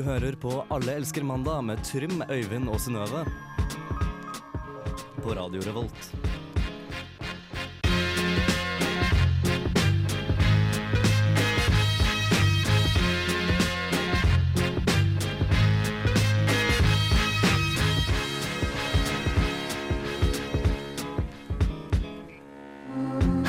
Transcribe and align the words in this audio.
Du 0.00 0.04
hører 0.06 0.32
på 0.40 0.50
Alle 0.72 0.94
elsker 0.96 1.20
mandag 1.28 1.60
med 1.68 1.82
Trym, 1.84 2.22
Øyvind 2.32 2.70
og 2.72 2.80
Synnøve. 2.80 3.20
På 5.20 5.34
Radio 5.36 5.60
Revolt. 5.60 6.16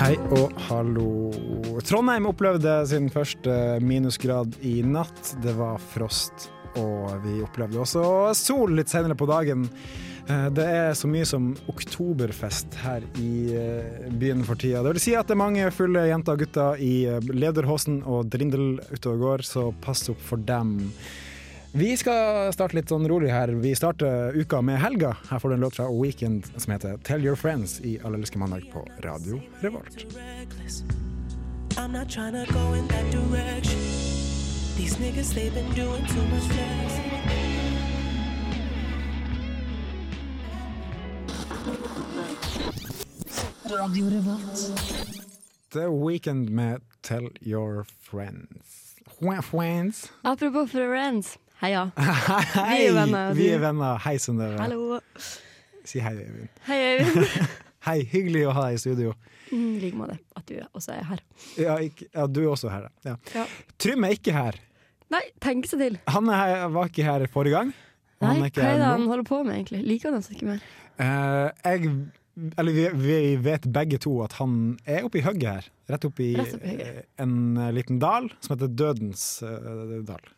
Hei 0.04 0.18
og 0.36 0.52
hallo. 0.68 1.51
Trondheim 1.80 2.26
opplevde 2.30 2.74
sin 2.90 3.10
første 3.14 3.54
minusgrad 3.86 4.56
i 4.66 4.82
natt. 4.84 5.36
Det 5.44 5.54
var 5.58 5.80
frost, 5.94 6.50
og 6.76 7.22
vi 7.26 7.40
opplevde 7.46 7.80
også 7.82 8.04
sol 8.38 8.76
litt 8.78 8.92
senere 8.92 9.16
på 9.16 9.28
dagen. 9.30 9.68
Eh, 10.28 10.50
Det 10.54 10.66
er 10.66 10.94
så 10.98 11.08
mye 11.10 11.26
som 11.26 11.52
oktoberfest 11.72 12.76
her 12.84 13.06
i 13.20 13.56
eh, 13.56 14.10
byen 14.22 14.44
for 14.48 14.56
tida. 14.60 14.84
Det 14.84 14.94
vil 14.98 15.04
si 15.04 15.16
at 15.18 15.28
det 15.28 15.36
er 15.38 15.44
mange 15.44 15.72
fulle 15.76 16.06
jenter 16.10 16.38
og 16.38 16.44
gutter 16.46 16.82
i 16.82 16.94
eh, 17.10 17.20
lederhosen 17.34 18.02
og 18.04 18.30
drindel 18.34 18.80
ute 18.92 19.12
og 19.16 19.20
går, 19.26 19.46
så 19.48 19.70
pass 19.82 20.08
opp 20.12 20.22
for 20.22 20.38
dem. 20.38 20.78
Vi 21.72 21.94
skal 21.96 22.52
starte 22.52 22.76
litt 22.76 22.92
sånn 22.92 23.08
rolig 23.08 23.30
her. 23.32 23.54
Vi 23.64 23.72
starter 23.80 24.36
uka 24.36 24.60
med 24.62 24.82
helga. 24.84 25.14
Her 25.30 25.40
får 25.40 25.54
du 25.54 25.56
en 25.56 25.64
låt 25.64 25.80
fra 25.80 25.88
Weekend 25.88 26.52
som 26.58 26.74
heter 26.74 26.98
'Tell 27.00 27.24
Your 27.24 27.40
Friends' 27.40 27.80
i 27.80 27.98
Allelske 28.04 28.38
mandag 28.38 28.68
på 28.74 28.84
Radio 29.06 29.40
Revolt. 29.62 30.06
Reckless. 31.72 31.78
I'm 31.78 31.92
not 31.92 32.10
trying 32.10 32.34
to 32.34 32.52
go 32.54 32.74
in 32.74 32.88
that 32.88 33.12
direction. 33.12 33.80
These 34.78 34.96
niggas, 34.98 35.34
they've 35.34 35.54
been 35.54 35.72
doing 35.74 36.06
too 36.06 36.22
much 36.28 36.44
flexing. 36.44 37.12
The 45.72 45.88
Weekend 45.90 46.50
med 46.50 46.82
'Tell 47.02 47.30
Your 47.42 47.86
Friends'. 48.10 48.96
Friends. 49.42 50.12
Apropos 50.24 50.68
friends. 50.72 51.38
Heia. 51.62 51.92
Hei! 51.96 52.78
Vi 52.80 52.86
er 52.88 52.94
venner, 52.94 53.34
Vi 53.34 53.48
du. 53.48 53.54
er 53.54 53.60
venner. 53.60 53.98
Hei, 54.04 54.18
Synnøve. 54.18 54.58
Hallo. 54.60 55.00
Si 55.86 56.00
hei, 56.00 56.14
Øyvind. 56.16 56.48
Hei, 56.68 56.98
Øyvind. 57.00 57.26
Hei, 57.82 58.02
hyggelig 58.06 58.44
å 58.46 58.54
ha 58.54 58.68
deg 58.68 58.78
i 58.78 58.82
studio. 58.82 59.16
Mm, 59.50 59.70
I 59.74 59.80
like 59.82 59.98
måte 59.98 60.18
at 60.38 60.46
du 60.46 60.60
også 60.70 60.94
er 60.94 61.08
her. 61.10 61.24
Ja, 61.58 61.78
ikke, 61.82 62.06
ja 62.14 62.28
du 62.30 62.44
er 62.44 62.52
også 62.52 62.70
her, 62.70 62.92
ja. 63.08 63.16
Ja. 63.34 63.46
Trym 63.82 64.06
er 64.06 64.14
ikke 64.16 64.36
her. 64.36 64.60
Nei, 65.12 65.24
tenk 65.44 65.66
seg 65.68 65.82
til. 65.82 65.98
Han 66.14 66.30
er 66.32 66.40
her, 66.40 66.66
var 66.76 66.92
ikke 66.92 67.08
her 67.08 67.26
forrige 67.34 67.58
gang. 67.58 67.74
Nei, 68.22 68.36
han 68.36 68.44
hva 68.46 68.68
er 68.70 68.78
det 68.78 68.90
han 68.92 69.08
holder 69.10 69.26
på 69.28 69.42
med, 69.48 69.58
egentlig? 69.58 69.82
Liker 69.90 70.12
han 70.12 70.22
oss 70.22 70.30
ikke 70.32 70.52
mer? 70.52 70.66
Uh, 71.02 71.50
jeg 71.66 71.90
eller 72.58 72.72
vi, 72.72 72.86
vi 72.96 73.16
vet 73.44 73.66
begge 73.74 73.98
to 74.02 74.14
at 74.24 74.38
han 74.40 74.78
er 74.88 75.08
oppi 75.08 75.24
hugget 75.26 75.50
her. 75.50 75.66
Rett 75.92 76.06
oppi 76.08 76.30
Rett 76.38 76.54
oppi 76.56 76.76
hugget. 76.76 77.02
eh, 77.02 77.08
en 77.24 77.58
eh, 77.58 77.74
liten 77.76 78.00
dal 78.00 78.30
som 78.40 78.54
heter 78.56 78.72
Dødens 78.72 79.26
uh, 79.44 79.98
dal. 80.08 80.30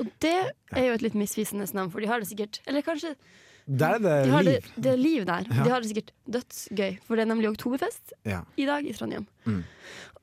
Og 0.00 0.08
det 0.24 0.34
er 0.74 0.88
jo 0.88 0.96
et 0.96 1.04
litt 1.04 1.18
misvisende 1.18 1.68
navn, 1.76 1.92
for 1.92 2.02
de 2.02 2.10
har 2.10 2.22
det 2.22 2.28
sikkert 2.30 2.60
Eller 2.70 2.84
kanskje 2.86 3.14
Der 3.68 3.98
er 3.98 4.00
det 4.00 4.14
de 4.32 4.42
det, 4.48 4.60
det 4.76 4.92
er 4.94 5.00
liv 5.00 5.24
der. 5.28 5.48
Ja. 5.50 5.64
De 5.64 5.70
har 5.70 5.82
det 5.84 5.90
sikkert 5.90 6.12
dødsgøy, 6.24 6.98
for 7.04 7.18
det 7.18 7.26
er 7.26 7.30
nemlig 7.34 7.50
oktoberfest 7.52 8.14
Ja. 8.24 8.42
i 8.56 8.64
dag 8.68 8.86
i 8.86 8.94
Trondheim. 8.96 9.26
Mm. 9.44 9.64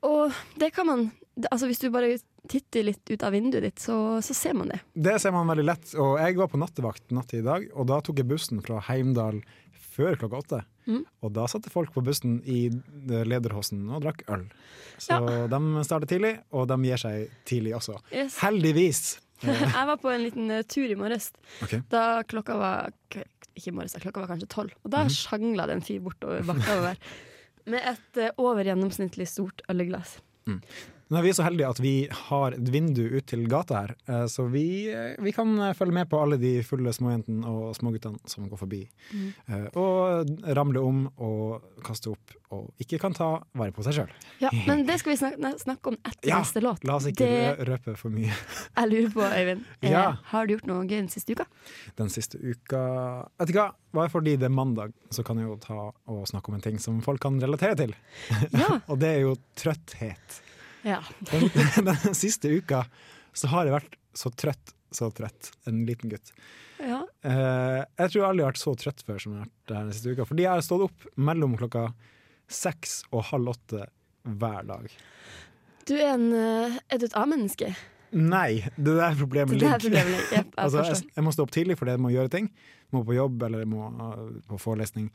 Og 0.02 0.32
det 0.58 0.72
kan 0.74 0.86
man 0.86 1.12
Altså 1.52 1.66
Hvis 1.68 1.82
du 1.82 1.90
bare 1.92 2.16
titter 2.48 2.82
litt 2.86 3.10
ut 3.10 3.22
av 3.22 3.34
vinduet 3.34 3.60
ditt, 3.60 3.78
så, 3.82 4.22
så 4.24 4.32
ser 4.32 4.54
man 4.56 4.70
det. 4.70 4.78
Det 4.94 5.18
ser 5.20 5.34
man 5.34 5.44
veldig 5.50 5.64
lett. 5.66 5.90
Og 6.00 6.14
jeg 6.16 6.36
var 6.38 6.48
på 6.48 6.56
nattevakt 6.62 7.10
natt 7.12 7.34
i 7.36 7.42
dag, 7.44 7.66
og 7.74 7.88
da 7.90 7.98
tok 8.00 8.22
jeg 8.22 8.28
bussen 8.30 8.62
fra 8.64 8.78
Heimdal 8.86 9.42
før 9.96 10.16
klokka 10.16 10.40
åtte. 10.40 10.60
Mm. 10.86 11.02
Og 11.26 11.34
da 11.36 11.44
satte 11.50 11.68
folk 11.74 11.92
på 11.92 12.00
bussen 12.06 12.38
i 12.46 12.68
eh, 12.70 13.24
lederhosen 13.28 13.84
og 13.90 14.04
drakk 14.06 14.22
øl. 14.32 14.46
Så 14.96 15.18
de 15.50 15.60
starter 15.84 16.08
tidlig, 16.08 16.32
og 16.56 16.68
de 16.70 16.78
gir 16.86 17.02
seg 17.02 17.28
tidlig 17.44 17.74
også. 17.76 17.98
Yes. 18.14 18.38
Heldigvis. 18.40 19.02
Jeg 19.44 19.86
var 19.90 19.98
på 20.00 20.10
en 20.12 20.24
liten 20.24 20.50
eh, 20.50 20.64
tur 20.64 20.88
i 20.88 20.96
morges. 20.98 21.30
Okay. 21.66 21.82
Da 21.92 22.22
klokka 22.28 22.56
var 22.56 22.92
Ikke 23.12 23.70
i 23.70 23.76
morges, 23.76 23.96
klokka 24.00 24.22
var 24.22 24.30
kanskje 24.32 24.48
tolv. 24.52 24.74
Og 24.84 24.92
da 24.92 25.06
sjangla 25.12 25.66
det 25.68 25.78
en 25.78 25.84
fyr 25.84 26.00
bortover 26.04 26.44
bakka 26.46 26.78
over 26.80 27.00
med 27.72 27.82
et 27.92 28.20
eh, 28.22 28.34
over 28.40 28.64
gjennomsnittlig 28.68 29.26
stort 29.28 29.64
ølglass. 29.72 30.18
Nå 31.06 31.20
er 31.20 31.22
vi 31.22 31.32
så 31.38 31.44
heldige 31.46 31.68
at 31.70 31.78
vi 31.78 31.90
har 32.10 32.54
et 32.56 32.68
vindu 32.74 33.04
ut 33.12 33.26
til 33.30 33.44
gata 33.46 33.82
her, 33.84 33.92
eh, 34.10 34.24
så 34.26 34.48
vi, 34.50 34.88
eh, 34.90 35.12
vi 35.22 35.30
kan 35.34 35.52
eh, 35.62 35.74
følge 35.78 35.94
med 35.94 36.08
på 36.10 36.18
alle 36.18 36.34
de 36.42 36.56
fulle 36.66 36.90
småjentene 36.90 37.46
og 37.46 37.76
småguttene 37.78 38.18
som 38.26 38.48
går 38.50 38.58
forbi. 38.58 38.80
Mm. 39.14 39.28
Og 39.78 40.32
ramle 40.58 40.82
om 40.82 41.04
og 41.22 41.62
kaste 41.86 42.10
opp, 42.10 42.34
og 42.50 42.82
ikke 42.82 42.98
kan 43.04 43.14
ta 43.14 43.28
vare 43.54 43.74
på 43.76 43.84
seg 43.86 44.00
sjøl. 44.00 44.10
Ja, 44.42 44.50
men 44.66 44.82
det 44.88 44.96
skal 44.98 45.12
vi 45.12 45.18
snakke, 45.20 45.52
snakke 45.62 45.92
om 45.92 45.98
etter 46.00 46.26
Ja, 46.32 46.40
neste 46.42 46.62
låt. 46.64 46.82
La 46.88 46.96
oss 46.98 47.06
ikke 47.06 47.28
det 47.30 47.68
røpe 47.70 47.94
for 48.00 48.10
mye. 48.10 48.34
jeg 48.80 48.90
lurer 48.90 49.14
på, 49.14 49.28
Øyvind, 49.36 49.62
Ja. 49.86 50.04
har 50.32 50.46
du 50.46 50.56
gjort 50.56 50.66
noe 50.72 50.88
gøy 50.88 50.96
den 51.04 51.12
siste 51.12 51.36
uka? 51.38 51.46
Den 52.00 52.10
siste 52.10 52.40
uka 52.42 52.82
Vet 53.38 53.52
du 53.52 53.60
hva, 53.60 53.68
bare 53.94 54.10
fordi 54.10 54.34
det 54.40 54.48
er 54.50 54.54
mandag, 54.58 54.90
så 55.14 55.22
kan 55.26 55.38
jeg 55.38 55.46
jo 55.46 55.56
ta 55.62 55.78
og 56.10 56.26
snakke 56.26 56.50
om 56.50 56.58
en 56.58 56.66
ting 56.66 56.82
som 56.82 56.98
folk 57.04 57.22
kan 57.22 57.38
relatere 57.42 57.78
til. 57.78 57.94
Ja. 58.50 58.80
Og 58.90 58.98
det 58.98 59.12
er 59.14 59.22
jo 59.28 59.36
trøtthet. 59.54 60.40
Ja. 60.86 61.00
Den, 61.32 61.48
den 61.90 62.16
siste 62.16 62.50
uka 62.54 62.84
så 63.36 63.50
har 63.52 63.68
jeg 63.68 63.74
vært 63.76 63.98
så 64.16 64.30
trøtt, 64.32 64.72
så 64.94 65.10
trøtt. 65.12 65.50
En 65.68 65.82
liten 65.88 66.12
gutt. 66.12 66.30
ja. 66.80 67.02
Eh, 67.26 67.82
jeg 67.98 68.12
tror 68.12 68.20
jeg 68.20 68.28
aldri 68.30 68.46
har 68.46 68.54
vært 68.54 68.62
så 68.62 68.72
trøtt 68.80 69.02
før 69.04 69.18
som 69.20 69.34
jeg 69.34 69.42
har 69.42 69.50
vært 69.50 69.74
den 69.74 69.90
siste 69.96 70.14
uka. 70.14 70.28
Fordi 70.30 70.46
jeg 70.46 70.54
har 70.54 70.64
stått 70.64 70.86
opp 70.86 71.10
mellom 71.18 71.58
klokka 71.60 71.88
seks 72.48 73.00
og 73.10 73.26
halv 73.32 73.52
åtte 73.56 73.84
hver 74.26 74.64
dag. 74.70 74.88
Du 75.86 75.92
er, 75.98 76.14
en, 76.14 76.30
eh, 76.34 76.78
er 76.90 77.02
du 77.02 77.06
et 77.10 77.18
A-menneske? 77.18 77.74
Nei, 78.16 78.62
det 78.76 78.94
der 78.96 79.16
problemet 79.18 79.58
Det 79.60 79.66
er 79.66 79.82
ligger. 79.82 79.82
problemet. 79.84 80.30
Yep, 80.32 80.46
jeg 80.56 80.62
Altså, 80.64 80.84
jeg, 80.88 81.10
jeg 81.18 81.26
må 81.26 81.32
stå 81.34 81.44
opp 81.46 81.52
tidlig 81.54 81.76
fordi 81.78 81.96
jeg 81.96 82.02
må 82.06 82.12
gjøre 82.14 82.32
ting. 82.32 82.48
Jeg 82.54 82.94
Må 82.96 83.02
på 83.04 83.16
jobb 83.18 83.42
eller 83.48 83.64
jeg 83.64 83.70
må 83.70 83.90
uh, 83.90 84.22
på 84.48 84.58
forelesning. 84.62 85.10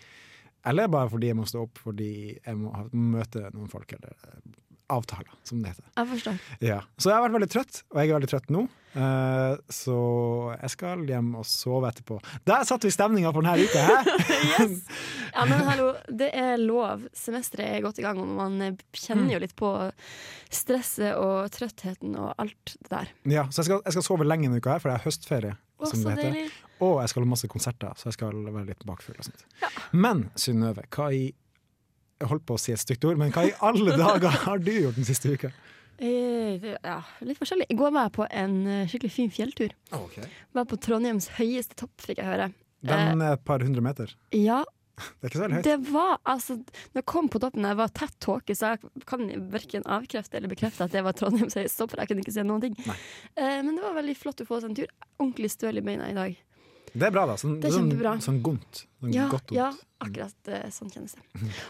Eller 0.67 0.91
bare 0.93 1.09
fordi 1.09 1.31
jeg 1.31 1.39
må 1.39 1.47
stå 1.49 1.63
opp 1.65 1.79
fordi 1.81 2.11
jeg 2.35 2.57
må 2.59 2.69
møte 2.93 3.47
noen 3.55 3.71
folk, 3.71 3.95
eller 3.97 4.13
uh, 4.27 4.51
avtaler, 4.91 5.31
som 5.47 5.63
det 5.63 5.73
heter. 5.73 5.87
Jeg 5.97 6.09
forstår. 6.11 6.45
Ja. 6.63 6.81
Så 6.97 7.11
jeg 7.11 7.17
har 7.17 7.25
vært 7.25 7.37
veldig 7.39 7.51
trøtt, 7.55 7.81
og 7.91 7.99
jeg 8.01 8.11
er 8.11 8.17
veldig 8.19 8.31
trøtt 8.31 8.53
nå. 8.53 8.67
Uh, 8.91 9.55
så 9.71 9.97
jeg 10.57 10.71
skal 10.73 11.03
hjem 11.07 11.29
og 11.39 11.45
sove 11.47 11.87
etterpå. 11.87 12.17
Der 12.47 12.65
satte 12.67 12.89
vi 12.89 12.91
stemninga 12.91 13.31
for 13.31 13.45
denne 13.45 13.63
uka! 13.63 14.19
Yes! 14.51 14.81
Ja, 15.31 15.45
men 15.47 15.61
hallo, 15.63 15.93
det 16.09 16.31
er 16.35 16.57
lov. 16.59 17.05
Semesteret 17.15 17.77
er 17.77 17.85
godt 17.85 18.01
i 18.01 18.03
gang, 18.03 18.19
og 18.19 18.31
man 18.35 18.57
eh, 18.65 18.79
kjenner 18.97 19.31
jo 19.35 19.39
litt 19.43 19.53
på 19.55 19.69
stresset 20.51 21.13
og 21.15 21.47
trøttheten 21.55 22.17
og 22.19 22.33
alt 22.41 22.73
det 22.81 22.91
der. 22.91 23.13
Ja, 23.31 23.45
så 23.47 23.61
jeg 23.61 23.69
skal, 23.69 23.83
jeg 23.85 23.95
skal 23.95 24.07
sove 24.09 24.27
lenge 24.27 24.49
denne 24.49 24.59
uka, 24.59 24.75
her, 24.75 24.83
for 24.83 24.91
jeg 24.91 24.99
har 24.99 25.07
høstferie. 25.07 25.53
Å, 25.81 25.87
som 25.87 26.03
det 26.03 26.17
heter. 26.17 26.35
deilig. 26.35 26.49
Og 26.81 26.97
jeg 27.01 27.13
skal 27.13 27.23
ha 27.23 27.29
masse 27.31 27.49
konserter, 27.49 27.93
så 27.97 28.09
jeg 28.09 28.17
skal 28.17 28.43
være 28.49 28.67
litt 28.73 28.83
bakfull. 28.89 29.17
og 29.21 29.29
sånt. 29.29 29.45
Men 29.93 30.27
Synnøve, 30.39 30.83
hva 30.93 31.11
i 31.15 31.29
Jeg 32.21 32.29
holdt 32.29 32.45
på 32.45 32.55
å 32.57 32.61
si 32.61 32.73
et 32.75 32.81
stygt 32.81 33.05
ord, 33.09 33.17
men 33.17 33.31
hva 33.33 33.47
i 33.49 33.53
alle 33.65 33.95
dager 33.97 34.35
har 34.45 34.61
du 34.61 34.71
gjort 34.75 34.97
den 34.99 35.07
siste 35.07 35.31
uka? 35.33 35.49
Eh, 36.01 36.67
Ja, 36.83 36.99
litt 37.25 37.37
forskjellig. 37.39 37.67
I 37.69 37.77
går 37.77 37.91
var 37.93 38.07
jeg 38.09 38.13
på 38.17 38.25
en 38.29 38.55
eh, 38.67 38.83
skikkelig 38.89 39.11
fin 39.13 39.31
fjelltur. 39.33 39.73
Var 39.91 40.65
på 40.69 40.77
Trondheims 40.81 41.27
høyeste 41.37 41.77
topp, 41.81 41.93
fikk 42.01 42.21
jeg 42.21 42.29
høre. 42.29 42.51
Den 42.85 43.21
er 43.21 43.35
et 43.37 43.43
par 43.45 43.61
hundre 43.65 43.81
meter. 43.85 44.13
Ja, 44.33 44.63
Det 45.01 45.25
er 45.25 45.29
ikke 45.31 45.37
så 45.39 45.43
veldig 45.45 45.57
høyt. 45.59 45.65
det 45.69 45.91
var 45.93 46.17
altså 46.29 46.55
Når 46.59 46.99
jeg 46.99 47.05
kom 47.09 47.29
på 47.33 47.39
toppen, 47.41 47.63
jeg 47.65 47.77
var 47.79 47.89
tett 47.97 48.15
tåke, 48.21 48.53
så 48.57 48.73
jeg 48.75 49.05
kan 49.09 49.23
verken 49.53 49.85
avkrefte 49.89 50.37
eller 50.37 50.49
bekrefte 50.51 50.85
at 50.85 50.91
det 50.93 51.01
var 51.05 51.13
Trondheims 51.17 51.55
høyeste 51.57 51.77
topp, 51.81 51.91
for 51.95 52.01
jeg 52.03 52.11
kunne 52.11 52.21
ikke 52.25 52.33
se 52.37 52.43
noen 52.45 52.61
ting. 52.65 52.75
Nei. 52.85 52.97
Eh, 53.37 53.61
men 53.65 53.75
det 53.77 53.83
var 53.85 53.95
veldig 53.97 54.17
flott 54.17 54.41
å 54.43 54.45
få 54.49 54.59
seg 54.61 54.69
en 54.73 54.77
tur. 54.81 54.91
Ordentlig 55.21 55.49
støl 55.53 55.77
i 55.81 55.85
beina 55.85 56.09
i 56.11 56.17
dag. 56.17 56.37
Det 56.93 57.07
er 57.07 57.11
bra, 57.15 57.25
da. 57.29 57.35
Sånn, 57.39 57.59
Det 57.61 57.69
er 57.69 57.75
sånn, 57.77 57.89
kjempebra. 57.91 58.13
sånn 58.21 58.41
godt. 58.43 58.81
Sånn 59.01 59.13
Ja, 59.15 59.27
godt 59.31 59.51
ja, 59.55 59.69
akkurat 60.03 60.49
eh, 60.51 60.69
sånn 60.75 60.89
kjennes 60.91 61.13
det. 61.15 61.23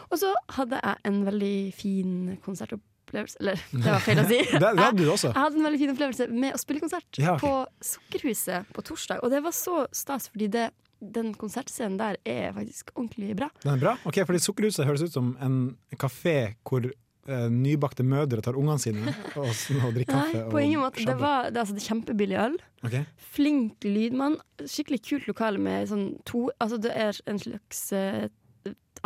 Og 0.09 0.17
så 0.21 0.31
hadde 0.57 0.79
jeg 0.81 0.97
en 1.11 1.19
veldig 1.27 1.55
fin 1.77 2.15
konsertopplevelse 2.45 3.37
Eller, 3.43 3.59
det 3.75 3.85
var 3.91 3.99
feil 4.05 4.21
å 4.21 4.27
si. 4.29 4.37
Det, 4.51 4.59
det 4.61 4.85
hadde 4.85 5.03
du 5.03 5.09
også. 5.11 5.31
Jeg 5.33 5.41
hadde 5.43 5.59
en 5.59 5.65
veldig 5.67 5.79
fin 5.81 5.93
opplevelse 5.93 6.27
med 6.31 6.55
å 6.55 6.61
spille 6.61 6.79
konsert 6.83 7.19
Ja, 7.19 7.35
okay. 7.35 7.43
på 7.43 7.87
Sukkerhuset 7.91 8.71
på 8.73 8.81
torsdag. 8.87 9.19
Og 9.25 9.29
det 9.33 9.41
var 9.43 9.51
så 9.55 9.81
stas, 9.91 10.29
fordi 10.31 10.47
det, 10.53 10.69
den 11.01 11.33
konsertscenen 11.35 11.97
der 11.99 12.17
er 12.25 12.53
faktisk 12.55 12.93
ordentlig 12.95 13.35
bra. 13.37 13.49
Den 13.65 13.73
er 13.75 13.81
bra. 13.83 13.95
Ok, 14.07 14.21
fordi 14.25 14.39
Sukkerhuset 14.45 14.87
høres 14.87 15.03
ut 15.03 15.13
som 15.17 15.33
en 15.43 15.57
kafé 15.99 16.55
hvor 16.63 16.87
eh, 17.27 17.47
nybakte 17.53 18.03
mødre 18.07 18.41
tar 18.41 18.57
ungene 18.59 18.79
sine 18.81 19.13
og, 19.39 19.47
og 19.47 19.93
drikker 19.95 20.15
Nei, 20.17 20.27
kaffe. 20.31 20.43
på 20.51 20.61
ingen 20.63 20.81
måte. 20.83 21.05
Det 21.05 21.17
var 21.19 21.49
det, 21.51 21.59
altså, 21.63 21.75
det 21.77 21.85
kjempebillig 21.85 22.37
øl. 22.41 22.59
Okay. 22.87 23.03
Flink 23.35 23.83
lydmann. 23.85 24.37
Skikkelig 24.65 25.01
kult 25.07 25.27
lokale 25.29 25.61
med 25.61 25.89
sånn 25.91 26.05
to 26.25 26.47
Altså 26.61 26.79
det 26.81 26.93
er 26.97 27.17
en 27.29 27.39
slags 27.41 27.81
eh, 27.97 28.27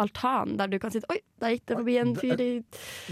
altan 0.01 0.57
der 0.59 0.67
du 0.67 0.77
kan 0.83 0.91
sitte 0.91 1.07
Oi, 1.13 1.21
der 1.39 1.53
gikk 1.55 1.65
det 1.69 1.77
forbi 1.79 1.93
en 2.01 2.09
fyr 2.19 2.41
i 2.43 2.49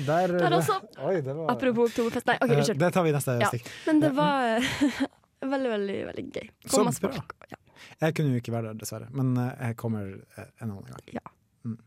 Der, 0.03 0.33
Der 0.35 0.55
også. 0.57 0.79
Oi, 1.00 1.21
det 1.23 1.35
var 1.38 1.51
Apropos 1.53 1.91
oktoberfest. 1.94 2.27
Nei, 2.27 2.35
OK, 2.41 2.49
Eh, 2.51 2.57
unnskyld. 2.59 2.79
Det 2.81 2.89
tar 2.95 3.03
vi 3.07 3.13
neste 3.15 3.38
Ja. 3.39 3.51
stikk. 3.53 3.69
Men 3.88 4.01
det 4.03 4.11
var, 4.17 4.59
veldig, 5.53 5.71
veldig 5.77 5.99
veldig 6.09 6.25
gøy. 6.35 6.49
Så 6.65 6.75
Kom 6.77 6.89
masse 6.89 7.03
bra. 7.06 7.23
Ja. 7.51 7.59
Jeg 8.03 8.15
kunne 8.15 8.31
jo 8.35 8.39
ikke 8.41 8.51
være 8.56 8.71
der, 8.71 8.79
dessverre, 8.83 9.07
men 9.15 9.31
eh, 9.38 9.51
jeg 9.69 9.77
kommer 9.79 10.11
eh, 10.38 10.49
en 10.63 10.69
annen 10.71 10.88
gang. 10.91 11.03
Ja. 11.15 11.23
Mm. 11.63 11.77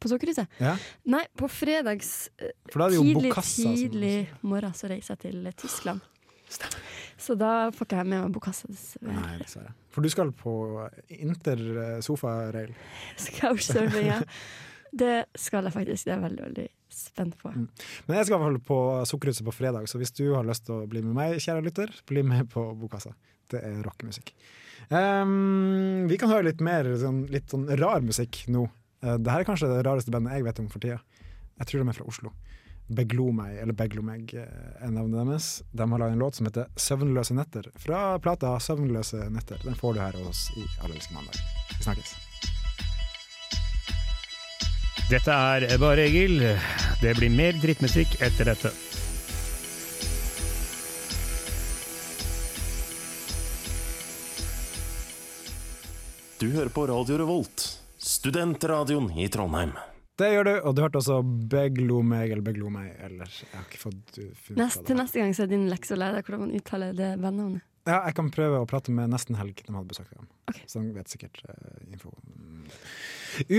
På 0.03 0.11
Sukkerhuset? 0.13 0.59
Ja. 0.61 0.75
Nei, 1.09 1.23
på 1.39 1.49
fredags 1.49 2.29
eh, 2.37 2.53
tidlig, 2.69 3.31
Bokassa. 3.31 3.73
tidlig 3.73 4.17
morgen 4.45 4.77
så 4.77 4.91
reiser 4.93 5.17
jeg 5.17 5.25
til 5.25 5.51
Tyskland. 5.57 6.05
Så 7.19 7.35
da 7.39 7.73
får 7.75 7.89
ikke 7.89 7.99
jeg 8.03 8.09
med 8.13 8.23
meg 8.27 8.35
Bokassa. 8.35 8.69
dessverre. 8.71 9.17
Nei, 9.17 9.39
dessverre. 9.41 9.73
For 9.95 10.05
du 10.05 10.13
skal 10.13 10.33
på 10.37 10.55
inter-sofa-rail. 11.17 12.75
Couchsurfing, 13.39 14.11
ja. 14.13 14.21
Det 14.97 15.15
skal 15.41 15.67
jeg 15.67 15.75
faktisk. 15.75 16.07
Det 16.07 16.13
er 16.13 16.21
jeg 16.21 16.27
veldig, 16.27 16.45
veldig 16.45 16.67
spent 16.97 17.39
på. 17.41 17.53
Mm. 17.53 17.67
Men 18.07 18.21
jeg 18.21 18.29
skal 18.29 18.45
fall 18.45 18.61
på 18.69 18.79
Sukkerhuset 19.11 19.47
på 19.49 19.55
fredag, 19.57 19.89
så 19.91 20.01
hvis 20.01 20.15
du 20.17 20.29
har 20.35 20.47
lyst 20.47 20.69
til 20.69 20.79
å 20.79 20.91
bli 20.91 21.03
med 21.05 21.17
meg, 21.17 21.41
kjære 21.43 21.65
lytter, 21.67 21.93
bli 22.09 22.25
med 22.27 22.49
på 22.53 22.69
Bokassa. 22.79 23.13
Det 23.51 23.61
er 23.63 23.83
rockemusikk. 23.87 24.33
Um, 24.91 26.07
vi 26.11 26.19
kan 26.21 26.31
høre 26.31 26.51
litt 26.51 26.63
mer 26.63 26.89
sånn, 27.01 27.25
litt 27.33 27.51
sånn 27.51 27.67
rar 27.81 28.05
musikk 28.07 28.45
nå. 28.53 28.67
Uh, 29.05 29.17
det 29.19 29.33
her 29.33 29.45
er 29.45 29.49
kanskje 29.49 29.71
det 29.73 29.85
rareste 29.87 30.13
bandet 30.15 30.39
jeg 30.39 30.47
vet 30.47 30.61
om 30.63 30.69
for 30.73 30.83
tida. 30.83 31.01
Jeg 31.57 31.69
tror 31.69 31.83
de 31.83 31.89
er 31.89 31.99
fra 31.99 32.09
Oslo. 32.09 32.33
Beglo 32.87 33.33
meg, 33.35 33.57
eller 33.59 33.75
Beglo 33.75 34.03
meg, 34.07 34.31
eh, 34.31 34.47
er 34.79 34.93
navnet 34.95 35.19
deres. 35.19 35.63
De 35.75 35.83
har 35.91 35.99
laget 35.99 36.13
en 36.15 36.23
låt 36.23 36.37
som 36.37 36.47
heter 36.47 36.67
'Søvnløse 36.77 37.35
netter', 37.35 37.73
fra 37.75 38.19
plata 38.19 38.47
'Søvnløse 38.61 39.27
netter'. 39.27 39.65
Den 39.65 39.75
får 39.75 39.95
du 39.95 40.01
her 40.01 40.13
hos 40.13 40.29
oss 40.29 40.51
i 40.57 40.63
Allelske 40.85 41.15
mandag. 41.15 41.35
Vi 41.79 41.83
snakkes. 41.83 42.15
Dette 45.11 45.31
er 45.31 45.79
Bare 45.79 46.07
Egil. 46.07 46.39
Det 47.01 47.17
blir 47.17 47.31
mer 47.31 47.53
drittmusikk 47.53 48.21
etter 48.21 48.45
dette. 48.45 48.71
Du 56.39 56.51
hører 56.53 56.69
på 56.69 56.87
Radio 56.87 57.17
Revolt, 57.17 57.76
studentradioen 58.07 59.11
i 59.19 59.29
Trondheim. 59.33 59.75
Det 60.17 60.29
gjør 60.33 60.47
du, 60.49 60.53
og 60.65 60.75
du 60.77 60.81
hørte 60.81 61.01
også 61.03 61.21
'Beglo 61.23 62.01
meg' 62.01 62.31
eller 62.31 62.45
'Beglo 62.45 62.71
meg', 62.73 62.95
eller 63.05 63.29
Jeg 63.29 63.53
har 63.53 63.67
ikke 63.67 63.83
fått 63.83 64.19
funnet 64.47 64.63
Nest, 64.63 64.85
til 64.87 64.97
neste 64.97 65.21
gang 65.21 65.35
så 65.37 65.43
er 65.45 65.51
din 65.51 65.67
lekse 65.69 65.93
å 65.93 65.99
lære 66.01 66.17
deg 66.17 66.29
hvordan 66.29 66.47
man 66.47 66.55
uttaler 66.57 66.95
det 66.97 67.11
bandnavnet. 67.21 67.67
Ja, 67.87 68.01
jeg 68.09 68.17
kan 68.19 68.31
prøve 68.35 68.63
å 68.63 68.67
prate 68.67 68.91
med 68.91 69.13
Nesten 69.13 69.37
Helg, 69.39 69.61
de 69.63 69.75
hadde 69.75 69.91
besøkt 69.91 70.15
dem. 70.17 70.27
Okay. 70.51 70.65
Så 70.67 70.81
de 70.83 70.95
vet 70.95 71.13
sikkert 71.13 71.39
uh, 71.47 71.53
info. 71.93 72.11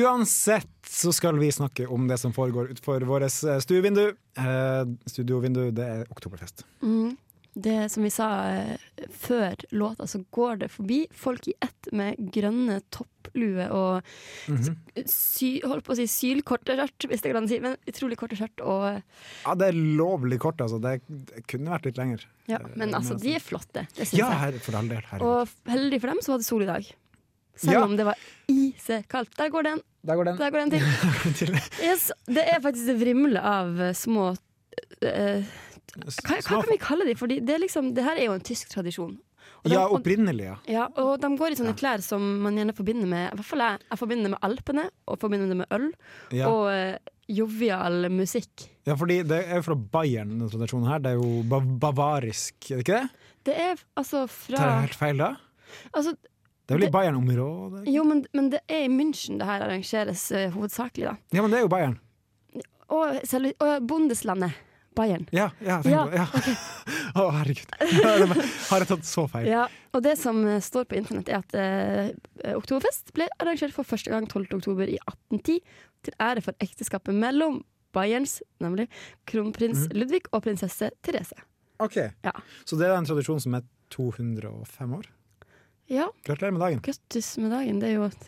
Uansett 0.02 0.90
så 0.90 1.14
skal 1.16 1.38
vi 1.40 1.52
snakke 1.52 1.88
om 1.88 2.10
det 2.10 2.18
som 2.20 2.34
foregår 2.36 2.74
utenfor 2.74 3.06
vårt 3.08 3.30
eh, 3.30 3.62
stuevindu. 3.64 4.10
Uh, 4.40 4.84
studiovindu, 5.08 5.70
det 5.72 5.86
er 5.86 6.12
Oktoberfest. 6.12 6.66
Mm. 6.82 7.16
Det 7.54 7.78
som 7.94 8.04
vi 8.04 8.12
sa 8.12 8.30
uh, 8.52 9.06
før 9.16 9.56
låta, 9.72 10.08
så 10.08 10.24
går 10.32 10.64
det 10.66 10.74
forbi 10.76 11.06
folk 11.16 11.48
i 11.48 11.56
ett 11.64 11.92
med 11.96 12.20
grønne 12.34 12.82
topplue 13.38 13.68
og 13.72 14.04
Mhm. 14.48 14.78
sy, 15.08 15.62
holdt 15.64 15.84
på 15.86 15.94
å 15.94 15.96
si 15.96 16.06
sylkorte 16.08 16.76
skjørt, 16.78 17.08
hvis 17.10 17.22
det 17.22 17.32
går 17.32 17.38
an 17.38 17.46
å 17.46 17.50
si, 17.50 17.60
men 17.60 17.78
utrolig 17.88 18.18
korte 18.18 18.36
skjørt. 18.38 18.62
Og, 18.66 19.02
Ja, 19.46 19.56
det 19.56 19.68
er 19.70 19.74
lovlig 19.74 20.40
kort, 20.40 20.58
altså. 20.58 20.80
Det, 20.82 21.02
det 21.08 21.46
kunne 21.48 21.70
vært 21.70 21.86
litt 21.86 21.98
lenger. 21.98 22.26
ja, 22.48 22.58
Eh, 22.58 22.68
men 22.76 22.94
altså, 22.94 23.20
de 23.20 23.36
er 23.36 23.40
flotte, 23.40 23.88
det 23.96 24.08
syns 24.08 24.18
Ja, 24.18 24.30
her, 24.32 24.52
for 24.60 24.76
all 24.76 24.88
del. 24.88 25.02
Herregud. 25.02 25.22
Og 25.22 25.50
heldig 25.72 26.02
for 26.02 26.08
dem 26.08 26.20
så 26.22 26.28
var 26.34 26.38
det 26.38 26.46
sol 26.46 26.62
i 26.64 26.66
dag. 26.66 26.84
Selv 27.58 27.72
Ja. 27.74 27.84
om 27.84 27.96
det 27.96 28.06
var 28.06 28.16
isekaldt. 28.48 29.36
Der 29.36 29.50
går 29.50 29.64
den, 29.64 29.82
Der 30.06 30.16
går 30.16 30.26
den. 30.26 30.38
der 30.38 30.52
går 30.52 30.70
den 30.70 30.70
til. 31.34 31.50
Yes, 31.84 32.12
det 32.28 32.46
er 32.48 32.60
faktisk 32.62 32.86
det 32.86 33.00
vrimler 33.00 33.42
av 33.44 33.80
eh, 33.82 33.94
små 33.94 34.38
uh, 35.04 35.44
hva, 35.98 36.38
hva 36.42 36.62
kan 36.62 36.70
vi 36.70 36.78
kalle 36.78 37.06
de? 37.06 37.16
Fordi 37.16 37.40
det, 37.44 37.60
liksom, 37.62 37.94
det 37.96 38.04
her 38.04 38.16
er 38.18 38.26
jo 38.26 38.34
en 38.34 38.42
tysk 38.42 38.70
tradisjon. 38.70 39.18
Og 39.68 39.74
de- 39.74 39.78
Ja, 39.78 39.84
opprinnelig, 40.00 40.48
ja. 40.48 40.56
Ja, 40.72 40.86
og 41.04 41.20
de 41.22 41.30
går 41.38 41.54
i 41.54 41.60
sånne 41.60 41.76
klær 41.78 42.02
som 42.06 42.24
man 42.46 42.56
gjerne 42.58 42.74
forbinder 42.78 43.08
med 43.12 43.28
I 43.34 43.36
hvert 43.42 43.50
fall 43.52 43.64
jeg, 43.66 43.84
jeg 43.92 44.00
forbinder 44.00 44.34
med 44.34 44.40
Alpene, 44.48 44.88
og 45.08 45.20
forbinder 45.22 45.52
det 45.52 45.58
med 45.60 45.76
øl, 45.78 45.90
ja. 46.32 46.48
og 46.50 46.72
eh, 46.72 46.98
jovial 47.28 48.08
musikk. 48.14 48.70
Ja, 48.88 48.96
fordi 48.96 49.20
det 49.28 49.42
er 49.52 49.62
fra 49.66 49.76
Bayern, 49.76 50.32
denne 50.38 50.48
tradisjonen 50.54 50.88
her. 50.88 51.00
Det 51.04 51.12
er 51.12 51.20
jo 51.20 51.44
ba 51.52 51.60
bavarisk, 51.60 52.56
er 52.72 52.80
det 52.80 52.86
ikke 52.88 53.02
det? 53.02 53.10
Det 53.48 53.56
er 53.66 53.76
altså 54.00 54.26
Tar 54.28 54.56
jeg 54.56 54.60
fra 54.64 54.82
helt 54.86 54.96
feil 55.00 55.18
da? 55.22 55.30
altså, 55.94 56.14
Det 56.68 56.76
er 56.76 56.80
vel 56.80 56.88
i 56.88 56.92
Bayern-området? 56.92 57.84
Jo, 57.92 58.04
men, 58.08 58.26
men 58.34 58.50
det 58.52 58.62
er 58.68 58.86
i 58.86 58.92
München 58.92 59.38
det 59.40 59.48
her 59.48 59.64
arrangeres 59.68 60.24
uh, 60.32 60.48
hovedsakelig, 60.56 61.10
da. 61.12 61.18
Ja, 61.36 61.42
men 61.44 61.52
det 61.52 61.60
er 61.60 61.68
jo 61.68 61.72
Bayern. 61.72 61.98
Og, 62.88 63.20
og 63.60 63.88
Bundeslandet. 63.88 64.56
Bayern. 64.98 65.28
Ja, 65.36 65.48
ja, 65.64 65.78
Ja, 65.94 66.04
det. 66.10 66.18
Ja. 66.20 66.28
Å, 67.22 67.28
herregud. 67.38 67.72
Har 68.70 68.84
jeg 68.84 68.90
tatt 68.92 69.06
så 69.08 69.28
feil? 69.32 69.48
Ja, 69.52 69.68
og 69.96 70.04
det 70.06 70.16
som 70.20 70.42
eh, 70.50 70.60
står 70.64 70.88
på 70.90 70.98
internett, 71.00 71.30
er 71.30 71.42
at 71.46 71.56
eh, 71.58 72.54
Oktoberfest 72.58 73.14
ble 73.18 73.30
arrangert 73.42 73.74
for 73.76 73.88
første 73.88 74.12
gang 74.14 74.28
12. 74.30 74.48
oktober 74.60 74.90
i 74.90 74.98
1810 75.06 75.60
til 76.08 76.18
ære 76.22 76.44
for 76.46 76.58
ekteskapet 76.64 77.16
mellom 77.18 77.62
Bayerns, 77.96 78.40
nemlig 78.62 78.86
kronprins 79.30 79.88
mm. 79.88 79.94
Ludvig 79.98 80.26
og 80.36 80.44
prinsesse 80.46 80.92
Therese. 81.06 81.38
Ok, 81.82 81.96
Ja. 82.26 82.34
Så 82.66 82.78
det 82.78 82.88
er 82.90 82.98
en 82.98 83.06
tradisjon 83.08 83.40
som 83.42 83.56
er 83.58 83.64
205 83.94 84.98
år? 84.98 85.06
Ja, 85.88 86.10
Gratulerer 86.28 86.52
med 86.58 86.62
dagen. 86.66 86.82
grattis 86.84 87.30
med 87.40 87.54
dagen. 87.56 87.78
Det 87.80 87.88
er 87.94 87.96
jo 87.96 88.08
et, 88.10 88.26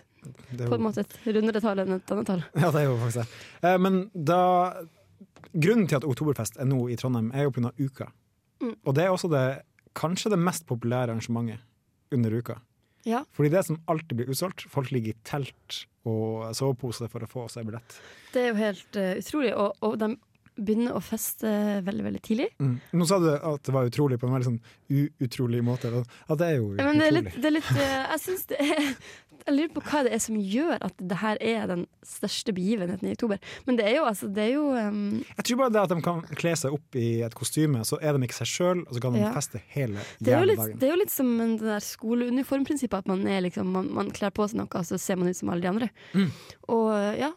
Det 0.54 0.63
er 0.63 0.69
på 0.71 0.77
en 0.77 0.86
måte 0.86 1.04
et 1.04 1.16
rundere 1.27 1.60
tall 1.63 1.81
enn 1.83 1.98
et 1.98 2.13
annet 2.16 2.30
tall. 2.30 2.44
ja, 2.56 2.69
det 2.71 2.81
er 2.81 2.88
jo 2.88 2.95
faktisk 3.01 3.19
det. 3.19 3.42
Eh, 3.68 3.77
Men 3.83 3.98
da 4.16 4.39
Grunnen 5.53 5.88
til 5.89 6.00
at 6.00 6.07
Oktoberfest 6.07 6.59
er 6.59 6.69
nå 6.69 6.83
i 6.89 6.97
Trondheim, 7.00 7.31
er 7.33 7.47
jo 7.47 7.53
pga. 7.56 7.71
uka. 7.80 8.09
Mm. 8.62 8.75
Og 8.86 8.95
det 8.95 9.06
er 9.06 9.13
også 9.13 9.30
det, 9.31 9.44
kanskje 9.97 10.31
det 10.33 10.39
mest 10.39 10.68
populære 10.69 11.09
arrangementet 11.09 11.63
under 12.13 12.33
uka. 12.33 12.59
Ja. 13.07 13.24
Fordi 13.33 13.50
det 13.50 13.65
som 13.65 13.80
alltid 13.88 14.18
blir 14.18 14.31
utsolgt. 14.33 14.65
Folk 14.69 14.91
ligger 14.91 15.13
i 15.13 15.19
telt 15.24 15.83
og 16.09 16.50
sovepose 16.57 17.07
for 17.12 17.24
å 17.24 17.30
få 17.30 17.45
seg 17.51 17.68
billett. 17.69 18.00
Det 18.33 18.44
er 18.44 18.51
jo 18.51 18.57
helt 18.59 19.00
uh, 19.00 19.13
utrolig, 19.19 19.53
og, 19.56 19.77
og 19.86 19.95
de 20.01 20.09
begynner 20.59 20.97
å 20.97 21.00
feste 21.03 21.47
veldig, 21.85 22.03
veldig 22.09 22.21
tidlig. 22.25 22.50
Mm. 22.59 22.75
Nå 23.00 23.07
sa 23.07 23.19
du 23.24 23.30
at 23.31 23.63
det 23.63 23.75
var 23.75 23.88
utrolig 23.88 24.19
på 24.19 24.27
en 24.27 24.35
veldig 24.35 24.50
sånn 24.50 24.59
u-utrolig 24.92 25.62
måte. 25.63 25.92
Ja, 26.27 26.35
det 26.35 26.50
er 26.50 26.57
jo 26.57 26.74
Ja, 26.75 26.88
Men 26.89 27.00
det 27.00 27.07
er 27.07 27.13
utrolig. 27.13 27.24
litt, 27.30 27.39
det 27.39 27.50
er 27.51 27.56
litt 27.56 27.71
uh, 27.71 27.85
Jeg 27.85 28.21
synes 28.25 28.45
det 28.51 28.59
Jeg 29.45 29.56
lurer 29.56 29.71
på 29.74 29.81
hva 29.88 30.01
det 30.06 30.12
er 30.13 30.21
som 30.24 30.36
gjør 30.38 30.77
at 30.86 31.01
det 31.12 31.18
her 31.21 31.39
er 31.41 31.68
den 31.71 31.86
største 32.06 32.53
begivenheten 32.56 33.07
i 33.09 33.13
oktober. 33.15 33.39
Men 33.65 33.80
det 33.80 33.86
er 33.89 33.95
jo 33.97 34.06
altså 34.09 34.27
Det 34.33 34.44
er 34.44 34.51
jo 34.53 34.65
um, 34.75 35.24
Jeg 35.38 35.45
tror 35.47 35.57
bare 35.63 35.74
det 35.75 35.81
at 35.81 35.94
de 35.94 36.00
kan 36.06 36.21
kle 36.41 36.53
seg 36.59 36.75
opp 36.77 36.95
i 37.00 37.07
et 37.25 37.36
kostyme, 37.38 37.81
så 37.88 38.00
er 38.01 38.13
de 38.18 38.27
ikke 38.27 38.39
seg 38.41 38.51
sjøl, 38.53 38.83
og 38.86 38.94
så 38.95 39.03
kan 39.03 39.13
de 39.18 39.23
Ja. 39.23 39.33
feste 39.35 39.61
hele 39.73 39.99
jævla 40.21 40.56
dagen. 40.56 40.80
det 40.80 40.87
er 40.90 40.94
jo 40.95 41.02
litt 41.02 41.13
som 41.13 41.31
det 41.40 41.59
der 41.66 41.83
skoleuniformprinsippet, 41.83 43.04
at 43.06 43.07
man, 43.07 43.25
er 43.28 43.42
liksom, 43.45 43.69
man, 43.73 43.92
man 43.94 44.09
kler 44.16 44.31
på 44.35 44.47
seg 44.49 44.59
noe, 44.61 44.69
og 44.71 44.85
så 44.87 44.97
ser 45.02 45.19
man 45.19 45.30
ut 45.30 45.37
som 45.37 45.49
alle 45.54 45.61
de 45.66 45.69
andre. 45.71 45.90
Mm. 46.13 46.31
Og 46.75 46.90
ja, 47.19 47.31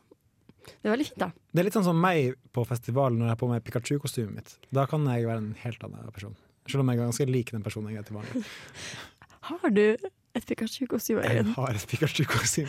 det 0.62 0.88
er 0.88 0.94
veldig 0.94 1.08
fint, 1.08 1.18
da. 1.22 1.30
Det 1.52 1.60
er 1.62 1.66
litt 1.68 1.76
sånn 1.76 1.86
som 1.88 1.98
meg 2.00 2.34
på 2.54 2.64
festivalen 2.68 3.18
når 3.20 3.26
jeg 3.30 3.34
har 3.34 3.40
på 3.42 3.50
meg 3.50 3.64
Pikachu-kostymet 3.66 4.34
mitt. 4.36 4.56
Da 4.74 4.86
kan 4.90 5.04
jeg 5.10 5.26
være 5.26 5.42
en 5.42 5.54
helt 5.64 5.82
annen 5.86 6.12
person. 6.14 6.36
Selv 6.70 6.84
om 6.84 6.90
jeg 6.92 7.00
er 7.00 7.06
ganske 7.08 7.26
lik 7.28 7.50
den 7.54 7.64
personen 7.66 7.90
jeg 7.90 8.02
er 8.02 8.06
til 8.06 8.18
vanlig. 8.20 8.44
Har 9.48 9.72
du 9.74 9.96
et 10.34 10.46
Pikachu-kostyme? 10.48 11.22
Jeg 11.26 11.44
har 11.56 11.74
et 11.76 11.86
Pikachu-kostyme. 11.90 12.68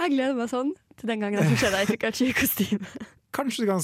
Jeg 0.00 0.10
gleder 0.16 0.34
meg 0.38 0.48
sånn 0.50 0.72
til 0.98 1.10
den 1.12 1.20
gangen 1.22 1.38
jeg 1.40 1.52
får 1.52 1.60
se 1.64 1.70
deg 1.74 1.84
i 1.86 1.90
Pikachu-kostyme. 1.94 2.90
Kanskje 3.34 3.64
du 3.64 3.70
kan 3.70 3.82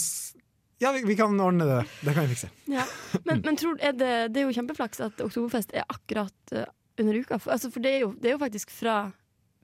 Ja, 0.80 0.90
vi, 0.96 1.02
vi 1.04 1.14
kan 1.18 1.34
ordne 1.44 1.66
det. 1.68 1.80
Det 2.06 2.14
kan 2.16 2.24
vi 2.26 2.34
fikse. 2.34 2.48
Ja. 2.72 2.86
Men, 3.28 3.42
men 3.44 3.56
tror, 3.60 3.76
er 3.84 3.92
det, 3.92 4.12
det 4.32 4.40
er 4.42 4.46
jo 4.48 4.54
kjempeflaks 4.56 5.02
at 5.04 5.20
Oktoberfest 5.20 5.74
er 5.76 5.84
akkurat 5.92 6.54
eh, 6.56 6.64
under 6.98 7.18
uka. 7.20 7.36
For, 7.38 7.52
altså, 7.52 7.68
for 7.74 7.84
det, 7.84 7.92
er 7.98 8.04
jo, 8.06 8.14
det 8.16 8.30
er 8.30 8.36
jo 8.38 8.40
faktisk 8.42 8.72
fra 8.72 8.94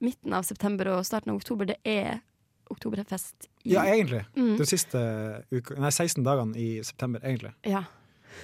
midten 0.03 0.35
av 0.37 0.45
september 0.45 0.91
og 0.93 1.05
starten 1.09 1.33
av 1.33 1.39
oktober 1.41 1.71
det 1.71 1.79
er 1.89 2.19
Oktoberfest. 2.69 3.47
i- 3.65 3.71
Ja, 3.73 3.85
egentlig. 3.87 4.25
Mm. 4.35 4.57
De 4.59 4.65
siste 4.67 4.99
uka, 5.55 5.77
nei, 5.79 5.89
16 5.89 6.21
dagene 6.25 6.55
i 6.59 6.83
september, 6.83 7.19
egentlig. 7.23 7.53
Ja. 7.65 7.85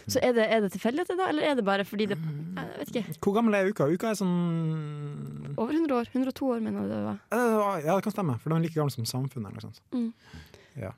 Så 0.08 0.20
er 0.24 0.34
det, 0.36 0.46
er 0.52 0.64
det 0.66 0.72
tilfeldigheter 0.74 1.18
da, 1.20 1.28
eller 1.32 1.48
er 1.50 1.56
det 1.60 1.66
bare 1.68 1.86
fordi 1.88 2.08
det 2.12 2.18
Jeg 2.20 2.80
vet 2.80 2.92
ikke. 2.94 3.16
Hvor 3.24 3.36
gammel 3.38 3.56
er 3.58 3.70
uka? 3.72 3.88
Uka 3.92 4.12
er 4.12 4.18
sånn 4.20 5.54
Over 5.58 5.74
100 5.74 5.96
år. 6.00 6.10
102 6.14 6.50
år, 6.56 6.60
mener 6.66 6.82
jeg 6.84 6.92
det 6.92 7.00
var. 7.06 7.22
Eh, 7.32 7.86
Ja, 7.86 7.96
det 7.96 8.04
kan 8.08 8.16
stemme, 8.16 8.40
for 8.42 8.50
den 8.50 8.60
er 8.60 8.68
like 8.68 8.78
gammel 8.78 8.92
som 8.96 9.06
samfunnet. 9.06 9.52
Eller 9.52 9.62
noe 9.62 9.68
sånt. 9.70 9.82
Mm. 9.94 10.14
Ja. 10.82 10.92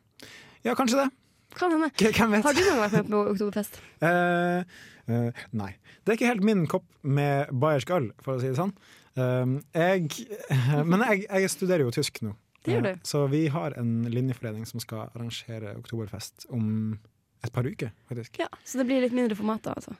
ja, 0.63 0.75
kanskje 0.77 1.03
det. 1.03 1.09
Kan 1.55 1.71
hende. 1.71 1.89
Hvem 1.95 2.31
vet? 2.35 2.43
Har 2.45 2.53
du 2.55 2.61
noen 2.61 2.71
gang 2.71 2.83
vært 2.83 2.95
med 2.97 3.11
på 3.11 3.21
Oktoberfest? 3.33 3.77
Uh, 4.03 4.63
uh, 5.11 5.43
nei. 5.55 5.71
Det 6.03 6.13
er 6.13 6.17
ikke 6.19 6.31
helt 6.33 6.47
min 6.47 6.65
kopp 6.71 6.87
med 7.01 7.51
bayersk 7.51 7.91
øl, 7.95 8.09
for 8.23 8.35
å 8.35 8.41
si 8.43 8.49
det 8.51 8.57
sånn. 8.59 8.73
Uh, 9.15 9.59
jeg, 9.75 10.09
men 10.89 11.05
jeg, 11.07 11.27
jeg 11.29 11.53
studerer 11.53 11.85
jo 11.87 11.93
tysk 11.95 12.19
nå. 12.25 12.33
Det 12.65 12.73
gjør 12.73 12.81
du. 12.87 12.89
Eh, 12.95 13.01
Så 13.05 13.21
vi 13.31 13.43
har 13.53 13.75
en 13.79 13.91
linjeforening 14.09 14.65
som 14.65 14.81
skal 14.81 15.05
arrangere 15.13 15.75
oktoberfest 15.77 16.47
om 16.55 16.97
et 17.45 17.55
par 17.55 17.67
uker, 17.67 17.93
faktisk. 18.09 18.39
Ja, 18.41 18.49
Så 18.65 18.81
det 18.81 18.87
blir 18.89 19.03
litt 19.03 19.15
mindre 19.15 19.37
format 19.37 19.63
da, 19.65 19.75
altså. 19.77 19.95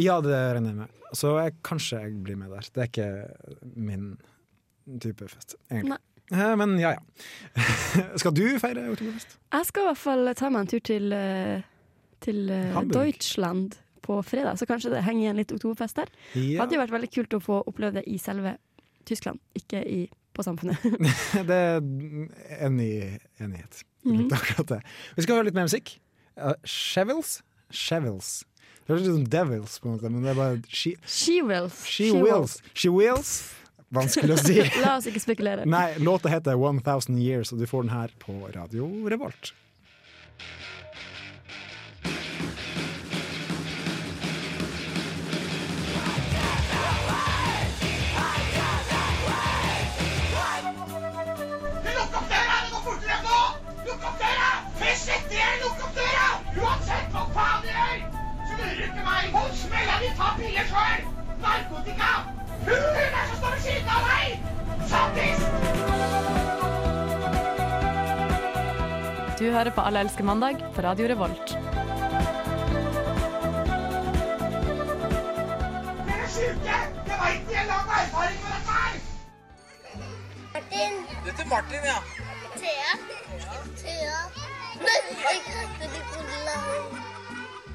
Ja, 0.00 0.18
det 0.24 0.34
regner 0.56 0.72
jeg 0.72 0.80
med. 0.80 1.04
Så 1.14 1.36
jeg, 1.38 1.54
kanskje 1.66 2.00
jeg 2.02 2.16
blir 2.26 2.38
med 2.40 2.50
der. 2.50 2.66
Det 2.74 2.82
er 2.82 2.90
ikke 2.90 3.74
min 3.78 4.08
type 5.02 5.28
fest, 5.30 5.56
egentlig. 5.70 5.94
Nei. 5.94 6.02
Men 6.56 6.78
ja, 6.80 6.94
ja. 6.96 7.62
skal 8.20 8.32
du 8.34 8.46
feire 8.58 8.88
oktoberfest? 8.94 9.36
Jeg 9.52 9.68
skal 9.68 9.84
i 9.84 9.88
hvert 9.90 10.00
fall 10.00 10.34
ta 10.38 10.50
meg 10.50 10.64
en 10.64 10.70
tur 10.72 10.82
til, 10.88 11.12
eh, 11.12 11.64
til 12.24 12.48
eh, 12.50 12.78
Deutschland 12.90 13.76
på 14.04 14.18
fredag, 14.26 14.58
så 14.58 14.68
kanskje 14.68 14.92
det 14.92 15.04
henger 15.04 15.26
igjen 15.28 15.40
litt 15.40 15.52
oktoberfest 15.54 16.00
der. 16.00 16.12
Ja, 16.36 16.62
Hadde 16.62 16.76
jo 16.76 16.82
vært 16.82 16.94
veldig 16.96 17.10
kult 17.12 17.36
å 17.38 17.42
få 17.44 17.60
oppleve 17.68 18.00
det 18.00 18.06
i 18.10 18.18
selve 18.20 18.56
Tyskland, 19.08 19.40
ikke 19.56 19.80
i, 19.84 20.00
på 20.34 20.44
Samfunnet. 20.44 20.80
det 21.50 21.60
er 21.60 21.78
en 21.80 22.76
ny 22.76 22.90
enighet 23.38 23.84
rundt 24.04 24.34
akkurat 24.36 24.74
det. 24.74 24.80
Vi 25.16 25.24
skal 25.24 25.38
høre 25.38 25.48
litt 25.48 25.56
mer 25.56 25.68
musikk. 25.68 25.96
Uh, 26.36 26.54
Shevils? 26.64 27.38
Chevils. 27.70 28.44
Det 28.84 28.92
høres 28.92 29.06
ut 29.08 29.14
som 29.14 29.26
Devils, 29.32 29.78
på 29.80 29.88
en 29.88 29.94
måte, 29.96 30.10
men 30.12 30.24
det 30.26 30.32
er 30.34 30.38
bare 30.38 30.62
She, 30.68 30.94
She 31.08 31.40
wills. 31.42 31.84
she 31.88 32.10
Wills. 32.12 32.58
She 32.74 32.90
Wills. 32.92 33.54
Vanskelig 33.94 34.34
å 34.34 34.40
si. 34.42 34.56
La 34.84 34.96
oss 34.98 35.06
ikke 35.08 35.22
spekulere. 35.22 35.64
Nei, 35.70 35.94
låta 36.02 36.28
heter 36.32 36.58
1000 36.58 37.18
Years, 37.22 37.52
og 37.54 37.62
du 37.62 37.66
får 37.70 37.86
den 37.86 37.94
her 37.94 38.12
på 38.20 38.34
Radio 38.56 38.88
Revolt. 39.08 39.54
Du 69.44 69.50
hører 69.52 69.68
på 69.76 69.82
Alle 69.84 70.00
elsker 70.00 70.24
mandag 70.24 70.62
på 70.74 70.82
Radio 70.82 71.04
Revolt. 71.10 71.50
Dere 76.06 76.22
er 76.22 76.30
sjuke! 76.32 76.76
Jeg 77.08 77.18
veit 77.24 77.42
de 77.50 77.54
har 77.58 77.66
lang 77.68 77.90
erfaring 77.96 78.38
med 78.44 78.50
dette 78.54 78.72
her! 78.78 78.94
Martin. 80.54 80.94
Dette 81.26 81.42
er 81.44 81.48
Martin, 81.52 81.82
ja. 81.90 81.98
Thea. 82.56 82.92
Thea. 83.82 84.16
Nei, 84.86 85.00
jeg 85.26 85.36
i 85.36 86.40
lam. 86.48 86.88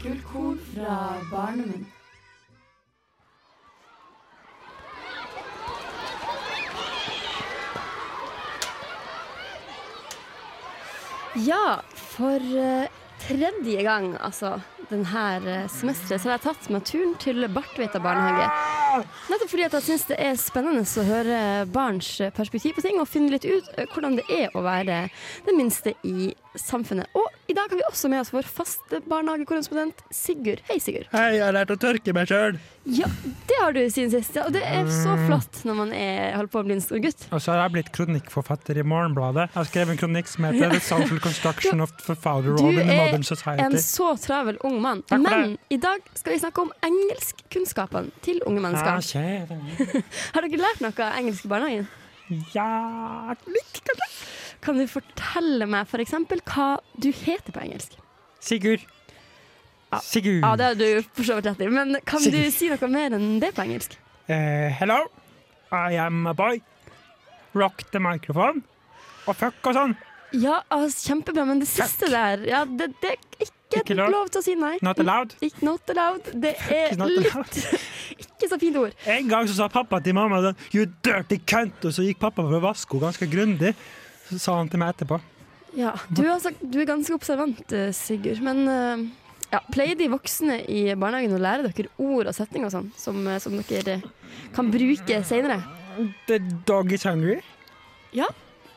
Gullkorn 0.02 0.60
fra 0.74 0.98
barndommen. 1.30 1.84
Ja, 11.46 11.80
for 11.96 12.36
eh, 12.36 12.88
tredje 13.28 13.84
gang, 13.84 14.18
altså, 14.20 14.58
denne 14.90 15.68
semesteret, 15.72 16.20
så 16.20 16.30
har 16.30 16.36
jeg 16.36 16.46
tatt 16.50 16.70
meg 16.74 16.84
turen 16.90 17.14
til 17.22 17.48
Bartvita 17.54 18.02
barnehage. 18.04 18.50
Nettopp 19.30 19.52
fordi 19.52 19.66
at 19.68 19.76
jeg 19.78 19.86
syns 19.86 20.06
det 20.10 20.18
er 20.24 20.40
spennende 20.40 20.84
å 20.84 21.06
høre 21.08 21.40
barns 21.74 22.10
perspektiv 22.36 22.78
på 22.78 22.86
ting, 22.86 23.00
og 23.02 23.10
finne 23.10 23.34
litt 23.34 23.48
ut 23.48 23.70
eh, 23.78 23.88
hvordan 23.94 24.18
det 24.20 24.26
er 24.34 24.56
å 24.58 24.64
være 24.66 25.02
den 25.48 25.60
minste 25.60 25.96
i 26.08 26.32
samfunnet. 26.60 27.10
Og 27.18 27.28
i 27.50 27.56
dag 27.58 27.70
har 27.70 27.78
vi 27.78 27.86
også 27.88 28.10
med 28.12 28.24
oss 28.24 28.34
vår 28.34 28.48
faste 28.50 29.02
barnehagekorrespondent 29.10 30.02
Sigurd. 30.14 30.64
Hei, 30.70 30.80
Sigurd. 30.82 31.08
Hei, 31.14 31.38
jeg 31.38 31.46
har 31.46 31.56
lært 31.56 31.74
å 31.74 31.78
tørke 31.80 32.14
meg 32.16 32.30
sjøl. 32.30 32.58
Ja, 32.90 33.06
det 33.50 33.58
har 33.60 33.76
du 33.76 33.82
siden 33.92 34.10
sist, 34.10 34.34
ja, 34.38 34.48
og 34.50 34.56
det 34.56 34.64
er 34.66 34.88
så 34.90 35.14
flott 35.28 35.62
når 35.68 35.78
man 35.78 35.92
er, 35.94 36.32
holder 36.34 36.52
på 36.54 36.62
å 36.64 36.66
bli 36.66 36.78
en 36.78 36.84
stor 36.84 37.02
gutt. 37.04 37.28
Og 37.30 37.44
så 37.44 37.54
har 37.54 37.62
jeg 37.62 37.76
blitt 37.76 37.92
kronikkforfatter 37.94 38.80
i 38.82 38.86
Morgenbladet. 38.88 39.50
Jeg 39.52 39.60
har 39.60 39.70
skrevet 39.70 39.94
en 39.94 40.02
kronikk 40.02 40.32
som 40.32 40.48
heter 40.50 40.74
The 40.74 40.82
Social 40.82 41.22
Construction 41.22 41.86
of 41.86 41.94
the 42.08 42.18
Father 42.18 42.56
Role 42.58 42.74
in 42.74 42.90
the 42.90 42.98
Modern 42.98 43.28
Society. 43.28 43.62
Du 43.62 43.66
er 43.68 43.78
En 43.78 43.86
så 43.86 44.10
travel 44.24 44.58
ung 44.66 44.80
mann. 44.82 45.04
Men 45.14 45.58
i 45.70 45.78
dag 45.78 46.02
skal 46.18 46.34
vi 46.34 46.42
snakke 46.42 46.66
om 46.66 46.74
engelskkunnskapene 46.90 48.16
til 48.26 48.42
unge 48.50 48.60
Ja, 48.60 48.79
mennesker. 48.86 49.20
kjære. 49.20 50.04
Har 50.36 50.46
dere 50.46 50.62
lært 50.62 50.84
noe 50.86 51.10
engelsk 51.20 51.46
i 51.46 51.52
barnehagen? 51.52 51.90
Ja, 52.54 53.36
litt 53.50 53.82
kanskje. 53.86 54.10
Kan 54.62 54.78
du 54.80 54.86
fortelle 54.92 55.66
meg 55.72 55.88
for 55.90 56.04
eksempel 56.04 56.42
hva 56.52 56.78
du 57.00 57.10
heter 57.16 57.56
på 57.56 57.62
engelsk? 57.64 57.96
Sigurd. 58.44 58.84
Sigurd. 60.04 60.44
Ja, 60.44 60.56
det 60.60 60.66
har 60.68 60.76
du 60.78 61.08
for 61.16 61.26
så 61.26 61.38
vidt 61.40 61.48
rett 61.50 61.64
i, 61.64 61.70
men 61.74 61.96
kan 62.06 62.22
du 62.22 62.42
si 62.54 62.70
noe 62.70 62.92
mer 62.92 63.16
enn 63.18 63.40
det 63.42 63.54
på 63.58 63.64
engelsk? 63.66 63.96
Uh, 64.30 64.70
hello, 64.78 65.00
I 65.74 65.98
am 65.98 66.28
a 66.30 66.36
boy. 66.38 66.60
Rock 67.58 67.88
the 67.94 68.02
microphone. 68.04 68.62
Og 69.26 69.38
fuck 69.40 69.72
og 69.72 69.76
sånn. 69.78 69.96
Ja, 70.38 70.60
altså, 70.70 71.10
kjempebra, 71.10 71.46
men 71.50 71.62
det 71.62 71.70
siste 71.72 72.10
der 72.12 72.44
ja, 72.46 72.66
det, 72.66 72.92
det 73.02 73.16
er 73.16 73.22
ikke, 73.40 73.82
Ikke 73.82 73.96
lov. 73.98 74.12
lov 74.14 74.30
til 74.34 74.42
å 74.42 74.46
si 74.46 74.56
nei. 74.58 74.76
Not 74.86 75.00
allowed. 75.02 75.34
Ikke 75.46 75.66
not 75.66 75.90
allowed. 75.94 76.30
Det 76.42 76.56
er 76.74 76.94
litt. 77.00 77.60
Ikke 78.24 78.50
så 78.50 78.60
fint 78.62 78.78
ord. 78.80 78.94
En 79.10 79.30
gang 79.30 79.50
så 79.50 79.58
sa 79.58 79.70
pappa 79.72 80.00
til 80.04 80.16
mamma 80.18 80.42
sånn, 80.46 80.62
You 80.74 80.88
dirty 81.06 81.40
cunt! 81.50 81.82
Og 81.86 81.96
så 81.96 82.06
gikk 82.06 82.22
pappa 82.22 82.46
for 82.46 82.58
å 82.58 82.62
vaske 82.64 82.96
henne 82.96 83.10
ganske 83.10 83.30
grundig. 83.30 83.74
Så 84.30 84.40
sa 84.42 84.58
han 84.60 84.70
til 84.70 84.82
meg 84.82 84.94
etterpå. 84.96 85.20
Ja, 85.78 85.94
du, 86.10 86.24
altså, 86.30 86.52
du 86.62 86.80
er 86.82 86.90
ganske 86.90 87.14
observant, 87.14 87.62
eh, 87.74 87.92
Sigurd. 87.94 88.42
Men 88.46 88.64
uh, 88.66 89.06
ja, 89.54 89.62
pleier 89.74 89.98
de 89.98 90.10
voksne 90.12 90.60
i 90.70 90.84
barnehagen 90.94 91.38
å 91.38 91.42
lære 91.42 91.70
dere 91.70 91.94
ord 92.02 92.30
og 92.30 92.36
setninger 92.38 92.70
og 92.70 92.74
sånn, 92.74 92.92
som, 92.98 93.22
eh, 93.28 93.42
som 93.42 93.58
dere 93.70 94.00
kan 94.56 94.70
bruke 94.74 95.22
senere? 95.26 95.62
The 96.30 96.40
dog 96.70 96.94
is 96.94 97.06
hungry. 97.06 97.40
Ja. 98.16 98.30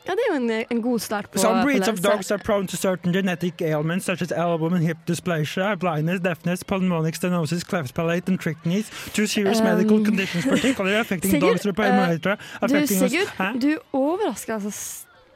Ja, 0.07 0.11
det 0.17 0.23
er 0.27 0.33
jo 0.33 0.35
en, 0.41 0.65
en 0.71 0.81
god 0.81 0.99
start 0.99 1.29
på 1.31 1.39
Some 1.39 1.63
breeds 1.63 1.87
of 1.87 2.01
dogs 2.01 2.31
are 2.31 2.37
prone 2.39 2.67
to 2.67 2.77
certain 2.77 3.13
genetic 3.13 3.61
ailments 3.61 4.05
such 4.05 4.21
as 4.21 4.31
elbow 4.31 4.67
and 4.73 4.83
hip 4.83 4.97
dysplasia, 5.07 5.75
blindness, 5.79 6.19
deafness, 6.19 6.63
pulmonic 6.63 7.15
stenosis, 7.15 7.63
cleft 7.63 7.93
palate 7.95 8.27
and 8.31 8.39
trichines. 8.39 8.91
Two 9.13 9.25
serious 9.27 9.59
Um, 9.59 9.65
medical 9.65 10.03
conditions 10.05 10.45
particularly 10.45 10.97
affecting 10.99 11.31
Sigurd, 11.31 11.49
dogs 11.53 11.65
with 11.65 11.75
parameter. 11.79 12.35
Du, 12.35 12.65
affecting 12.65 13.03
us- 13.03 13.11
Sigurd, 13.11 13.27
Hæ? 13.37 13.59
du 13.61 13.77
overrasker 13.93 14.53
altså 14.53 14.71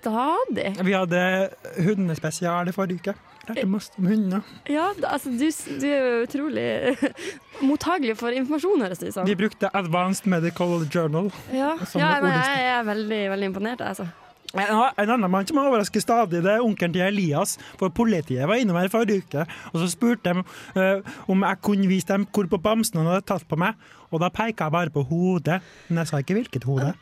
stadig. 0.02 0.76
Vi 0.86 0.92
hadde 0.92 1.50
hundespesial 1.84 2.68
i 2.68 2.72
forrige 2.72 2.94
uke. 3.02 3.14
Lærte 3.48 3.66
masse 3.68 3.92
om 3.98 4.06
hunder. 4.06 4.42
Ja, 4.70 4.90
altså, 5.08 5.30
du, 5.30 5.48
du 5.82 5.88
er 5.88 5.98
jo 6.04 6.24
utrolig 6.26 6.98
mottagelig 7.70 8.18
for 8.20 8.28
informasjon, 8.36 8.82
høres 8.84 9.00
det 9.00 9.08
ut 9.08 9.14
som. 9.14 9.28
Vi 9.28 9.36
brukte 9.40 9.70
Advanced 9.74 10.28
Medical 10.28 10.84
Journal. 10.96 11.32
Ja, 11.54 11.74
ja 11.96 12.10
nei, 12.22 12.34
jeg 12.36 12.74
er 12.80 12.84
veldig, 12.84 13.22
veldig 13.32 13.46
imponert, 13.54 13.82
altså. 13.82 14.08
En, 14.56 14.70
en 15.04 15.10
annen 15.12 15.30
mann 15.32 15.46
som 15.50 15.58
overrasker 15.60 16.00
stadig, 16.02 16.40
det 16.46 16.54
er 16.54 16.64
onkelen 16.64 16.94
til 16.96 17.04
Elias. 17.04 17.58
For 17.80 17.92
politiet 17.94 18.48
var 18.48 18.56
innom 18.62 18.78
her 18.80 18.88
forrige 18.94 19.26
uke, 19.26 19.44
og 19.74 19.82
så 19.82 19.90
spurte 19.92 20.32
de 20.34 20.44
uh, 20.80 21.14
om 21.28 21.44
jeg 21.44 21.60
kunne 21.68 21.90
vise 21.92 22.08
dem 22.08 22.24
hvor 22.32 22.48
på 22.48 22.60
bamsen 22.64 23.02
han 23.02 23.10
hadde 23.12 23.28
tatt 23.28 23.48
på 23.50 23.60
meg. 23.60 23.76
Og 24.08 24.22
da 24.24 24.30
peka 24.32 24.70
jeg 24.70 24.76
bare 24.78 24.94
på 24.96 25.04
hodet, 25.10 25.60
men 25.90 26.00
jeg 26.04 26.08
sa 26.14 26.22
ikke 26.24 26.38
hvilket 26.40 26.64
hode. 26.70 26.94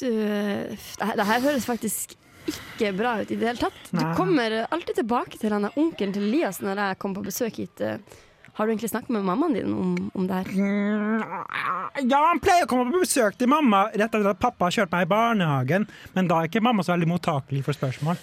Du, 0.00 0.06
det, 0.06 1.26
her- 1.26 1.44
høres 1.46 1.64
faktisk 1.68 2.12
ikke 2.50 2.92
bra 2.96 3.16
ut 3.20 3.30
i 3.32 3.36
det 3.40 3.46
hele 3.50 3.60
tatt. 3.60 3.80
Du 3.92 4.00
kommer 4.16 4.60
alltid 4.68 5.00
tilbake 5.00 5.38
til 5.40 5.52
han 5.56 5.64
der 5.66 5.76
onkelen 5.80 6.12
til 6.16 6.28
Elias 6.28 6.60
når 6.64 6.80
jeg 6.84 6.98
kommer 7.00 7.20
på 7.20 7.28
besøk 7.32 7.56
hit. 7.62 7.80
Eh, 7.84 7.98
Har 8.60 8.66
du 8.68 8.74
egentlig 8.74 8.90
snakket 8.92 9.08
med 9.16 9.24
mammaen 9.24 9.54
din 9.56 9.70
om, 9.72 9.94
om 10.12 10.26
det 10.28 10.36
her? 10.36 10.50
Mm, 10.52 11.22
Ja, 12.10 12.18
han 12.28 12.40
pleier 12.44 12.66
å 12.66 12.68
komme 12.68 12.90
på 12.92 13.00
besøk 13.02 13.38
til 13.40 13.48
mamma 13.48 13.86
rett 13.88 14.02
etter 14.12 14.26
at 14.34 14.38
pappa 14.42 14.68
har 14.68 14.74
kjørt 14.76 14.92
meg 14.92 15.06
i 15.06 15.08
barnehagen, 15.10 15.86
men 16.14 16.28
da 16.28 16.42
er 16.42 16.50
ikke 16.50 16.60
mamma 16.62 16.84
så 16.84 16.92
veldig 16.92 17.08
mottakelig 17.08 17.64
for 17.64 17.72
spørsmål. 17.78 18.20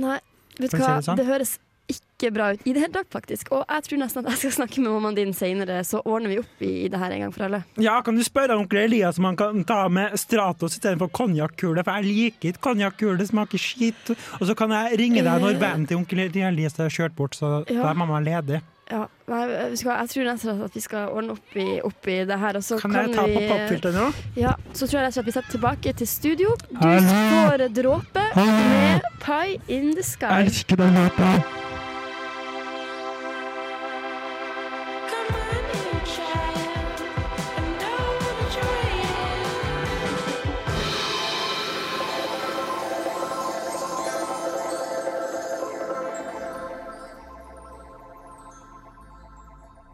Nei, 0.00 0.16
vet 0.56 0.72
du 0.72 0.78
hva, 0.80 0.96
det 0.96 1.04
sånn. 1.06 1.20
det 1.20 1.28
høres 1.28 1.52
ikke 1.92 2.30
bra 2.32 2.46
ut 2.56 2.62
i 2.64 2.72
det 2.72 2.80
hele 2.80 2.94
tatt, 2.96 3.10
faktisk. 3.12 3.50
Og 3.52 3.60
jeg 3.68 3.84
tror 3.84 4.00
nesten 4.00 4.24
at 4.24 4.30
jeg 4.32 4.40
skal 4.40 4.54
snakke 4.64 4.80
med 4.80 4.94
mammaen 4.96 5.18
din 5.20 5.34
senere, 5.36 5.82
så 5.84 6.00
ordner 6.08 6.32
vi 6.32 6.38
opp 6.40 6.64
i, 6.64 6.70
i 6.86 6.88
det 6.88 6.96
her 7.04 7.12
en 7.12 7.26
gang 7.26 7.34
for 7.36 7.44
alle. 7.44 7.60
Ja, 7.76 7.98
kan 8.06 8.16
du 8.16 8.24
spørre 8.24 8.56
onkel 8.56 8.86
Elias 8.86 9.20
om 9.20 9.28
han 9.28 9.36
kan 9.36 9.60
ta 9.68 9.82
med 9.92 10.16
Stratos 10.18 10.78
istedenfor 10.78 11.12
konjakkule, 11.12 11.84
for 11.84 12.00
jeg 12.00 12.08
liker 12.08 12.54
ikke 12.54 12.64
konjakkule, 12.70 13.18
det 13.20 13.28
smaker 13.28 13.60
skit. 13.60 14.14
Og 14.40 14.48
så 14.48 14.56
kan 14.56 14.72
jeg 14.72 14.96
ringe 15.04 15.20
deg 15.20 15.44
når 15.44 15.58
Eh. 15.58 15.60
vennen 15.60 15.84
til 15.92 16.00
onkel 16.00 16.24
Elias 16.32 16.80
har 16.80 16.88
kjørt 16.88 17.14
bort, 17.20 17.36
så 17.36 17.60
Ja. 17.68 17.82
da 17.82 17.90
er 17.92 18.00
mamma 18.00 18.18
ledig. 18.24 18.62
Ja, 18.90 19.06
nei, 19.32 19.40
du 19.72 19.76
jeg 20.02 20.10
tror 20.12 20.26
nesten 20.28 20.62
at 20.66 20.74
vi 20.76 20.82
skal 20.84 21.08
ordne 21.16 21.32
opp 21.38 21.56
i, 21.56 21.80
opp 21.80 22.08
i 22.12 22.18
det 22.28 22.36
her. 22.40 22.58
Kan 22.82 22.96
jeg 22.98 23.14
ta 23.16 23.24
på 23.24 23.44
vi 23.48 23.94
nå? 23.96 24.10
Ja, 24.36 24.52
så 24.76 24.84
tror 24.84 25.00
jeg 25.00 25.06
rett 25.06 25.14
og 25.14 25.18
slett 25.18 25.30
vi 25.30 25.36
setter 25.38 25.56
tilbake 25.56 25.96
til 26.02 26.10
studio. 26.10 26.54
Du 26.68 26.80
Hallo. 26.82 27.18
får 27.32 27.66
dråpe 27.80 28.28
med 28.36 29.12
Pie 29.24 29.60
in 29.72 29.94
the 29.96 30.04
Sky. 30.04 30.28
Jeg 30.28 30.52
elsker 30.52 30.84
den 30.84 30.98
låta. 31.00 31.63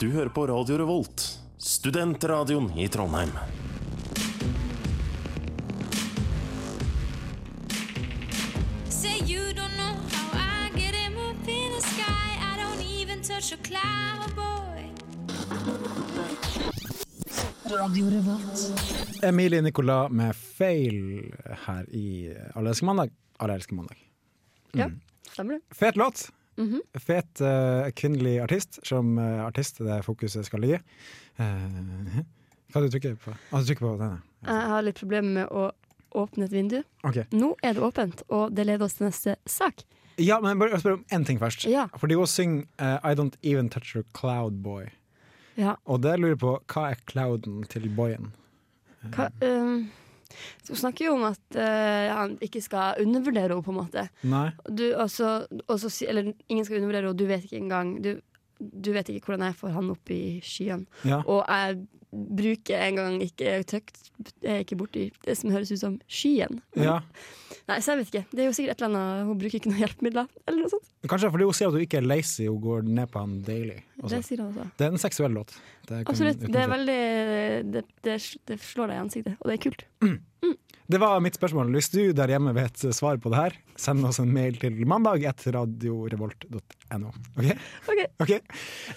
Du 0.01 0.11
hører 0.11 0.29
på 0.33 0.47
Radio 0.47 0.79
Revolt, 0.81 1.23
studentradioen 1.59 2.71
i 2.79 2.87
Trondheim. 2.89 3.29
Say 8.89 9.19
you 9.29 9.53
don't 9.53 9.77
know 9.77 9.93
how 10.15 10.39
I 10.39 10.71
get 10.79 10.95
him 10.95 11.19
up 11.19 11.49
in 11.49 11.73
the 11.77 11.83
sky. 11.83 12.33
I 12.41 12.57
don't 12.63 12.81
even 12.81 13.21
touch 13.23 13.53
a 13.53 13.59
cloud, 13.61 14.33
boy. 14.35 14.89
Emilie 19.23 19.61
Nicolas 19.61 20.11
med 20.11 20.35
'Fail' 20.35 21.35
her 21.67 21.95
i 21.95 22.37
Alle 22.55 22.69
elsker 22.71 22.87
mandag. 22.87 23.11
Alle 23.39 23.55
elsker 23.55 23.75
mandag. 23.75 23.97
Ja, 24.73 24.91
stemmer 25.33 25.53
det. 25.53 25.77
Fet 25.77 25.97
låt. 25.97 26.31
Mhm. 26.61 26.81
Fet 27.01 27.41
uh, 27.41 27.89
kvinnelig 27.97 28.37
artist, 28.45 28.81
som 28.87 29.15
uh, 29.19 29.47
artist 29.47 29.81
det 29.81 30.03
fokuset 30.05 30.45
skal 30.47 30.65
ligge. 30.65 30.83
Uh, 31.41 32.21
hva 32.71 32.83
du 32.85 32.91
trykker 32.93 33.17
på? 33.19 33.33
Ah, 33.51 33.61
du 33.61 33.71
trykker 33.71 33.87
på 33.87 33.95
denne. 34.01 34.21
Jeg 34.47 34.67
har 34.73 34.85
litt 34.85 35.01
problemer 35.01 35.33
med 35.41 35.49
å 35.51 35.71
åpne 36.21 36.47
et 36.47 36.55
vindu. 36.55 36.83
Okay. 37.07 37.27
Nå 37.33 37.55
er 37.63 37.77
det 37.77 37.83
åpent, 37.87 38.23
og 38.29 38.53
det 38.55 38.67
leder 38.69 38.87
oss 38.87 38.99
til 38.99 39.09
neste 39.09 39.37
sak. 39.49 39.85
Ja, 40.21 40.41
men 40.43 40.59
bare 40.61 40.79
spør 40.81 40.99
om 40.99 41.05
én 41.15 41.25
ting 41.25 41.41
først. 41.41 41.65
Ja. 41.71 41.87
Fordi 41.97 42.19
hun 42.19 42.29
synger 42.29 42.67
uh, 42.83 42.99
'I 43.01 43.15
Don't 43.17 43.39
Even 43.43 43.71
Touch 43.73 43.95
Your 43.97 44.05
Cloud 44.17 44.61
Boy'. 44.65 44.91
Ja. 45.57 45.75
Og 45.85 46.03
det 46.03 46.19
lurer 46.19 46.37
jeg 46.37 46.43
på, 46.43 46.53
hva 46.73 46.91
er 46.91 47.01
clouden 47.07 47.65
til 47.69 47.89
boyen? 47.97 48.33
Hva, 49.15 49.31
um, 49.45 49.91
så 50.63 50.75
hun 50.75 50.81
snakker 50.85 51.09
jo 51.09 51.15
om 51.19 51.29
at 51.31 51.59
uh, 51.59 52.09
han 52.15 52.37
ikke 52.45 52.63
skal 52.65 53.01
undervurdere 53.03 53.51
henne, 53.51 53.67
på 53.67 53.75
en 53.75 53.81
måte. 53.81 54.07
Nei? 54.23 54.49
Du, 54.69 54.87
også, 54.95 55.33
også, 55.67 55.93
eller 56.09 56.33
ingen 56.49 56.67
skal 56.67 56.81
undervurdere 56.81 57.09
henne, 57.09 57.19
du 57.19 57.27
vet 57.31 57.47
ikke 57.47 57.63
engang 57.63 57.97
du, 58.05 58.13
du 58.61 58.93
vet 58.93 59.09
ikke 59.09 59.31
hvordan 59.31 59.49
jeg 59.49 59.59
får 59.61 59.73
han 59.77 59.95
opp 59.95 60.13
i 60.13 60.23
skyene. 60.45 61.03
Ja. 61.09 61.23
Og 61.25 61.43
jeg 61.49 61.81
bruker 62.11 62.81
en 62.83 62.97
gang 62.99 63.21
ikke 63.23 63.61
tøkt 63.71 64.09
Jeg 64.43 64.51
er 64.51 64.65
ikke 64.65 64.79
borti 64.81 65.05
det 65.25 65.37
som 65.39 65.53
høres 65.55 65.71
ut 65.71 65.81
som 65.81 65.99
skyen. 66.11 66.59
Ja. 66.77 66.99
Nei, 67.71 67.79
så 67.79 67.95
jeg 67.95 68.01
vet 68.01 68.11
ikke. 68.11 68.25
Det 68.35 68.43
er 68.43 68.49
jo 68.51 68.57
sikkert 68.57 68.75
et 68.75 68.83
eller 68.83 68.99
annet 68.99 69.29
Hun 69.29 69.39
bruker 69.41 69.61
ikke 69.61 69.71
noen 69.71 69.83
hjelpemidler, 69.85 70.33
eller 70.45 70.65
noe 70.65 70.73
sånt. 70.73 70.91
Kanskje 71.09 71.31
fordi 71.33 71.47
hun 71.49 71.57
sier 71.57 71.71
at 71.71 71.77
hun 71.77 71.85
ikke 71.87 72.01
er 72.03 72.05
lazy, 72.05 72.45
hun 72.45 72.61
går 72.61 72.89
ned 72.89 73.09
på 73.09 73.23
han 73.23 73.39
daily. 73.47 73.79
også. 74.03 74.17
Det 74.17 74.25
sier 74.27 74.43
han 74.43 74.51
også. 74.51 74.67
Det 74.77 74.87
er 74.87 74.97
en 74.97 75.05
seksuell 75.05 75.33
låt. 75.33 75.55
Det 75.89 76.03
Absolutt. 76.07 76.43
Det 76.45 76.67
veldig 76.75 77.01
det, 77.73 77.85
det, 78.05 78.19
det 78.51 78.59
slår 78.61 78.93
deg 78.93 78.99
i 78.99 79.05
ansiktet, 79.07 79.39
og 79.41 79.49
det 79.49 79.57
er 79.57 79.63
kult. 79.65 79.87
Det 80.91 80.99
var 80.99 81.21
mitt 81.23 81.37
spørsmål. 81.39 81.69
Hvis 81.71 81.89
du 81.93 82.01
der 82.17 82.33
hjemme 82.33 82.51
vet 82.57 82.81
svaret 82.91 83.23
på 83.23 83.31
det 83.31 83.39
her, 83.39 83.57
send 83.79 84.03
oss 84.09 84.19
en 84.19 84.33
mail 84.35 84.57
til 84.59 84.75
mandag 84.91 85.23
etter 85.29 85.55
radiorevolt.no. 85.55 87.13
Ok? 87.39 88.01
Okay. 88.25 88.41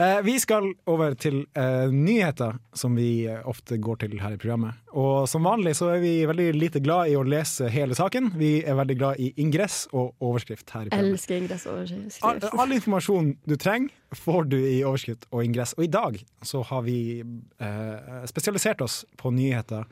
Eh, 0.02 0.22
vi 0.26 0.34
skal 0.42 0.72
over 0.90 1.14
til 1.14 1.44
eh, 1.54 1.94
nyheter, 1.94 2.58
som 2.74 2.98
vi 2.98 3.28
eh, 3.30 3.44
ofte 3.46 3.78
går 3.78 4.02
til 4.02 4.18
her 4.24 4.34
i 4.34 4.42
programmet. 4.42 4.82
Og 4.98 5.30
som 5.30 5.46
vanlig 5.46 5.76
så 5.78 5.92
er 5.94 6.02
vi 6.02 6.16
veldig 6.26 6.48
lite 6.58 6.82
glad 6.82 7.14
i 7.14 7.18
å 7.20 7.22
lese 7.28 7.70
hele 7.70 7.94
saken. 7.98 8.34
Vi 8.42 8.56
er 8.66 8.80
veldig 8.80 8.98
glad 8.98 9.22
i 9.22 9.30
ingress 9.46 9.84
og 9.94 10.16
overskrift 10.18 10.74
her 10.74 10.88
i 10.88 10.90
programmet. 10.90 11.14
Elsker 11.14 11.44
ingress 11.44 11.68
og 11.70 11.78
overskrift. 11.78 11.93
All 12.24 12.72
informasjon 12.76 13.34
du 13.50 13.56
trenger, 13.60 13.92
får 14.16 14.50
du 14.52 14.58
i 14.60 14.80
overskudd 14.86 15.26
og 15.32 15.44
ingress. 15.46 15.74
Og 15.78 15.86
i 15.88 15.92
dag 15.94 16.18
så 16.46 16.62
har 16.70 16.84
vi 16.86 16.98
eh, 17.24 18.26
spesialisert 18.30 18.82
oss 18.86 19.02
på 19.18 19.32
nyheter 19.34 19.88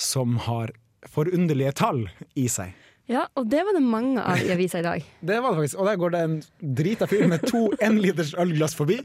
som 0.00 0.36
har 0.46 0.72
forunderlige 1.08 1.72
tall 1.80 2.06
i 2.40 2.46
seg. 2.52 2.72
Ja, 3.10 3.24
og 3.34 3.48
det 3.50 3.64
var 3.66 3.74
det 3.74 3.82
mange 3.82 4.22
av 4.22 4.38
i 4.38 4.52
avisa 4.54 4.78
i 4.78 4.86
dag. 4.86 5.04
Det 5.20 5.40
var 5.42 5.50
det 5.56 5.62
faktisk. 5.64 5.80
Og 5.82 5.88
der 5.90 5.98
går 5.98 6.12
det 6.14 6.20
en 6.28 6.36
drita 6.78 7.08
fyr 7.10 7.26
med 7.32 7.42
to 7.50 7.64
énliters 7.86 8.32
ølglass 8.38 8.76
forbi. 8.78 9.00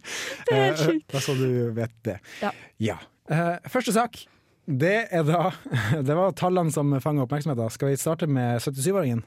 Det 0.45 0.53
er 0.53 0.63
helt 0.67 0.79
Eh, 0.79 0.85
sjukt. 0.91 1.07
Bare 1.15 1.25
så 1.25 1.35
du 1.39 1.47
vet 1.79 1.95
det. 2.05 2.19
Ja. 2.43 2.51
Ja. 2.91 2.97
Eh, 3.31 3.55
første 3.73 3.95
sak. 3.95 4.21
Det 4.65 4.95
er 5.13 5.25
da 5.25 5.51
Det 6.07 6.15
var 6.17 6.31
tallene 6.37 6.73
som 6.73 6.93
fanga 7.01 7.25
oppmerksomheten. 7.25 7.73
Skal 7.73 7.91
vi 7.91 7.97
starte 8.01 8.29
med 8.29 8.61
77-åringen? 8.61 9.23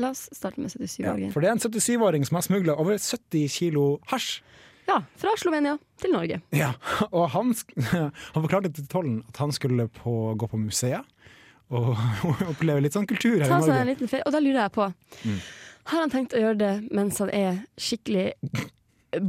La 0.00 0.10
oss 0.10 0.24
starte 0.34 0.60
med 0.60 0.72
77-åringen. 0.72 1.28
Ja, 1.28 1.32
For 1.34 1.40
det 1.44 1.48
er 1.50 1.56
en 1.56 1.62
77-åring 1.62 2.24
som 2.26 2.38
har 2.40 2.44
smugla 2.46 2.74
over 2.82 2.98
70 2.98 3.48
kilo 3.54 3.84
hasj. 4.10 4.40
Ja, 4.88 4.98
fra 5.16 5.32
Slovenia 5.40 5.76
til 6.02 6.12
Norge. 6.12 6.40
Ja, 6.52 6.72
og 7.10 7.28
han, 7.32 7.54
han 8.34 8.42
forklarte 8.44 8.72
til 8.74 8.88
tollen 8.92 9.22
at 9.30 9.38
han 9.40 9.52
skulle 9.56 9.86
på, 9.88 10.16
gå 10.36 10.48
på 10.50 10.60
museet 10.60 11.06
og 11.74 11.94
oppleve 12.52 12.82
litt 12.84 12.92
sånn 12.92 13.06
kultur 13.08 13.38
her 13.40 13.48
Ta 13.48 13.62
i 13.62 13.64
seg 13.64 13.78
en 13.80 13.88
liten 13.94 14.10
ferie. 14.10 14.26
Og 14.28 14.34
da 14.34 14.42
lurer 14.44 14.60
jeg 14.66 14.74
på, 14.76 14.90
Mm. 15.24 15.38
har 15.92 16.00
han 16.04 16.12
tenkt 16.12 16.34
å 16.36 16.42
gjøre 16.42 16.58
det 16.60 16.72
mens 16.92 17.18
han 17.22 17.30
er 17.32 17.62
skikkelig 17.80 18.26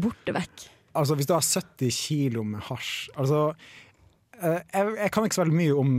borte 0.01 0.34
vekk? 0.36 0.65
Altså, 0.95 1.15
hvis 1.19 1.28
du 1.28 1.34
har 1.36 1.43
70 1.43 1.91
kilo 1.91 2.43
med 2.47 2.63
hasj 2.69 3.10
altså, 3.19 3.39
jeg, 4.41 4.91
jeg 5.00 5.12
kan 5.15 5.26
ikke 5.28 5.38
så 5.38 5.41
veldig 5.43 5.58
mye 5.58 5.76
om, 5.80 5.89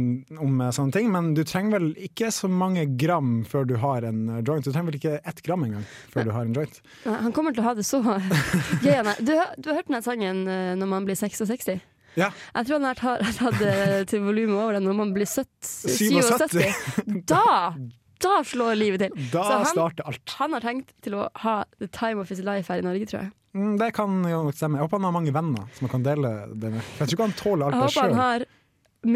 om 0.45 0.61
eh, 0.61 0.71
sånne 0.77 0.93
ting, 0.97 1.11
men 1.13 1.33
du 1.37 1.43
trenger 1.49 1.79
vel 1.79 1.89
ikke 2.09 2.29
så 2.35 2.49
mange 2.53 2.85
gram 3.01 3.45
før 3.49 3.67
du 3.71 3.75
har 3.83 4.07
en 4.09 4.23
eh, 4.29 4.43
joint. 4.47 4.65
Du 4.65 4.71
trenger 4.73 4.91
vel 4.93 4.99
ikke 5.01 5.15
ett 5.23 5.43
gram 5.47 5.65
engang 5.67 5.85
før 6.13 6.29
du 6.29 6.33
har 6.37 6.47
en 6.49 6.55
joint. 6.57 6.81
Nei, 7.07 7.19
Han 7.27 7.33
kommer 7.37 7.53
til 7.57 7.65
å 7.65 7.69
ha 7.71 7.75
det 7.79 7.87
så 7.89 8.01
gøy. 8.87 9.03
Du, 9.21 9.33
har- 9.37 9.55
du 9.59 9.71
har 9.71 9.79
hørt 9.81 9.89
den 9.93 10.03
sangen 10.07 10.47
eh, 10.49 10.73
'Når 10.77 10.87
man 10.93 11.05
blir 11.09 11.15
66'? 11.19 11.79
Ja. 12.17 12.31
Jeg 12.55 12.67
tror 12.67 12.79
han 12.81 12.89
har 12.89 12.97
tatt- 12.97 14.09
til 14.09 14.23
volumet 14.25 14.57
over 14.57 14.73
den 14.79 14.87
når 14.89 14.95
man 14.97 15.11
blir 15.13 15.27
70, 15.29 15.45
77. 15.61 16.49
77. 16.49 17.23
Da! 17.29 17.75
Da 18.23 18.45
slår 18.45 18.75
livet 18.79 19.01
til. 19.05 19.13
Da 19.33 19.43
Så 19.45 19.57
han, 19.61 19.67
starter 19.71 20.03
alt. 20.09 20.35
han 20.39 20.53
har 20.57 20.61
tenkt 20.65 20.93
til 21.05 21.15
å 21.19 21.27
ha 21.43 21.57
the 21.79 21.89
time 21.93 22.19
of 22.23 22.29
his 22.33 22.41
life 22.45 22.73
her 22.73 22.79
i 22.81 22.85
Norge, 22.87 23.07
tror 23.11 23.21
jeg. 23.27 23.31
Mm, 23.57 23.75
det 23.81 23.91
kan 23.97 24.11
jo 24.29 24.41
stemme. 24.53 24.77
Jeg 24.79 24.85
håper 24.87 24.97
han 25.01 25.09
har 25.09 25.15
mange 25.17 25.33
venner 25.33 25.65
som 25.77 25.87
han 25.87 25.93
kan 25.95 26.05
dele 26.05 26.29
det 26.53 26.71
med. 26.77 26.83
Jeg 26.99 27.09
tror 27.09 27.15
ikke 27.17 27.29
han 27.29 27.39
tåler 27.41 27.65
alt 27.67 27.75
Jeg 27.77 27.81
det 27.81 27.89
håper 27.89 28.09
han 28.09 28.21
har 28.21 28.45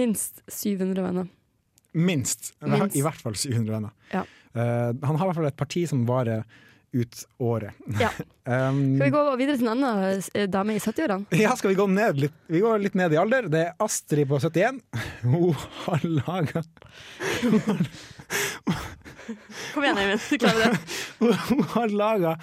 minst 0.01 0.35
700 0.49 1.03
venner. 1.05 1.27
Minst. 1.93 2.53
Minst. 2.63 2.97
I 2.97 3.03
hvert 3.05 3.21
fall 3.21 3.37
700 3.37 3.73
venner. 3.75 3.93
Ja. 4.15 4.23
Uh, 4.55 4.91
han 5.07 5.17
har 5.17 5.25
i 5.25 5.29
hvert 5.31 5.41
fall 5.41 5.51
et 5.51 5.61
parti 5.61 5.83
som 5.91 6.07
varer 6.09 6.45
ut 6.93 7.25
året. 7.39 7.73
Ja. 8.01 8.11
Um, 8.51 8.97
Skal 8.97 9.05
vi 9.05 9.11
gå 9.15 9.21
videre 9.39 9.59
til 9.61 9.69
en 9.69 9.77
annen 9.77 10.23
eh, 10.35 10.47
dame 10.51 10.75
i 10.75 10.81
70-årene? 10.83 11.27
Ja, 11.39 11.53
skal 11.55 11.71
vi 11.71 11.77
gå 11.79 11.85
ned 11.87 12.17
litt? 12.19 12.33
Vi 12.51 12.59
går 12.65 12.81
litt 12.83 12.97
ned 12.99 13.13
i 13.15 13.19
alder. 13.21 13.47
Det 13.53 13.61
er 13.63 13.77
Astrid 13.85 14.27
på 14.27 14.41
71. 14.43 14.81
Hun 15.23 15.55
har 15.85 16.01
laga 16.03 16.63
Kom 19.75 19.85
igjen, 19.87 19.99
Eivind. 20.03 20.25
Du 20.31 20.39
klarer 20.43 20.75
det. 20.75 20.81
Hun 21.51 21.63
har 21.77 21.89
laga 21.95 22.37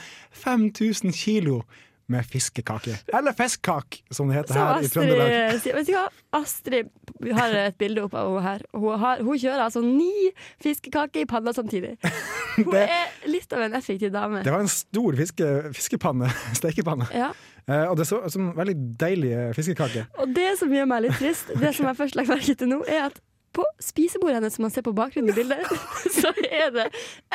5000 0.43 1.13
kilo 1.13 1.61
med 2.07 2.23
fiskekake. 2.23 2.93
Eller 3.11 3.33
festkak, 3.35 3.97
som 4.15 4.29
det 4.29 4.37
heter 4.37 4.55
Så 4.55 4.59
her 4.63 4.85
i 4.85 4.87
Trøndelag. 4.93 5.31
Astrid 5.51 5.73
Vet 5.75 5.87
du 5.89 5.91
hva? 5.97 6.03
Astrid 6.37 6.91
vi 7.19 7.33
har 7.35 7.51
et 7.65 7.75
bilde 7.81 8.05
opp 8.05 8.13
av 8.15 8.29
henne 8.37 8.43
her. 8.45 8.63
Hun, 8.77 8.93
har, 9.01 9.19
hun 9.27 9.35
kjører 9.41 9.65
altså 9.65 9.81
ni 9.83 10.29
fiskekaker 10.63 11.25
i 11.25 11.27
panna 11.27 11.51
samtidig. 11.55 11.97
Hun 12.57 12.71
Det- 12.73 12.85
er 12.89 13.27
litt 13.29 13.51
av 13.53 13.61
en 13.67 13.75
effektiv 13.77 14.09
dame. 14.15 14.39
Det 14.45 14.49
var 14.55 14.63
en 14.63 14.71
stor 14.71 15.17
fiske, 15.19 15.49
fiskepanne, 15.77 16.31
stekepanne. 16.61 17.05
Ja. 17.13 17.27
Eh, 17.67 17.83
og 17.91 17.97
det 17.99 18.07
så 18.09 18.21
ut 18.23 18.31
som 18.33 18.53
veldig 18.57 18.77
deilige 19.03 19.43
fiskekaker. 19.59 20.07
Og 20.23 20.31
det 20.33 20.53
som 20.61 20.71
gjør 20.73 20.87
meg 20.89 21.03
litt 21.09 21.19
trist, 21.19 21.51
det 21.59 21.75
som 21.77 21.85
jeg 21.91 21.99
først 21.99 22.15
legger 22.17 22.37
merke 22.37 22.55
til 22.63 22.71
nå, 22.71 22.79
er 22.87 23.09
at 23.11 23.19
på 23.55 23.63
spisebordet 23.81 24.37
hennes, 24.37 24.57
som 24.57 24.65
man 24.67 24.73
ser 24.73 24.83
på 24.85 24.93
bakgrunnen 24.97 25.31
i 25.31 25.35
bildet, 25.37 25.63
så 26.19 26.31
er 26.45 26.69
det 26.75 26.87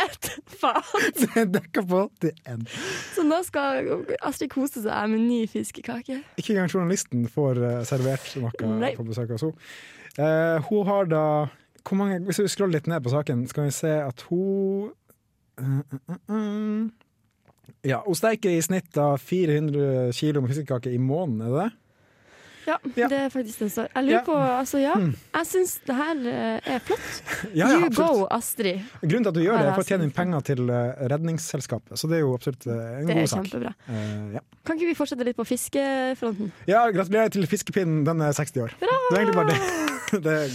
et 0.05 0.29
fat. 0.47 0.93
Dekka 1.57 1.85
på 1.89 2.05
til 2.23 2.37
én. 2.49 2.67
Så 3.15 3.25
nå 3.27 3.41
skal 3.47 3.91
Astrid 4.21 4.53
kose 4.53 4.85
seg 4.85 5.11
med 5.13 5.25
ny 5.25 5.41
fiskekake. 5.51 6.21
Ikke 6.39 6.55
engang 6.55 6.71
journalisten 6.71 7.27
får 7.31 7.63
eh, 7.63 7.81
servert 7.89 8.31
noe 8.39 8.95
på 8.97 9.09
besøk 9.09 9.35
hos 9.35 9.47
henne. 9.49 9.59
Uh, 10.13 10.59
hun 10.69 10.85
har 10.87 11.07
da 11.09 11.25
hvor 11.89 11.97
mange, 11.97 12.19
Hvis 12.29 12.39
vi 12.39 12.49
scroller 12.53 12.77
litt 12.77 12.87
ned 12.87 13.01
på 13.03 13.11
saken, 13.11 13.47
skal 13.49 13.65
vi 13.65 13.71
se 13.75 13.93
at 14.05 14.25
hun 14.29 14.91
uh, 15.61 15.79
uh, 16.31 16.91
Ja, 17.83 18.03
hun 18.05 18.15
steiker 18.15 18.53
i 18.53 18.61
snitt 18.63 18.93
da 18.95 19.17
400 19.17 20.13
kilo 20.15 20.45
med 20.45 20.53
fiskekake 20.53 20.93
i 20.93 21.01
måneden, 21.01 21.41
er 21.41 21.49
det 21.49 21.63
det? 21.63 21.71
Ja, 22.67 22.77
det 22.95 23.13
er 23.13 23.29
faktisk 23.33 23.59
den 23.65 23.71
står. 23.75 23.89
Jeg 23.95 24.05
lurer 24.05 24.15
Ja. 24.19 24.23
på, 24.27 24.35
altså 24.39 24.79
ja, 24.79 24.95
Mm. 24.95 25.15
jeg 25.35 25.47
syns 25.51 25.73
det 25.87 25.97
her 25.97 26.17
eh, 26.31 26.75
er 26.75 26.79
flott. 26.79 27.23
Ja, 27.59 27.67
ja, 27.69 27.79
you 27.81 27.91
go, 27.91 28.27
Astrid. 28.31 28.81
Grunnen 29.03 29.25
til 29.25 29.29
at 29.33 29.35
du 29.35 29.41
gjør 29.43 29.59
det, 29.59 29.67
er 29.67 29.75
for 29.75 29.83
å 29.83 29.89
tjene 29.89 30.05
inn 30.07 30.15
penger 30.15 30.41
til 30.47 30.71
eh, 30.71 31.03
Redningsselskapet, 31.11 31.99
så 31.99 32.09
det 32.09 32.21
er 32.21 32.23
jo 32.23 32.35
absolutt 32.37 32.67
eh, 32.67 32.73
en 33.01 33.07
Det 33.07 33.17
er 33.17 33.21
god 33.21 33.33
sak. 33.35 33.45
kjempebra. 33.51 33.75
Uh, 33.89 34.33
ja. 34.37 34.41
Kan 34.65 34.79
ikke 34.79 34.87
vi 34.93 34.95
fortsette 34.95 35.25
litt 35.27 35.37
på 35.37 35.47
fiskefronten? 35.49 36.53
ja, 36.71 36.85
gratulerer 36.95 37.29
til 37.35 37.47
fiskepinnen, 37.51 38.05
den 38.07 38.21
er 38.23 38.33
60 38.33 38.63
år. 38.63 38.77
Det 38.79 38.89
er 38.89 39.21
egentlig 39.25 39.35
bare 39.35 39.51
det. 39.51 40.23
det 40.29 40.39
er 40.45 40.49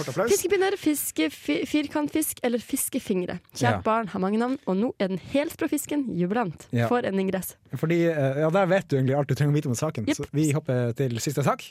kort 0.00 0.10
applaus. 0.12 0.32
Fiskepinner, 0.32 0.76
fiske, 0.80 1.28
firkantfisk 1.68 2.40
eller 2.46 2.62
fiskefingre. 2.64 3.38
Kjært 3.54 3.78
Ja. 3.78 3.82
barn 3.86 4.08
har 4.10 4.20
mange 4.20 4.40
navn, 4.40 4.58
og 4.66 4.76
nå 4.76 4.92
er 4.98 5.08
den 5.12 5.20
helsprå 5.32 5.68
fisken 5.70 6.06
jubilant. 6.16 6.66
Ja. 6.72 6.88
For 6.88 7.04
en 7.06 7.18
ingress. 7.20 7.54
Fordi, 7.76 8.00
eh, 8.08 8.40
ja, 8.40 8.50
Der 8.50 8.66
vet 8.66 8.88
du 8.88 8.96
egentlig 8.96 9.16
alt 9.16 9.28
du 9.28 9.34
trenger 9.34 9.52
å 9.52 9.58
vite 9.60 9.70
om 9.70 9.74
saken, 9.78 10.08
yep. 10.08 10.16
så 10.16 10.26
vi 10.32 10.50
hopper 10.52 10.92
til 10.96 11.20
siste 11.20 11.44
sak. 11.44 11.62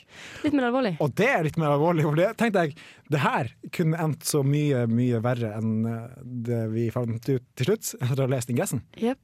Litt 0.44 0.54
mer 0.54 0.70
alvorlig. 0.70 0.96
Og 1.00 1.14
det 1.14 1.28
er 1.28 1.44
litt 1.44 1.58
mer 1.58 1.74
alvorlig, 1.74 2.02
for 2.02 2.14
det 2.16 2.36
tenkte 2.38 2.64
jeg 2.64 2.76
det 3.10 3.20
her 3.20 3.50
kunne 3.70 3.98
endt 3.98 4.24
så 4.24 4.42
mye, 4.46 4.86
mye 4.88 5.20
verre 5.20 5.52
enn 5.58 5.84
eh, 5.86 6.08
det 6.24 6.70
vi 6.72 6.88
fant 6.90 7.28
ut 7.28 7.42
til 7.56 7.66
slutt, 7.66 7.94
etter 8.00 8.24
å 8.24 8.28
ha 8.28 8.32
lest 8.36 8.48
ingressen. 8.50 8.82
Yep. 8.96 9.18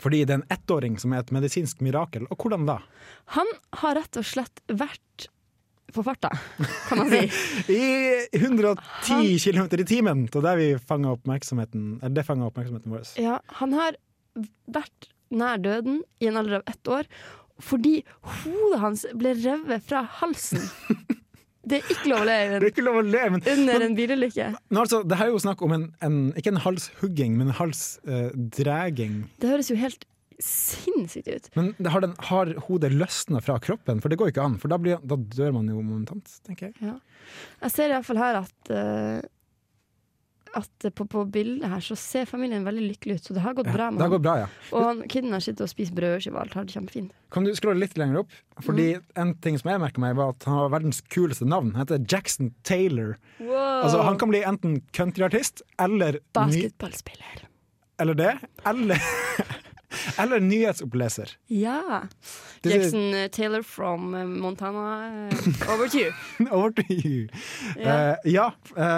Fordi 0.00 0.24
det 0.24 0.30
er 0.34 0.40
en 0.42 0.48
ettåring 0.58 0.98
som 1.00 1.12
er 1.12 1.24
et 1.24 1.32
medisinsk 1.34 1.80
mirakel. 1.84 2.26
Og 2.30 2.38
hvordan 2.38 2.66
da? 2.68 2.78
Han 3.36 3.46
har 3.82 3.96
rett 3.98 4.16
og 4.20 4.26
slett 4.26 4.62
vært 4.70 5.28
på 5.94 6.04
farta, 6.06 6.30
kan 6.88 7.02
man 7.02 7.10
si. 7.12 7.22
I 7.80 8.40
110 8.40 9.38
km 9.42 9.68
i 9.80 9.86
timen! 9.88 10.26
Var 10.32 10.46
der 10.46 10.60
vi 10.60 10.68
fanga 10.78 11.14
oppmerksomheten, 11.16 11.98
det 12.14 12.26
fanga 12.26 12.48
oppmerksomheten 12.50 12.94
vår. 12.94 13.06
Ja, 13.20 13.40
han 13.60 13.76
har 13.76 13.98
vært 14.70 15.10
nær 15.30 15.60
døden 15.62 16.02
i 16.20 16.30
en 16.30 16.40
alder 16.40 16.60
av 16.60 16.70
ett 16.70 16.90
år 16.90 17.10
fordi 17.60 17.98
hodet 18.24 18.78
hans 18.80 19.02
ble 19.20 19.34
revet 19.36 19.84
fra 19.84 20.06
halsen. 20.20 20.62
Det 21.70 21.76
er 21.76 21.90
ikke 21.92 22.08
lov 22.08 22.22
å 22.22 22.24
le 22.24 22.36
Det 22.54 22.56
er 22.56 22.70
ikke 22.70 22.84
lov 22.86 22.98
å 22.98 23.02
le, 23.04 23.24
men, 23.34 23.42
under 23.52 23.82
en 23.84 23.96
bilulykke. 23.98 24.46
men 24.72 24.78
altså, 24.80 25.02
det 25.04 25.18
her 25.20 25.28
er 25.28 25.34
jo 25.34 25.42
snakk 25.44 25.60
om 25.62 25.74
en, 25.76 25.84
en 26.00 26.16
ikke 26.40 26.54
en 26.54 26.62
halshugging, 26.64 27.34
men 27.36 27.50
en 27.50 27.58
halsdreging. 27.58 29.18
Det 29.44 29.50
høres 29.52 29.68
jo 29.68 29.76
helt 29.78 30.06
sinnssykt 30.44 31.28
ut. 31.28 31.50
men 31.56 31.74
har, 31.86 32.00
den, 32.04 32.14
har 32.30 32.52
hodet 32.68 32.92
løsna 32.92 33.40
fra 33.44 33.58
kroppen? 33.62 34.00
For 34.00 34.08
det 34.12 34.18
går 34.20 34.30
jo 34.30 34.34
ikke 34.36 34.46
an, 34.46 34.58
for 34.62 34.72
da, 34.72 34.78
blir, 34.80 35.00
da 35.02 35.16
dør 35.16 35.52
man 35.58 35.68
jo 35.68 35.80
momentant, 35.82 36.38
tenker 36.46 36.70
jeg. 36.70 36.96
Jeg 37.62 37.74
ser 37.74 37.92
iallfall 37.94 38.20
her 38.20 38.40
at 38.44 38.72
uh, 38.74 39.20
at 40.58 40.86
på, 40.98 41.04
på 41.06 41.20
bildet 41.30 41.68
her 41.70 41.82
så 41.84 41.94
ser 41.94 42.24
familien 42.26 42.64
veldig 42.66 42.82
lykkelig 42.88 43.20
ut, 43.20 43.26
så 43.28 43.34
det 43.36 43.42
har 43.44 43.54
gått 43.54 43.68
bra 43.70 43.90
med 43.90 44.00
det 44.00 44.06
har 44.06 44.12
gått 44.16 44.24
bra, 44.24 44.32
ja. 44.40 44.48
Og 44.74 44.82
han, 44.82 45.02
kiden 45.06 45.30
har 45.30 45.44
sittet 45.44 45.62
og 45.66 45.70
spist 45.70 45.94
brødskive 45.94 46.34
og 46.34 46.40
alt, 46.42 46.56
har 46.58 46.66
det 46.66 46.74
kjempefint. 46.74 47.12
Kan 47.30 47.46
du 47.46 47.52
skrolle 47.54 47.78
litt 47.84 47.94
lenger 48.00 48.24
opp? 48.24 48.34
Fordi 48.66 48.88
Mm. 48.96 49.04
en 49.22 49.34
ting 49.46 49.58
som 49.60 49.70
jeg 49.70 49.82
merker 49.84 50.02
meg, 50.02 50.16
var 50.18 50.34
at 50.34 50.48
han 50.48 50.58
har 50.58 50.72
verdens 50.74 51.00
kuleste 51.06 51.46
navn. 51.46 51.70
Han 51.76 51.86
heter 51.86 52.02
Jackson 52.02 52.50
Taylor. 52.66 53.14
Wow. 53.38 53.84
Altså, 53.84 54.02
han 54.02 54.18
kan 54.18 54.32
bli 54.34 54.42
enten 54.42 54.80
countryartist 54.96 55.62
eller 55.78 56.18
Basketballspiller. 56.34 57.46
Eller 58.00 58.14
det. 58.18 58.32
Eller, 58.66 58.98
eller 60.22 60.40
nyhetsoppleser. 60.40 61.32
Ja. 61.46 62.02
Jackson 62.62 63.14
eh, 63.14 63.28
Taylor 63.28 63.62
from 63.62 64.14
eh, 64.14 64.24
Montana. 64.26 65.28
eh, 65.28 65.72
over 65.74 65.88
to 65.88 65.98
you. 65.98 66.12
Over 66.50 66.70
to 66.70 66.82
you. 66.88 67.28
Ja. 67.76 68.12
Uh, 68.12 68.16
ja, 68.24 68.52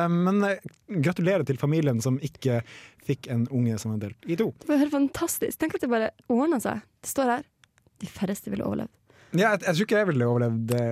men 0.09 0.44
gratulerer 0.88 1.44
til 1.44 1.59
familien 1.59 2.00
som 2.02 2.18
ikke 2.22 2.61
fikk 3.07 3.26
en 3.33 3.46
unge 3.50 3.78
som 3.83 3.94
er 3.96 4.02
delt 4.07 4.31
i 4.31 4.37
to. 4.38 4.50
Det 4.62 4.70
var 4.70 4.83
helt 4.83 4.94
fantastisk. 4.94 5.59
Tenk 5.59 5.76
at 5.78 5.85
det 5.85 5.90
bare 5.92 6.11
ordna 6.33 6.61
seg. 6.62 6.83
Det 7.02 7.11
står 7.11 7.37
her. 7.37 7.48
De 8.02 8.11
færreste 8.11 8.50
ville 8.52 8.66
overlevd. 8.66 8.90
Ja, 9.33 9.55
jeg, 9.55 9.62
jeg 9.64 9.74
tror 9.74 9.87
ikke 9.87 10.00
jeg 10.02 10.11
ville 10.12 10.28
overlevd 10.28 10.64
det. 10.74 10.85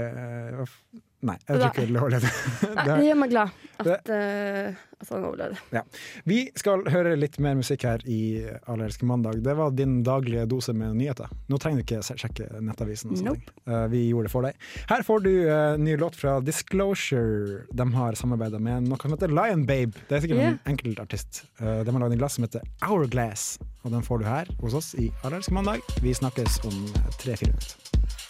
Nei, 1.21 1.35
jeg 1.45 1.59
tror 1.61 1.67
ikke 1.71 1.83
det 1.91 2.01
overlevde. 2.01 2.31
Nei, 2.77 2.85
det. 2.87 2.95
gjør 3.09 3.19
meg 3.21 3.33
glad 3.35 3.51
at, 3.81 4.09
uh, 4.13 4.79
at 5.01 5.11
han 5.13 5.25
overlevde. 5.29 5.59
Ja. 5.77 5.83
Vi 6.29 6.39
skal 6.61 6.83
høre 6.93 7.13
litt 7.17 7.37
mer 7.45 7.59
musikk 7.59 7.85
her 7.89 8.05
i 8.09 8.21
Allerske 8.69 9.05
mandag. 9.09 9.43
Det 9.45 9.55
var 9.59 9.75
din 9.77 9.99
daglige 10.07 10.47
dose 10.49 10.73
med 10.77 10.97
nyheter. 10.97 11.29
Nå 11.53 11.59
trenger 11.61 11.81
du 11.81 11.85
ikke 11.87 12.17
sjekke 12.21 12.49
Nettavisen. 12.65 13.13
Og 13.17 13.25
Nope. 13.31 13.53
Eh, 13.69 13.85
vi 13.93 14.03
gjorde 14.11 14.29
det 14.31 14.33
for 14.33 14.49
deg. 14.49 14.57
Her 14.91 15.05
får 15.07 15.25
du 15.27 15.31
uh, 15.49 15.77
ny 15.81 15.97
låt 16.01 16.17
fra 16.21 16.39
Disclosure. 16.45 17.67
De 17.73 17.89
har 17.95 18.17
samarbeida 18.21 18.61
med 18.63 18.89
noe 18.89 19.01
som 19.01 19.13
heter 19.17 19.33
Lion 19.33 19.67
Babe. 19.69 19.93
Det 20.09 20.19
er 20.19 20.25
sikkert 20.27 20.41
Yeah. 20.41 20.57
en 20.65 20.73
enkeltartist. 20.73 21.43
Uh, 21.61 21.83
de 21.85 21.93
har 21.93 22.01
lagd 22.01 22.17
en 22.17 22.21
glass 22.23 22.39
som 22.39 22.47
heter 22.49 22.65
Hourglass, 22.87 23.59
og 23.85 23.93
den 23.93 24.05
får 24.07 24.23
du 24.23 24.29
her 24.29 24.49
hos 24.63 24.77
oss 24.79 24.93
i 24.97 25.11
Allerske 25.25 25.53
mandag. 25.53 25.85
Vi 26.01 26.15
snakkes 26.17 26.63
om 26.65 26.77
tre-fire 27.21 27.53
minutter. 27.53 28.30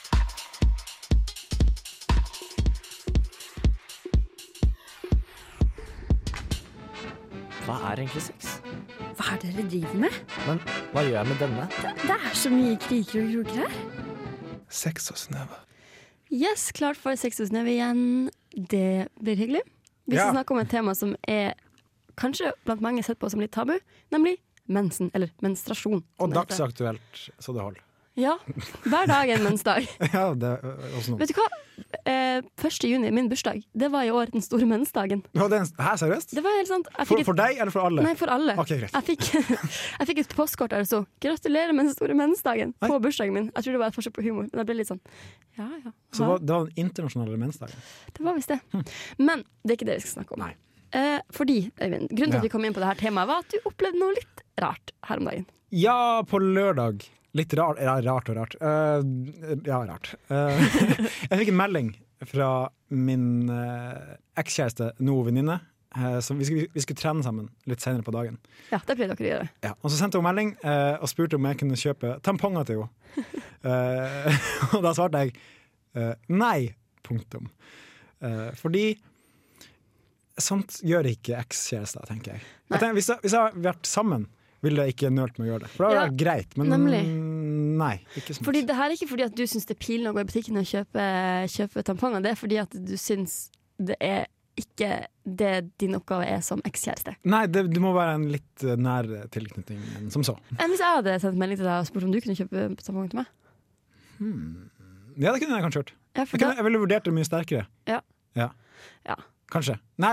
Hva 7.66 7.76
er 7.90 8.00
egentlig 8.02 8.22
sex? 8.24 8.54
Hva 9.18 9.34
er 9.34 9.40
det 9.42 9.50
dere 9.56 9.66
driver 9.70 9.98
med? 10.04 10.16
Men 10.46 10.60
hva 10.94 11.02
gjør 11.06 11.16
jeg 11.18 11.28
med 11.30 11.42
denne? 11.42 11.66
Det 12.00 12.16
er 12.16 12.36
så 12.38 12.52
mye 12.52 12.76
kriker 12.80 13.24
og 13.26 13.32
kroker 13.34 13.60
her. 13.64 13.74
Sex 14.70 15.10
og 15.12 15.18
snøve. 15.20 15.58
Yes, 16.30 16.68
klart 16.76 16.96
for 17.00 17.18
Sex 17.18 17.40
og 17.42 17.48
Snøve 17.50 17.72
igjen. 17.74 18.02
Det 18.54 19.08
blir 19.18 19.34
hyggelig. 19.40 19.64
Vi 20.06 20.14
skal 20.16 20.28
Ja. 20.28 20.32
snakke 20.32 20.52
om 20.54 20.60
et 20.60 20.68
tema 20.70 20.94
som 20.94 21.16
er 21.26 21.54
kanskje 22.16 22.52
blant 22.64 22.80
mange 22.80 23.02
sett 23.02 23.18
på 23.18 23.28
som 23.30 23.40
litt 23.40 23.50
tabu, 23.52 23.78
nemlig 24.12 24.36
mensen, 24.68 25.10
eller 25.14 25.30
menstruasjon. 25.42 26.02
Og 26.20 26.30
dagsaktuelt, 26.32 27.30
så 27.40 27.52
det 27.52 27.60
holder. 27.62 27.80
Ja. 28.20 28.36
Hver 28.84 29.06
dag 29.08 29.30
en 29.32 29.42
mensdag. 29.46 29.86
ja, 30.14 30.26
det 30.36 30.50
er 30.58 30.94
også 30.98 31.14
noe. 31.14 31.20
Vet 31.22 31.32
du 31.32 31.38
hva? 31.40 31.48
Eh, 32.06 32.42
1. 32.60 32.84
juni, 32.86 33.08
min 33.16 33.28
bursdag, 33.30 33.62
det 33.72 33.88
var 33.92 34.04
i 34.06 34.10
år 34.14 34.30
den 34.34 34.42
store 34.44 34.66
mensdagen. 34.68 35.22
Ja, 35.34 35.46
det 35.50 35.56
er 35.58 35.62
en, 35.64 35.70
hæ, 35.80 35.94
seriøst? 36.02 36.34
Det 36.36 36.42
var 36.44 36.54
helt 36.58 36.68
sant. 36.68 36.90
For, 37.08 37.18
et- 37.18 37.26
for 37.26 37.38
deg 37.38 37.56
eller 37.58 37.72
for 37.74 37.86
alle? 37.88 38.04
Nei, 38.04 38.12
for 38.20 38.30
alle. 38.32 38.54
Okay, 38.60 38.78
greit. 38.82 38.92
Jeg 38.94 39.06
fikk, 39.08 39.28
jeg 40.00 40.08
fikk 40.10 40.20
et 40.22 40.34
postkort 40.36 40.70
der 40.74 40.84
det 40.84 40.90
sto 40.90 41.02
'Gratulerer 41.24 41.72
med 41.74 41.88
den 41.88 41.94
store 41.96 42.14
mensdagen' 42.18 42.74
på 42.84 43.00
bursdagen 43.02 43.32
min. 43.34 43.48
Jeg 43.56 43.64
tror 43.64 43.72
det 43.78 43.82
var 43.82 43.92
et 43.94 43.96
forsøk 43.98 44.14
på 44.18 44.22
humor, 44.28 44.46
men 44.52 44.60
jeg 44.62 44.68
ble 44.70 44.76
litt 44.82 44.90
sånn 44.92 45.00
ja 45.58 45.68
ja. 45.84 45.92
Så 46.14 46.26
var, 46.28 46.38
det 46.44 46.54
var 46.54 46.66
den 46.68 46.84
internasjonale 46.86 47.36
mensdagen? 47.40 47.76
Det 48.16 48.24
var 48.28 48.36
visst 48.38 48.52
det. 48.52 48.60
Men 49.18 49.42
det 49.64 49.72
er 49.74 49.78
ikke 49.80 49.88
det 49.90 49.96
vi 50.00 50.04
skal 50.06 50.20
snakke 50.20 50.36
om. 50.36 50.44
Eh, 50.92 51.20
fordi, 51.32 51.58
Øyvind, 51.80 52.08
grunnen 52.10 52.32
til 52.32 52.38
Ja. 52.38 52.42
at 52.42 52.46
vi 52.46 52.52
kom 52.52 52.64
inn 52.64 52.74
på 52.76 52.80
dette 52.82 53.00
temaet, 53.02 53.28
var 53.30 53.42
at 53.44 53.50
du 53.52 53.58
opplevde 53.68 53.98
noe 54.00 54.14
litt 54.16 54.44
rart 54.62 54.92
her 55.08 55.16
om 55.22 55.28
dagen. 55.28 55.46
Ja, 55.70 56.22
på 56.26 56.38
lørdag. 56.42 57.04
Litt 57.38 57.54
rart, 57.54 57.78
rart 57.78 58.30
og 58.32 58.36
rart. 58.40 58.54
Uh, 58.58 59.02
ja, 59.66 59.80
rart. 59.86 60.14
Uh, 60.30 60.56
jeg 61.30 61.42
fikk 61.42 61.52
en 61.52 61.60
melding 61.60 61.90
fra 62.26 62.48
min 62.90 63.48
uh, 63.48 64.16
ekskjæreste, 64.40 64.92
nå 65.00 65.20
venninne. 65.28 65.60
eh, 65.96 66.18
vi, 66.38 66.44
skulle, 66.46 66.66
vi 66.74 66.82
skulle 66.84 66.98
trene 67.00 67.22
sammen 67.26 67.48
litt 67.66 67.82
senere 67.82 68.02
på 68.06 68.12
dagen. 68.14 68.36
Ja, 68.70 68.78
det 68.86 68.94
pleier 68.98 69.10
dere 69.14 69.24
å 69.24 69.30
gjøre. 69.30 69.48
Ja. 69.66 69.72
Og 69.80 69.90
så 69.90 69.96
sendte 69.98 70.20
hun 70.20 70.26
melding 70.26 70.52
og 70.62 71.08
spurte 71.10 71.38
om 71.38 71.48
jeg 71.48 71.58
kunne 71.62 71.78
kjøpe 71.80 72.12
tamponger 72.26 72.68
til 72.68 72.84
henne. 72.84 72.94
Eh, 73.60 74.36
og 74.76 74.80
da 74.84 74.94
svarte 74.96 75.20
jeg 75.20 75.34
eh, 75.98 76.14
nei. 76.32 76.70
Punktum. 77.04 77.50
Eh, 78.24 78.46
fordi 78.56 78.84
sånt 80.40 80.78
gjør 80.86 81.10
ikke 81.10 81.36
ekskjærester, 81.42 82.06
tenker 82.08 82.36
jeg. 82.36 82.44
jeg 82.70 82.78
tenker, 82.78 82.96
hvis, 82.96 83.10
jeg 83.10 83.20
hvis 83.24 83.34
jeg 83.36 83.42
har 83.42 83.58
vært 83.66 83.88
sammen, 83.90 84.24
ville 84.62 84.84
jeg 84.86 84.94
ikke 84.96 85.10
nølt 85.14 85.38
med 85.38 85.46
å 85.46 85.50
gjøre 85.52 85.62
det. 85.66 85.70
For 85.74 85.84
det 85.84 85.90
hadde 85.90 86.00
Ja, 86.00 86.08
vært 86.10 86.18
greit, 86.20 86.56
men 86.60 86.68
nemlig. 86.68 87.00
nei. 87.80 87.94
Ikke 88.16 88.34
sånn. 88.36 88.44
Fordi 88.44 88.64
Det 88.66 88.76
her 88.76 88.90
er 88.90 88.96
ikke 88.98 89.08
fordi 89.08 89.24
at 89.24 89.34
du 89.36 89.42
syns 89.46 89.64
det 89.66 89.76
er 89.76 89.80
pinlig 89.86 90.10
å 90.10 90.14
gå 90.16 90.20
i 90.20 90.28
butikken 90.28 90.58
og 90.60 90.68
kjøpe, 90.68 91.06
kjøpe 91.48 91.84
tamponger, 91.86 92.22
det 92.22 92.30
er 92.34 92.36
fordi 92.40 92.58
at 92.60 92.70
du 92.70 92.94
syns 93.00 93.50
det 93.80 93.96
er 94.00 94.26
ikke 94.60 95.06
det 95.24 95.70
din 95.80 95.94
oppgave 95.96 96.26
er 96.28 96.40
som 96.44 96.60
ekskjæreste. 96.68 97.14
Nei, 97.24 97.46
det, 97.46 97.62
det 97.72 97.80
må 97.80 97.94
være 97.96 98.14
en 98.18 98.26
litt 98.28 98.64
nær 98.76 99.06
tilknytning 99.32 99.80
enn 99.96 100.10
som 100.12 100.22
så. 100.26 100.34
Enn 100.58 100.68
hvis 100.74 100.82
jeg 100.82 100.96
hadde 100.98 101.14
sendt 101.22 101.38
melding 101.40 101.56
til 101.62 101.64
deg 101.70 101.80
og 101.80 101.86
spurt 101.88 102.04
om 102.04 102.12
du 102.12 102.20
kunne 102.20 102.36
kjøpe 102.36 102.66
tamponger 102.82 103.10
til 103.14 103.22
meg? 103.22 103.30
Ja, 105.20 105.32
det 105.32 105.40
kunne 105.42 105.56
jeg 105.56 105.64
kanskje 105.64 105.80
gjort. 105.80 105.92
Ja, 106.16 106.24
Jeg, 106.24 106.28
kunne, 106.40 106.54
jeg 106.58 106.64
ville 106.66 106.80
vurdert 106.82 107.04
det 107.06 107.12
mye 107.14 107.24
sterkere. 107.28 107.66
Ja. 107.88 108.00
Ja. 108.36 108.50
Ja. 109.06 109.16
Kanskje. 109.52 109.78
Nei, 110.02 110.12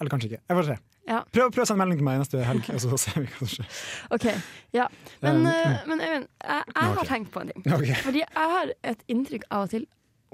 eller 0.00 0.10
kanskje 0.12 0.30
ikke. 0.30 0.42
Jeg 0.48 0.58
får 0.60 0.68
se. 0.70 0.76
Ja. 1.08 1.22
Prøv, 1.36 1.50
prøv 1.52 1.64
å 1.64 1.68
sende 1.68 1.82
melding 1.84 1.98
til 2.00 2.06
meg 2.06 2.20
neste 2.22 2.44
helg, 2.48 2.68
og 2.72 2.80
så 2.80 2.96
ser 3.04 3.18
vi 3.20 3.26
hva 3.28 3.40
som 3.42 3.50
skjer. 3.54 3.80
OK. 4.16 4.28
Ja. 4.76 4.86
Men, 5.20 5.42
Um, 5.44 5.48
eh, 5.52 5.80
men 5.90 6.00
Øyvind, 6.00 6.28
jeg, 6.44 6.62
jeg 6.74 6.84
har 6.84 7.00
Ok. 7.02 7.08
tenkt 7.10 7.32
på 7.34 7.42
en 7.44 7.50
ting. 7.52 7.66
Okay. 7.78 7.96
Fordi 8.06 8.22
jeg 8.24 8.52
har 8.56 8.72
et 8.94 9.02
inntrykk 9.12 9.44
av 9.50 9.66
og 9.66 9.74
til 9.74 9.84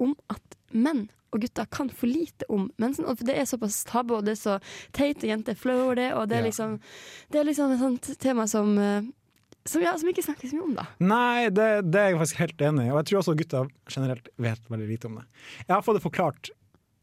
om 0.01 0.13
at 0.31 0.55
menn 0.71 1.09
og 1.31 1.39
gutter 1.45 1.67
kan 1.71 1.87
for 1.95 2.07
lite 2.11 2.43
om 2.51 2.65
mensen. 2.81 3.05
Og 3.07 3.19
det 3.23 3.35
er 3.39 3.45
såpass 3.47 3.81
tabu, 3.87 4.17
og 4.17 4.25
det 4.27 4.33
er 4.33 4.39
så 4.41 4.55
teit, 4.95 5.21
og 5.23 5.29
jenter 5.29 5.53
er 5.53 5.59
flau 5.59 5.77
over 5.85 5.95
det. 5.99 6.09
Og 6.17 6.25
det 6.27 6.39
er 6.39 6.43
liksom, 6.47 6.73
det 7.31 7.39
er 7.39 7.45
liksom 7.47 7.71
et 7.75 7.79
sånt 7.79 8.09
tema 8.19 8.47
som, 8.51 8.73
eh, 8.79 9.05
som, 9.63 9.83
ja, 9.83 9.93
som 9.99 10.09
ikke 10.11 10.25
snakkes 10.25 10.51
mye 10.57 10.65
om, 10.65 10.73
da. 10.75 10.87
Nei, 10.99 11.47
det, 11.55 11.69
det 11.91 12.01
er 12.01 12.09
jeg 12.11 12.19
faktisk 12.23 12.41
helt 12.41 12.65
enig 12.67 12.87
i, 12.89 12.91
og 12.91 12.99
jeg 12.99 13.11
tror 13.11 13.21
også 13.21 13.37
gutta 13.39 13.63
generelt 13.91 14.27
vet 14.43 14.67
veldig 14.73 14.89
lite 14.89 15.07
om 15.11 15.19
det. 15.21 15.25
Jeg 15.67 15.71
har 15.75 15.85
fått 15.87 15.99
det 16.01 16.03
forklart 16.07 16.51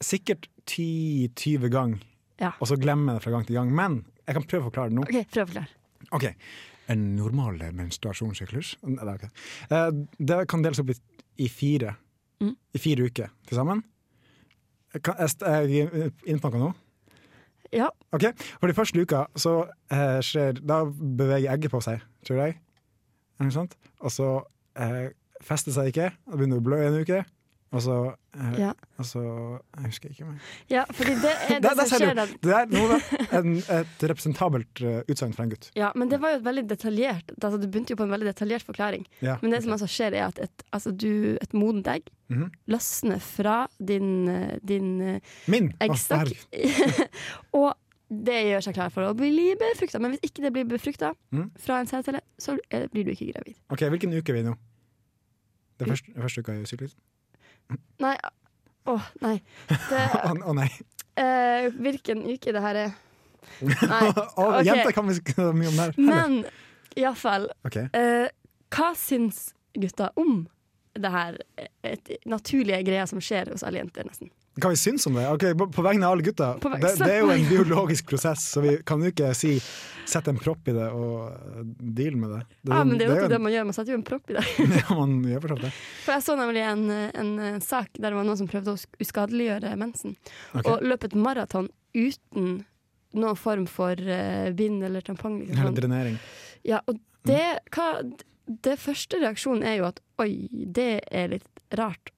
sikkert 0.04 0.48
10-20 0.68 1.68
ganger, 1.72 2.04
Ja. 2.38 2.52
og 2.60 2.68
så 2.70 2.76
glemmer 2.78 3.14
jeg 3.14 3.18
det 3.18 3.24
fra 3.26 3.32
gang 3.34 3.46
til 3.46 3.56
gang. 3.58 3.70
Men 3.74 4.00
jeg 4.26 4.36
kan 4.36 4.44
prøve 4.46 4.62
å 4.62 4.68
forklare 4.70 4.92
det 4.92 4.98
nå. 4.98 5.06
OK, 5.06 5.30
prøv 5.34 5.44
å 5.44 5.52
forklare. 5.52 5.68
Ok, 6.14 6.28
En 6.88 7.02
normal 7.18 7.58
menstruasjonssyklus 7.76 8.76
det, 8.80 9.02
er 9.02 9.08
ok. 9.12 9.24
Eh, 9.68 9.88
det 10.30 10.38
kan 10.48 10.62
deles 10.64 10.80
opp 10.80 10.92
i, 10.94 11.48
fire 11.52 11.96
Mm. 12.38 12.52
I 12.54 12.78
fire 12.78 13.02
uker 13.02 13.32
til 13.48 13.58
sammen. 13.58 13.80
Er 14.94 15.66
jeg 15.66 15.96
noe 16.54 16.60
nå. 16.62 16.68
Ja. 17.74 17.88
Ok, 18.14 18.28
For 18.60 18.70
de 18.70 18.76
første 18.76 19.02
uka 19.02 19.24
så 19.36 19.54
eh, 19.92 20.20
skjer 20.24 20.60
Da 20.64 20.84
beveger 20.88 21.50
egget 21.52 21.74
på 21.74 21.82
seg, 21.84 22.00
tror 22.24 22.40
jeg. 22.44 22.60
Og 24.00 24.12
så 24.14 24.28
eh, 24.78 25.10
fester 25.44 25.74
seg 25.74 25.90
ikke, 25.90 26.12
og 26.30 26.38
begynner 26.38 26.62
å 26.62 26.64
blø 26.64 26.78
en 26.86 27.00
uke. 27.02 27.24
Og 27.68 27.82
så, 27.84 27.94
eh, 28.32 28.54
Ja. 28.58 28.72
og 28.96 29.04
så 29.04 29.20
Jeg 29.76 29.84
husker 29.84 30.08
ikke 30.08 30.24
mer. 30.24 30.38
Ja, 30.70 30.84
fordi 30.90 31.14
det 31.20 31.32
er 31.32 31.48
det 31.48 31.62
det 31.64 31.76
der 31.76 31.86
som 31.86 31.98
skjer 32.00 32.14
du! 32.14 32.36
Det 32.48 32.54
er 32.56 32.66
noe, 32.72 33.00
en, 33.38 33.56
et 33.58 34.04
representabelt 34.08 34.82
uh, 34.82 35.00
utsagn 35.08 35.34
fra 35.36 35.44
en 35.44 35.50
gutt. 35.52 35.70
Ja, 35.76 35.90
men 35.94 36.08
det 36.08 36.20
var 36.22 36.32
jo 36.32 36.40
et 36.40 36.46
veldig 36.46 36.64
detaljert 36.70 37.34
altså, 37.42 37.58
Du 37.60 37.66
begynte 37.68 37.92
jo 37.92 38.00
på 38.00 38.06
en 38.08 38.14
veldig 38.14 38.30
detaljert 38.30 38.64
forklaring. 38.64 39.04
Ja, 39.20 39.36
men 39.42 39.52
det 39.52 39.62
som 39.66 39.74
altså 39.76 39.88
skjer, 39.90 40.16
er 40.16 40.30
at 40.30 40.38
et, 40.38 40.64
altså, 40.72 40.94
du, 40.96 41.36
et 41.40 41.52
modent 41.54 41.86
egg 41.88 42.08
Mhm. 42.28 42.50
løsner 42.68 43.20
fra 43.24 43.66
din, 43.80 44.28
eh, 44.28 44.58
din 44.60 45.00
eh, 45.00 45.20
Min! 45.48 45.72
Å, 45.80 45.86
Oh, 47.52 47.60
og 47.68 47.76
det 48.08 48.36
gjør 48.50 48.64
seg 48.66 48.74
klar 48.76 48.90
for 48.92 49.04
å 49.08 49.14
bli 49.16 49.54
befrukta. 49.56 50.00
Men 50.00 50.12
hvis 50.12 50.24
ikke 50.28 50.44
det 50.44 50.52
blir 50.52 50.64
befrukta 50.68 51.14
mm. 51.32 51.50
fra 51.56 51.80
en 51.80 51.88
sædcelle, 51.88 52.20
så 52.40 52.56
blir 52.92 53.04
du 53.04 53.12
ikke 53.12 53.32
gravid. 53.32 53.56
Ok, 53.72 53.84
Hvilken 53.88 54.12
uke 54.12 54.32
er 54.32 54.38
vi 54.38 54.44
i 54.44 54.48
nå? 54.48 54.54
Det 55.78 55.88
første, 55.88 56.12
første 56.16 56.40
uka 56.44 56.56
i 56.58 56.64
syklus? 56.68 56.96
Nei, 58.02 58.14
å 58.88 58.96
nei. 59.24 59.36
Det, 59.68 60.04
Å 60.28 60.32
oh, 60.32 60.54
nei. 60.56 60.68
Uh, 61.18 61.68
hvilken 61.82 62.22
uke 62.30 62.54
det 62.54 62.62
her 62.62 62.82
er 62.86 62.96
Nei. 63.64 64.08
okay. 64.12 64.28
ok. 64.44 64.66
Jenter 64.66 64.94
kan 64.94 65.08
vi 65.08 65.16
skrive 65.18 65.48
så 65.48 65.56
mye 65.56 65.70
om 65.70 65.78
der. 65.80 65.94
Men 65.98 66.36
iallfall 66.98 67.48
okay. 67.66 67.88
Uh, 67.94 68.28
Hva 68.74 68.92
syns 68.98 69.48
gutta 69.78 70.12
om 70.18 70.46
det 70.98 71.10
her 71.14 71.38
et 71.86 72.10
naturlige 72.26 72.82
greia 72.88 73.06
som 73.06 73.20
skjer 73.22 73.52
hos 73.52 73.64
alle 73.66 73.80
jenter, 73.80 74.06
nesten? 74.08 74.30
Hva 74.58 74.72
vi 74.72 74.80
syns 74.80 75.06
om 75.06 75.16
det? 75.18 75.26
Ok, 75.30 75.44
på, 75.74 75.84
vegne 75.84 76.06
av 76.06 76.16
alle 76.16 76.26
gutta. 76.26 76.54
Det, 76.62 76.92
det 77.00 77.10
er 77.12 77.22
jo 77.22 77.30
en 77.34 77.46
biologisk 77.52 78.08
prosess, 78.10 78.44
så 78.54 78.62
vi 78.64 78.76
kan 78.86 79.02
jo 79.02 79.12
ikke 79.12 79.30
si 79.38 79.56
sett 80.08 80.28
en 80.30 80.38
propp 80.40 80.68
i 80.70 80.72
det 80.72 80.86
og 80.96 81.28
eh, 81.28 81.64
deal 81.98 82.16
med 82.16 82.32
det. 82.32 82.40
det, 82.62 82.72
Ja, 82.72 82.84
men 82.84 82.96
det 82.96 83.06
er 83.06 83.12
jo 83.12 83.18
ikke 83.18 83.34
det 83.34 83.40
man 83.44 83.52
gjør, 83.52 83.66
man 83.68 83.76
setter 83.76 83.92
jo 83.92 83.98
en 83.98 84.06
propp 84.08 84.32
i 84.32 84.38
det. 84.38 84.44
ja, 84.80 84.96
man 84.96 85.18
gjør 85.28 85.44
for 85.44 85.64
det. 85.66 85.72
For 86.04 86.14
jeg 86.16 86.26
så 86.28 86.36
nemlig 86.40 86.64
en, 86.64 86.84
en, 86.92 87.34
eh, 87.44 87.60
sak 87.64 87.92
der 87.98 88.08
det 88.08 88.16
var 88.16 88.28
noen 88.28 88.40
som 88.40 88.50
prøvde 88.50 88.74
å 88.74 89.04
uskadeliggjøre 89.04 89.74
mensen. 89.80 90.16
okay. 90.54 90.64
Og 90.72 90.86
løp 90.86 91.06
et 91.08 91.16
maraton 91.18 91.70
uten 91.96 92.48
noen 93.18 93.38
form 93.40 93.68
for 93.70 94.00
eh, 94.00 94.50
bind 94.56 94.84
eller 94.84 95.04
tampong. 95.04 95.40
Liksom. 95.44 95.60
Eller 95.60 95.76
drenering. 95.76 96.18
Ja, 96.66 96.82
og 96.88 97.00
det, 97.28 97.44
hva, 97.74 97.90
det 98.64 98.78
første 98.80 99.20
reaksjonen 99.22 99.64
er 99.66 99.80
jo 99.80 99.88
at 99.90 100.00
oi, 100.22 100.48
det 100.50 100.92
er 101.12 101.34
litt 101.36 101.48
rart. 101.76 102.12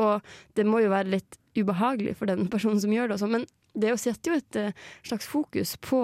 Og 0.00 0.22
det 0.58 0.66
må 0.66 0.80
jo 0.82 0.90
være 0.92 1.12
litt 1.16 1.38
ubehagelig 1.58 2.16
for 2.18 2.26
den 2.26 2.48
personen 2.50 2.80
som 2.82 2.90
gjør 2.94 3.08
det, 3.12 3.14
og 3.18 3.22
sånn, 3.22 3.34
men 3.38 3.44
det 3.74 3.90
er 3.90 3.98
setter 3.98 4.32
jo 4.32 4.38
et 4.38 4.56
eh, 4.60 4.72
slags 5.06 5.26
fokus 5.30 5.76
på 5.82 6.00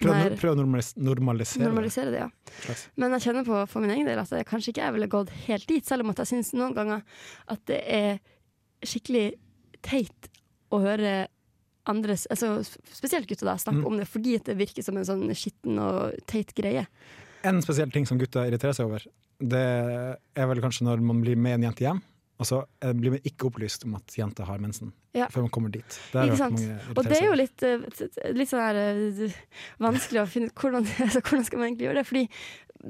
Prøv, 0.00 0.30
prøv 0.40 0.54
å 0.54 0.56
normalis 0.56 0.94
normalisere, 0.96 1.66
normalisere 1.66 2.12
det. 2.14 2.20
ja. 2.24 2.74
Men 2.96 3.12
jeg 3.18 3.20
kjenner 3.26 3.44
på 3.44 3.58
for 3.68 3.84
min 3.84 3.90
egen 3.92 4.06
del 4.08 4.16
at 4.22 4.30
jeg 4.32 4.46
kanskje 4.48 4.72
ikke 4.72 4.86
jeg 4.86 4.94
ville 4.96 5.08
gått 5.12 5.32
helt 5.44 5.66
dit, 5.68 5.84
selv 5.84 6.06
om 6.06 6.12
at 6.14 6.22
jeg 6.22 6.30
syns 6.30 6.54
noen 6.56 6.72
ganger 6.72 7.02
at 7.52 7.60
det 7.68 7.80
er 7.84 8.20
skikkelig 8.80 9.26
teit 9.84 10.30
å 10.72 10.80
høre 10.80 11.26
andres, 11.90 12.24
altså 12.32 12.62
spesielt 12.94 13.28
gutter 13.28 13.50
da, 13.50 13.58
snakke 13.60 13.82
Mm. 13.82 13.86
om 13.90 13.98
det 14.00 14.08
fordi 14.08 14.38
det 14.46 14.56
virker 14.56 14.82
som 14.86 14.96
en 14.96 15.04
sånn 15.04 15.26
skitten 15.36 15.76
og 15.80 16.16
teit 16.26 16.54
greie. 16.56 16.86
En 17.44 17.60
spesiell 17.60 17.90
ting 17.92 18.06
som 18.08 18.16
gutter 18.20 18.48
irriterer 18.48 18.72
seg 18.76 18.86
over, 18.88 19.04
det 19.40 19.60
er 20.36 20.46
vel 20.48 20.60
kanskje 20.64 20.84
når 20.88 21.00
man 21.04 21.20
blir 21.20 21.36
med 21.36 21.58
en 21.58 21.68
jente 21.68 21.84
hjem, 21.84 22.00
og 22.40 22.46
så 22.48 22.62
eh, 22.80 22.94
blir 22.96 23.12
man 23.14 23.20
ikke 23.28 23.50
opplyst 23.50 23.84
om 23.84 23.98
at 23.98 24.14
jenta 24.16 24.46
har 24.48 24.58
mensen, 24.62 24.94
Ja. 25.12 25.26
før 25.28 25.42
man 25.44 25.50
kommer 25.52 25.70
dit. 25.74 25.98
Det? 26.14 26.24
Og 26.96 27.04
det 27.04 27.18
er 27.18 27.26
jo 27.26 27.36
litt, 27.36 27.62
eh, 27.66 27.82
litt 28.32 28.48
sånn 28.48 28.62
her 28.64 28.78
eh, 28.80 29.34
vanskelig 29.82 30.22
å 30.22 30.28
finne 30.30 30.48
ut 30.48 30.54
hvordan, 30.62 30.86
altså, 31.04 31.20
hvordan 31.20 31.44
skal 31.44 31.60
man 31.60 31.68
egentlig 31.70 31.88
gjøre 31.90 32.00
det. 32.00 32.06
Fordi 32.08 32.24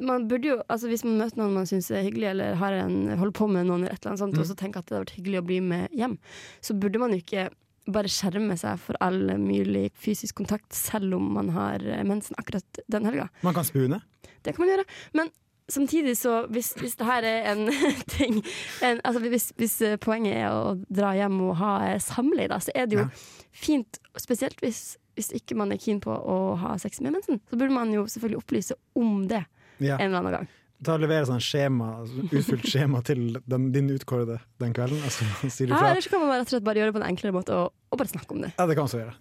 man 0.07 0.29
burde 0.31 0.47
jo, 0.53 0.59
altså 0.71 0.87
hvis 0.87 1.03
man 1.03 1.17
møter 1.19 1.41
noen 1.41 1.57
man 1.57 1.67
syns 1.67 1.91
er 1.91 2.05
hyggelig, 2.07 2.29
eller 2.31 2.55
har 2.61 2.77
en, 2.85 3.01
holder 3.19 3.35
på 3.41 3.49
med 3.51 3.67
noen, 3.67 3.83
eller 3.83 3.97
et 3.97 4.05
eller 4.05 4.13
annet 4.13 4.23
sånt, 4.23 4.37
Mm. 4.39 4.45
og 4.45 4.47
så 4.53 4.57
tenker 4.61 4.79
at 4.79 4.87
det 4.87 4.95
hadde 4.95 5.07
vært 5.09 5.17
hyggelig 5.19 5.41
å 5.43 5.47
bli 5.49 5.59
med 5.67 5.91
hjem, 5.99 6.15
så 6.63 6.77
burde 6.79 7.01
man 7.03 7.11
jo 7.17 7.19
ikke 7.25 7.49
bare 7.91 8.07
skjerme 8.13 8.55
seg 8.61 8.79
for 8.79 8.95
all 9.03 9.19
mulig 9.41 9.89
fysisk 9.99 10.37
kontakt, 10.39 10.71
selv 10.79 11.17
om 11.17 11.33
man 11.35 11.49
har 11.57 11.83
mensen 12.07 12.37
akkurat 12.39 12.79
den 12.87 13.09
helga. 13.09 13.27
Man 13.43 13.57
kan 13.57 13.67
spune. 13.67 13.99
Det 14.45 14.55
kan 14.55 14.63
man 14.63 14.71
gjøre. 14.77 14.85
Men 15.19 15.33
samtidig 15.71 16.17
så, 16.19 16.47
hvis, 16.53 16.73
hvis 16.81 16.97
det 17.01 17.07
her 17.09 17.27
er 17.29 17.51
en 17.53 17.67
ting 18.17 18.41
en, 18.83 19.01
altså 19.05 19.21
hvis, 19.25 19.51
hvis 19.57 19.77
eh, 19.87 19.97
poenget 20.03 20.37
er 20.43 20.49
å 20.53 20.75
dra 20.91 21.13
hjem 21.19 21.41
og 21.49 21.57
ha 21.61 21.73
eh, 21.91 21.99
samleie, 22.05 22.61
så 22.61 22.75
er 22.75 22.87
det 22.91 22.99
jo 23.01 23.05
Ja. 23.07 23.11
fint, 23.53 23.99
spesielt 24.19 24.61
hvis, 24.63 24.97
hvis 25.19 25.33
ikke 25.41 25.57
man 25.59 25.73
er 25.73 25.81
keen 25.83 26.01
på 26.03 26.13
å 26.15 26.57
ha 26.61 26.77
sex 26.79 27.01
med 27.01 27.13
mensen, 27.17 27.41
så 27.51 27.57
burde 27.59 27.75
man 27.75 27.93
jo 27.95 28.05
selvfølgelig 28.07 28.43
opplyse 28.45 28.77
om 28.97 29.27
det 29.31 29.45
Ja. 29.81 29.97
en 29.99 30.11
eller 30.11 30.19
annen 30.21 30.33
gang. 30.41 30.49
Ta 30.83 30.95
og 30.97 31.03
Levere 31.03 31.27
sånn 31.29 31.43
skjema, 31.45 31.91
utfylt 32.33 32.65
skjema 32.65 33.03
til 33.05 33.35
den, 33.45 33.67
din 33.73 33.91
utkårede 33.93 34.39
den 34.63 34.73
kvelden, 34.73 35.03
Altså, 35.05 35.27
så 35.53 35.67
Ja, 35.69 35.91
eller 35.91 36.01
så 36.01 36.09
kan 36.09 36.23
man 36.23 36.31
rett 36.33 36.47
og 36.49 36.55
slett 36.55 36.65
bare 36.65 36.81
gjøre 36.81 36.89
det 36.89 36.97
på 36.97 37.03
en 37.03 37.11
enklere 37.11 37.35
måte 37.37 37.53
og, 37.53 37.75
og 37.93 37.99
bare 38.01 38.09
snakke 38.09 38.33
om 38.33 38.41
det. 38.47 38.55
Ja, 38.57 38.65
det 38.67 38.77
kan 38.79 38.87
man 38.87 38.89
også 38.89 39.03
gjøre. 39.03 39.15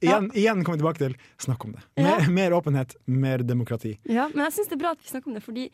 Igjen, 0.00 0.30
igjen 0.34 0.62
kommer 0.62 0.78
vi 0.78 0.82
tilbake 0.82 1.02
til 1.02 1.16
snakk 1.42 1.64
om 1.66 1.74
det. 1.74 1.82
Mer, 1.98 2.28
mer 2.30 2.54
åpenhet, 2.58 2.94
mer 3.10 3.42
demokrati. 3.42 3.96
Ja, 4.06 4.28
men 4.34 4.44
jeg 4.46 4.58
syns 4.58 4.70
det 4.70 4.78
er 4.78 4.84
bra 4.84 4.94
at 4.94 5.02
vi 5.02 5.10
snakker 5.10 5.32
om 5.32 5.38
det, 5.38 5.42
fordi 5.44 5.68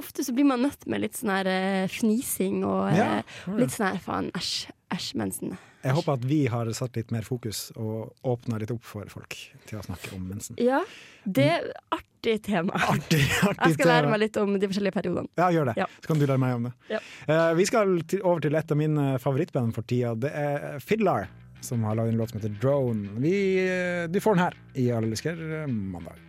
ofte 0.00 0.24
så 0.24 0.34
blir 0.34 0.44
man 0.48 0.64
nødt 0.64 0.86
med 0.90 1.04
litt 1.04 1.18
sånn 1.18 1.32
her 1.32 1.48
uh, 1.48 1.84
fnising 1.90 2.64
og 2.66 2.90
uh, 2.92 3.36
litt 3.58 3.74
sånn 3.74 3.92
her 3.92 4.02
faen, 4.02 4.32
æsj, 4.36 4.56
æsj, 4.94 5.12
mensen. 5.20 5.54
Jeg 5.84 5.96
håper 5.98 6.16
at 6.16 6.24
vi 6.24 6.40
har 6.48 6.70
satt 6.76 6.96
litt 6.96 7.12
mer 7.12 7.26
fokus 7.26 7.66
og 7.76 8.14
åpna 8.24 8.58
litt 8.60 8.72
opp 8.72 8.84
for 8.88 9.08
folk 9.12 9.36
til 9.68 9.78
å 9.80 9.84
snakke 9.84 10.14
om 10.16 10.24
mensen. 10.30 10.56
Ja, 10.60 10.80
det 11.24 11.48
er 11.58 11.68
artig 11.92 12.38
tema. 12.46 12.78
Artig, 12.88 13.20
artig 13.44 13.68
Jeg 13.68 13.78
skal 13.78 13.92
lære 13.92 14.12
meg 14.12 14.22
litt 14.24 14.38
om 14.40 14.56
de 14.56 14.70
forskjellige 14.70 14.96
periodene. 14.96 15.28
Ja, 15.40 15.50
gjør 15.52 15.70
det. 15.70 15.76
Ja. 15.82 15.88
Så 16.00 16.10
kan 16.10 16.20
du 16.20 16.26
lære 16.26 16.40
meg 16.40 16.56
om 16.56 16.68
det. 16.70 16.74
Ja. 16.96 17.02
Uh, 17.28 17.50
vi 17.60 17.68
skal 17.68 17.98
til, 18.08 18.24
over 18.24 18.44
til 18.44 18.56
et 18.56 18.72
av 18.72 18.80
mine 18.80 19.08
favorittband 19.22 19.76
for 19.76 19.86
tida. 19.88 20.14
Det 20.24 20.32
er 20.32 20.80
Fiddlar, 20.84 21.28
som 21.64 21.84
har 21.84 21.96
lagd 21.98 22.08
en 22.08 22.16
låt 22.16 22.30
som 22.30 22.40
heter 22.40 22.56
Drone. 22.60 23.08
Vi, 23.24 23.34
eh, 23.64 24.10
du 24.10 24.20
får 24.20 24.34
den 24.34 24.44
her 24.44 24.60
i 24.74 24.90
Alle 24.92 25.06
elsker 25.06 25.62
eh, 25.62 25.66
mandag. 25.66 26.20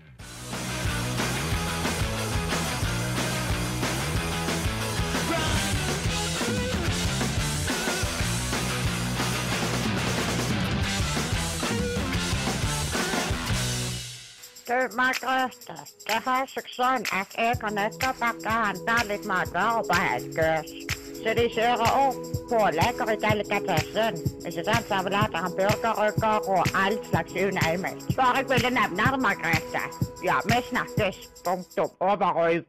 Du, 14.67 14.95
Margrethe, 14.97 15.75
det 16.07 16.15
har 16.25 16.47
seg 16.49 16.71
sånn 16.73 17.05
at 17.13 17.37
jeg 17.37 17.59
har 17.61 17.75
nettopp 17.75 18.17
vært 18.17 18.47
og 18.49 18.65
handla 18.65 18.99
litt 19.11 19.29
matvarer 19.29 19.85
på 19.85 20.03
Helgøs. 20.07 20.94
Så 21.25 21.31
de 21.33 21.43
kjører 21.49 21.95
opp 21.97 22.17
pålegger 22.51 23.09
i 23.09 23.13
delikatessen. 23.17 24.19
Ikke 24.45 24.61
sant? 24.67 24.85
Servelater, 24.85 25.41
hamburgerrygger 25.41 26.49
og 26.53 26.75
all 26.77 26.99
slags 27.07 27.33
unøymel. 27.33 27.95
Bare 28.13 28.43
jeg 28.43 28.49
ville 28.51 28.69
nevne 28.75 29.07
det, 29.15 29.19
Margrethe. 29.23 29.81
Ja, 30.21 30.35
vi 30.45 30.59
snakkes. 30.67 31.17
Punktum. 31.47 31.89
Over 31.97 32.37
og 32.37 32.59
ut. 32.59 32.67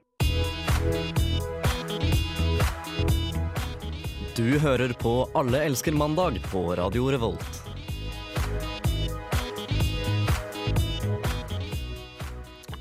Du 4.40 4.56
hører 4.64 4.94
på 5.04 5.12
Alle 5.36 5.60
elsker 5.68 5.92
mandag 5.92 6.40
på 6.48 6.64
Radio 6.80 7.10
Revolt. 7.12 7.60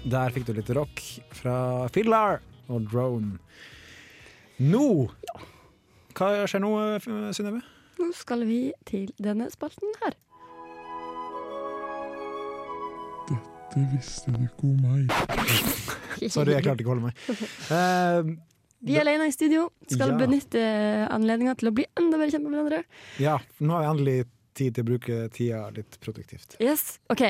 Der 0.07 0.31
fikk 0.31 0.47
du 0.47 0.55
litt 0.55 0.71
rock 0.79 1.03
fra 1.35 1.59
Fiddler 1.91 2.39
og 2.71 2.87
Drone. 2.87 3.35
Nå 4.63 5.11
Hva 6.15 6.45
skjer 6.47 6.61
nå, 6.63 6.69
eh, 6.95 7.31
Synnøve? 7.35 7.61
Nå 7.99 8.09
skal 8.15 8.43
vi 8.47 8.59
til 8.87 9.09
denne 9.23 9.47
spalten 9.53 9.91
her. 10.03 10.15
Dette 13.29 13.85
visste 13.91 14.31
du 14.35 14.43
ikke 14.45 14.67
om 14.69 14.83
meg. 14.83 15.15
Sorry, 16.33 16.53
jeg 16.55 16.63
klarte 16.65 16.83
ikke 16.83 16.91
å 16.91 16.95
holde 16.95 17.09
meg. 17.09 17.15
Uh, 17.69 18.35
Vi 18.85 18.95
er 18.95 19.03
alene 19.03 19.27
i 19.27 19.33
studio, 19.33 19.69
skal 19.89 20.13
Ja. 20.13 20.17
benytte 20.19 20.61
anledninga 21.11 21.55
til 21.59 21.71
å 21.71 21.75
bli 21.75 21.87
enda 21.97 22.19
bedre 22.19 22.31
kjent 22.35 22.45
med 22.45 22.53
hverandre. 22.59 22.83
ja, 23.19 23.37
nå 23.59 23.73
har 23.73 23.81
vi 23.83 23.89
endelig 23.93 24.17
tid 24.55 24.75
til 24.77 24.85
å 24.85 24.89
bruke 24.91 25.17
tida 25.35 25.63
litt 25.75 25.97
produktivt. 25.99 26.55
Yes, 26.63 26.99
OK. 27.11 27.23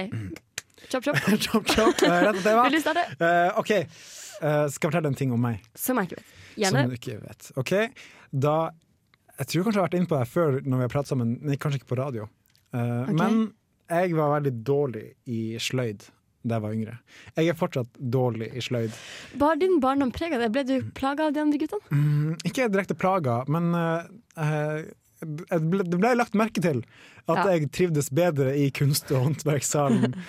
Chop, 0.92 1.02
chop. 1.08 1.16
chop, 1.46 1.66
chop. 1.72 2.02
Rett 2.04 2.28
Rett 2.28 2.44
tema. 2.44 2.68
Vil 2.68 2.78
du 2.78 2.82
starte? 2.84 3.06
Uh, 3.18 3.58
OK, 3.62 3.72
uh, 3.72 4.68
skal 4.68 4.68
jeg 4.68 4.92
fortelle 4.92 5.10
en 5.14 5.18
ting 5.18 5.32
om 5.34 5.42
meg. 5.42 5.64
Som 5.74 5.98
jeg 6.02 6.12
ikke 6.12 6.20
vet. 6.20 6.34
Som 6.36 6.62
Gjerne. 6.66 6.84
du 6.92 6.98
ikke 7.00 7.16
vet. 7.24 7.48
Ok, 7.58 7.74
da 8.32 8.72
Jeg 9.38 9.48
tror 9.52 9.64
kanskje 9.66 9.76
jeg 9.76 9.84
har 9.84 9.90
vært 9.90 9.96
inne 10.00 10.08
på 10.08 10.18
det 10.20 10.28
før 10.32 10.54
når 10.64 10.78
vi 10.80 10.84
har 10.86 10.92
pratet 10.94 11.12
sammen, 11.12 11.32
men 11.44 11.58
kanskje 11.60 11.82
ikke 11.82 11.90
på 11.92 11.98
radio. 12.00 12.28
Uh, 12.72 13.04
okay. 13.04 13.16
Men 13.20 13.40
jeg 13.92 14.14
var 14.16 14.30
veldig 14.40 14.54
dårlig 14.64 15.06
i 15.28 15.40
sløyd 15.60 16.06
da 16.46 16.56
jeg 16.56 16.64
var 16.64 16.74
yngre. 16.78 16.94
Jeg 17.36 17.50
er 17.52 17.58
fortsatt 17.58 17.98
dårlig 18.00 18.52
i 18.56 18.62
sløyd. 18.62 18.94
Var 19.42 19.56
din 19.60 19.80
barndom 19.84 20.12
prega 20.16 20.38
det? 20.40 20.52
Ble 20.54 20.64
du 20.64 20.76
plaga 20.96 21.26
av 21.28 21.34
de 21.36 21.42
andre 21.42 21.58
guttene? 21.60 21.90
Mm, 21.92 22.36
ikke 22.46 22.68
direkte 22.72 22.96
plaga, 23.02 23.40
men 23.52 23.72
uh, 23.76 24.06
det 25.26 25.60
ble, 25.72 25.84
det 25.90 25.98
ble 26.00 26.12
lagt 26.16 26.38
merke 26.38 26.62
til 26.64 26.84
at 27.26 27.40
Ja. 27.42 27.46
jeg 27.56 27.72
trivdes 27.74 28.12
bedre 28.14 28.54
i 28.56 28.70
kunst- 28.72 29.12
og 29.12 29.24
håndverkssalen. 29.26 30.14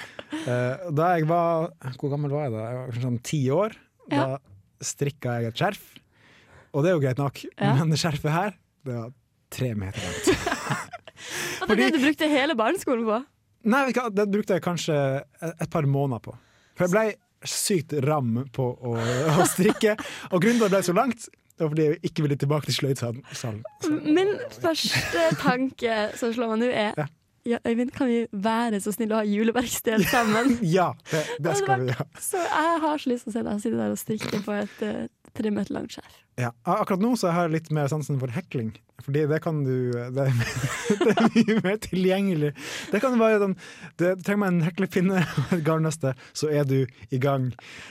Da 0.96 1.06
jeg 1.16 1.26
var 1.28 1.70
Hvor 2.00 2.11
gammel 2.11 2.32
var 2.32 2.46
jeg 2.48 2.52
da? 2.54 2.62
Jeg 2.66 2.76
var 2.78 2.87
kanskje 2.88 3.02
sånn 3.06 3.22
ti 3.22 3.40
år. 3.52 3.76
Da 4.11 4.16
Ja. 4.16 4.38
strikka 4.82 5.37
jeg 5.40 5.52
et 5.52 5.61
skjerf. 5.61 5.85
Og 6.76 6.84
det 6.84 6.90
er 6.90 6.98
jo 6.98 7.02
greit 7.02 7.20
nok, 7.20 7.40
Ja. 7.56 7.72
men 7.78 7.92
det 7.94 7.98
skjerfet 8.02 8.32
her, 8.34 8.56
det 8.84 8.96
var 8.98 9.12
tre 9.56 9.70
meter 9.78 10.04
langt. 10.04 10.28
og 11.64 11.72
det 11.72 11.78
det 11.80 11.92
du 11.94 12.02
brukte 12.04 12.28
hele 12.28 12.56
barneskolen 12.58 13.06
på? 13.08 13.22
Nei, 13.72 13.86
det 13.90 14.26
brukte 14.30 14.58
jeg 14.58 14.62
kanskje 14.62 14.96
et 15.48 15.70
par 15.72 15.88
måneder 15.88 16.20
på. 16.28 16.36
For 16.76 16.86
jeg 16.86 16.92
ble 16.92 17.48
sykt 17.48 17.96
ram 18.04 18.44
på 18.54 18.68
å, 18.74 18.94
å 19.40 19.46
strikke. 19.48 19.96
Og 20.30 20.42
grunnen 20.42 20.60
til 20.60 20.66
at 20.68 20.70
det 20.70 20.76
ble 20.76 20.82
så 20.86 20.94
langt, 20.96 21.28
det 21.56 21.64
var 21.64 21.72
fordi 21.72 21.86
jeg 21.88 22.00
ikke 22.10 22.26
ville 22.26 22.36
tilbake 22.36 22.68
til 22.68 22.76
sløydsalen. 22.76 23.62
Min 24.04 24.34
første 24.60 25.28
tanke 25.40 26.00
som 26.20 26.34
slår 26.36 26.52
meg 26.52 26.60
nå, 26.66 26.68
er 26.68 27.06
ja, 27.46 27.60
Øyvind, 27.62 27.92
kan 27.94 28.08
vi 28.10 28.24
være 28.32 28.80
så 28.82 28.90
snille 28.92 29.14
å 29.14 29.20
ha 29.22 29.26
juleverksted 29.26 30.02
sammen? 30.10 30.56
Ja, 30.76 30.90
det, 31.12 31.22
det 31.46 31.54
skal 31.60 31.84
vi 31.86 31.94
ha. 31.94 32.06
Så 32.20 32.42
jeg 32.42 32.80
har 32.82 32.98
så 33.02 33.12
lyst 33.12 33.28
til 33.28 33.32
å 33.32 33.36
se 33.36 33.44
deg 33.46 33.60
sitte 33.62 33.78
der 33.78 33.94
og 33.94 34.00
strikke 34.00 34.40
på 34.42 34.56
et 34.56 34.82
uh, 34.82 35.04
tre 35.38 35.53
et 35.53 35.70
langt 35.72 35.94
skjær. 35.94 36.16
Ja. 36.37 36.51
Akkurat 36.68 37.01
nå 37.01 37.14
så 37.16 37.31
har 37.33 37.46
jeg 37.46 37.55
litt 37.55 37.70
mer 37.75 37.88
sansen 37.88 38.18
for 38.20 38.33
hekling. 38.33 38.75
Fordi 39.05 39.27
det 39.29 39.38
kan 39.44 39.62
du 39.64 39.92
Det 39.92 40.25
er, 40.25 40.33
det 41.05 41.14
er 41.14 41.29
mye 41.35 41.57
mer 41.64 41.79
tilgjengelig. 41.85 42.53
Det 42.92 43.01
kan 43.05 43.16
være 43.20 43.40
sånn 43.42 43.57
det, 44.01 44.14
Du 44.18 44.25
trenger 44.27 44.42
meg 44.42 44.53
en 44.55 44.66
heklepinne 44.66 45.22
og 45.44 45.55
et 45.57 45.64
garnnøste, 45.66 46.14
så 46.37 46.51
er 46.53 46.68
du 46.68 46.79
i 46.85 47.20
gang 47.22 47.51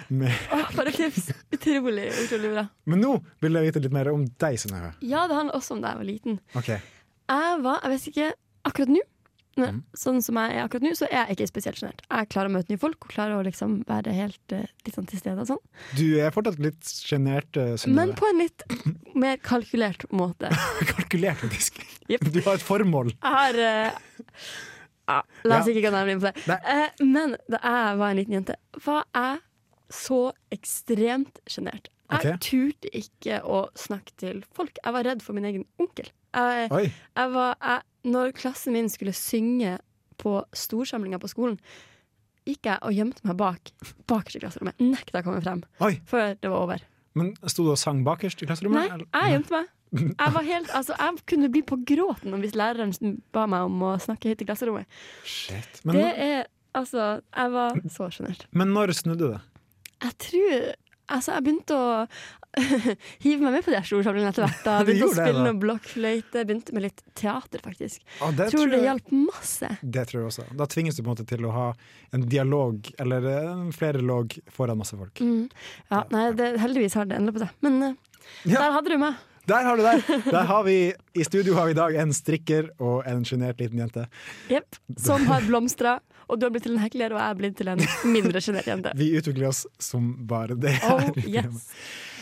med 0.10 0.34
Åh, 0.53 0.69
for 0.75 0.89
tips! 0.93 1.31
Utrolig, 1.53 2.10
utrolig 2.25 2.53
bra. 2.53 2.67
Men 2.89 3.03
nå 3.05 3.17
vil 3.45 3.60
jeg 3.60 3.69
vite 3.71 3.86
litt 3.86 3.95
mer 3.95 4.12
om 4.13 4.25
deg, 4.41 4.60
Synnøve. 4.62 4.93
Ja, 5.05 5.25
det 5.29 5.39
handler 5.39 5.58
også 5.58 5.77
om 5.77 5.86
da 5.86 5.93
jeg 5.93 6.01
var 6.01 6.10
liten. 6.10 6.39
Okay. 6.58 6.81
Jeg 7.25 7.62
var, 7.65 7.81
jeg 7.81 7.93
vet 7.95 8.10
ikke 8.12 8.31
akkurat 8.65 8.93
nå, 8.93 9.01
Mm. 9.55 9.77
sånn 9.95 10.17
som 10.21 10.35
jeg 10.35 10.51
er 10.57 10.65
akkurat 10.65 10.83
nå, 10.83 10.89
så 10.99 11.07
er 11.07 11.29
jeg 11.29 11.37
ikke 11.37 11.47
spesielt 11.47 11.77
sjenert. 11.79 12.01
Jeg 12.11 12.27
klarer 12.33 12.49
å 12.49 12.53
møte 12.57 12.73
nye 12.73 12.81
folk 12.81 13.05
og 13.07 13.13
klarer 13.13 13.37
å 13.37 13.43
liksom 13.45 13.77
være 13.87 14.11
helt 14.17 14.51
eh, 14.57 14.65
litt 14.85 14.97
sånn 14.97 15.07
til 15.07 15.21
stede 15.21 15.45
sånn. 15.47 15.61
Du 15.95 16.03
er 16.19 16.33
fortsatt 16.35 16.59
litt 16.59 16.83
sjenert, 16.83 17.55
eh, 17.55 17.75
Men 17.87 18.11
på 18.19 18.27
en 18.27 18.41
litt 18.43 18.65
mer 19.15 19.37
kalkulert 19.37 20.03
måte. 20.11 20.51
Kalkulert, 20.91 21.39
faktisk. 21.45 21.79
Du 22.09 22.41
har 22.45 22.55
et 22.59 22.65
formål. 22.67 23.13
Jeg 23.15 23.35
har 23.39 23.61
uh, 23.63 24.19
ja, 25.07 25.21
La 25.47 25.59
oss 25.61 25.67
Ja. 25.69 25.73
ikke 25.73 25.85
gå 25.87 25.93
nærmere 25.95 26.17
inn 26.17 26.23
på 26.23 26.31
det. 26.33 26.59
Uh, 26.67 27.05
men 27.07 27.35
da 27.47 27.63
jeg 27.63 27.97
var 28.03 28.11
en 28.11 28.19
liten 28.19 28.35
jente, 28.39 28.55
var 28.85 29.05
jeg 29.15 29.39
så 29.95 30.21
ekstremt 30.51 31.39
sjenert. 31.47 31.87
Jeg 32.11 32.35
Ok. 32.35 32.39
turte 32.45 32.89
ikke 32.93 33.39
å 33.49 33.63
snakke 33.79 34.11
til 34.21 34.43
folk. 34.53 34.75
Jeg 34.83 34.93
var 34.93 35.05
redd 35.07 35.23
for 35.25 35.33
min 35.37 35.45
egen 35.49 35.63
onkel. 35.81 36.11
Jeg, 36.35 36.67
jeg 37.15 37.31
var, 37.33 37.55
jeg, 37.63 37.81
når 38.05 38.33
klassen 38.37 38.75
min 38.75 38.89
skulle 38.91 39.15
synge 39.17 39.77
på 40.21 40.37
storsamlinga 40.55 41.19
på 41.21 41.29
skolen, 41.31 41.59
gikk 42.45 42.69
jeg 42.69 42.81
og 42.85 42.93
gjemte 42.93 43.25
meg 43.25 43.37
bak 43.39 43.71
bakerst 44.09 44.37
i 44.37 44.43
klasserommet. 44.43 44.77
Nekta 44.83 45.21
å 45.23 45.25
komme 45.25 45.41
frem 45.43 45.63
Oi. 45.83 45.95
før 46.07 46.35
det 46.37 46.51
var 46.51 46.67
over. 46.67 46.83
Men 47.17 47.31
sto 47.49 47.65
du 47.65 47.71
og 47.73 47.79
sang 47.81 48.03
bakerst 48.05 48.43
i 48.43 48.49
klasserommet? 48.49 48.91
Nei, 48.91 49.07
jeg 49.07 49.37
gjemte 49.37 49.55
meg. 49.55 49.71
Jeg, 49.95 50.31
var 50.35 50.47
helt, 50.51 50.71
altså, 50.77 50.97
jeg 50.99 51.25
kunne 51.31 51.49
bli 51.53 51.63
på 51.65 51.79
gråten 51.87 52.35
hvis 52.43 52.57
læreren 52.59 52.93
ba 53.35 53.45
meg 53.49 53.69
om 53.69 53.85
å 53.87 53.95
snakke 54.03 54.33
høyt 54.33 54.43
i 54.43 54.49
klasserommet. 54.49 54.99
Shit. 55.23 55.81
Men, 55.83 56.01
det 56.01 56.11
er 56.29 56.43
Altså, 56.75 57.21
jeg 57.31 57.51
var 57.53 57.77
så 57.87 58.09
sjenert. 58.11 58.41
men 58.51 58.73
når 58.75 58.91
snudde 58.97 59.29
det? 59.31 59.37
Jeg 60.03 60.17
tror 60.25 60.65
Altså, 61.05 61.35
jeg 61.35 61.45
begynte 61.45 61.75
å 61.77 61.89
hive 63.25 63.41
meg 63.43 63.57
med 63.57 63.65
på 63.65 63.73
de 63.73 63.81
storsamlingene 63.87 64.31
etter 64.33 64.45
hvert. 64.45 64.61
da. 64.65 64.77
Begynte 64.87 65.09
å 65.09 65.13
spille 65.15 65.43
noe 65.45 65.57
blokkfløyte, 65.61 66.45
begynte 66.45 66.75
med 66.77 66.87
litt 66.87 67.03
teater, 67.17 67.61
faktisk. 67.65 68.01
Ja, 68.21 68.31
det 68.31 68.49
tror 68.51 68.65
tror 68.65 68.73
det 68.73 68.79
jeg- 68.81 68.87
hjalp 68.89 69.13
masse. 69.19 69.69
Det 69.81 70.07
tror 70.09 70.21
jeg 70.21 70.31
også. 70.31 70.47
Da 70.61 70.69
tvinges 70.71 70.95
du 70.97 71.03
på 71.03 71.09
en 71.09 71.13
måte 71.15 71.27
til 71.29 71.45
å 71.49 71.53
ha 71.55 71.67
en 72.15 72.25
dialog, 72.31 72.91
eller 72.99 73.29
en 73.35 73.69
flere 73.75 74.01
log, 74.01 74.35
foran 74.51 74.79
masse 74.81 74.97
folk. 74.97 75.19
Mm. 75.19 75.47
Ja, 75.91 76.03
nei, 76.11 76.25
det, 76.39 76.55
heldigvis 76.63 76.97
har 76.99 77.05
det 77.09 77.19
endret 77.19 77.37
på 77.39 77.45
seg. 77.45 77.55
Men 77.65 77.81
eh, 77.83 77.95
der 78.49 78.71
hadde 78.75 78.89
du 78.95 78.99
meg. 79.01 79.23
Der 79.45 79.61
har 79.67 79.77
du 79.77 79.83
deg! 79.85 80.01
Der 80.33 80.47
har 80.49 80.63
vi, 80.65 80.93
I 81.13 81.23
studio 81.23 81.53
har 81.53 81.67
vi 81.69 81.75
i 81.75 81.77
dag 81.77 81.95
en 82.01 82.13
strikker 82.17 82.71
og 82.81 83.05
en 83.05 83.21
sjenert 83.29 83.59
liten 83.61 83.77
jente. 83.77 84.07
Jepp. 84.49 84.79
Som 84.97 85.27
har 85.29 85.45
blomstra. 85.45 85.99
Og 86.25 86.39
du 86.41 86.47
har 86.47 86.53
blitt 86.55 86.63
til 86.65 86.73
en 86.73 86.81
hekler, 86.81 87.13
og 87.13 87.19
jeg 87.21 87.29
er 87.29 87.37
blitt 87.37 87.57
til 87.59 87.69
en 87.69 87.81
mindre 88.09 88.41
sjenert 88.41 88.65
jente. 88.65 88.89
Vi 88.97 89.11
utvikler 89.19 89.51
oss 89.51 89.67
som 89.77 90.07
bare 90.25 90.57
det. 90.57 90.73
Oh, 90.89 90.97
her 90.97 91.29
yes. 91.29 91.67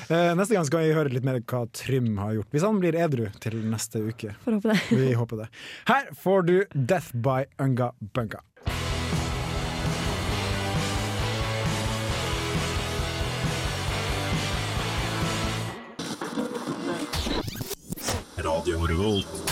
Eh, 0.10 0.34
Neste 0.36 0.56
gang 0.58 0.66
skal 0.68 0.84
vi 0.86 0.94
høre 0.96 1.12
litt 1.14 1.26
mer 1.28 1.40
hva 1.40 1.64
Trym 1.76 2.18
har 2.22 2.34
gjort. 2.40 2.50
Hvis 2.54 2.66
han 2.68 2.80
blir 2.82 2.98
edru 3.00 3.28
til 3.44 3.60
neste 3.72 4.02
uke. 4.04 4.34
Får 4.44 4.58
håpe 4.60 4.74
det. 4.74 4.80
Vi 5.04 5.12
håper 5.20 5.44
det. 5.44 5.50
Her 5.90 6.10
får 6.24 6.48
du 6.50 6.56
Death 6.74 7.14
by 7.16 7.44
Unga 7.64 7.92
Bunga. 8.14 8.42
Radio 18.38 18.86
Revolt. 18.88 19.43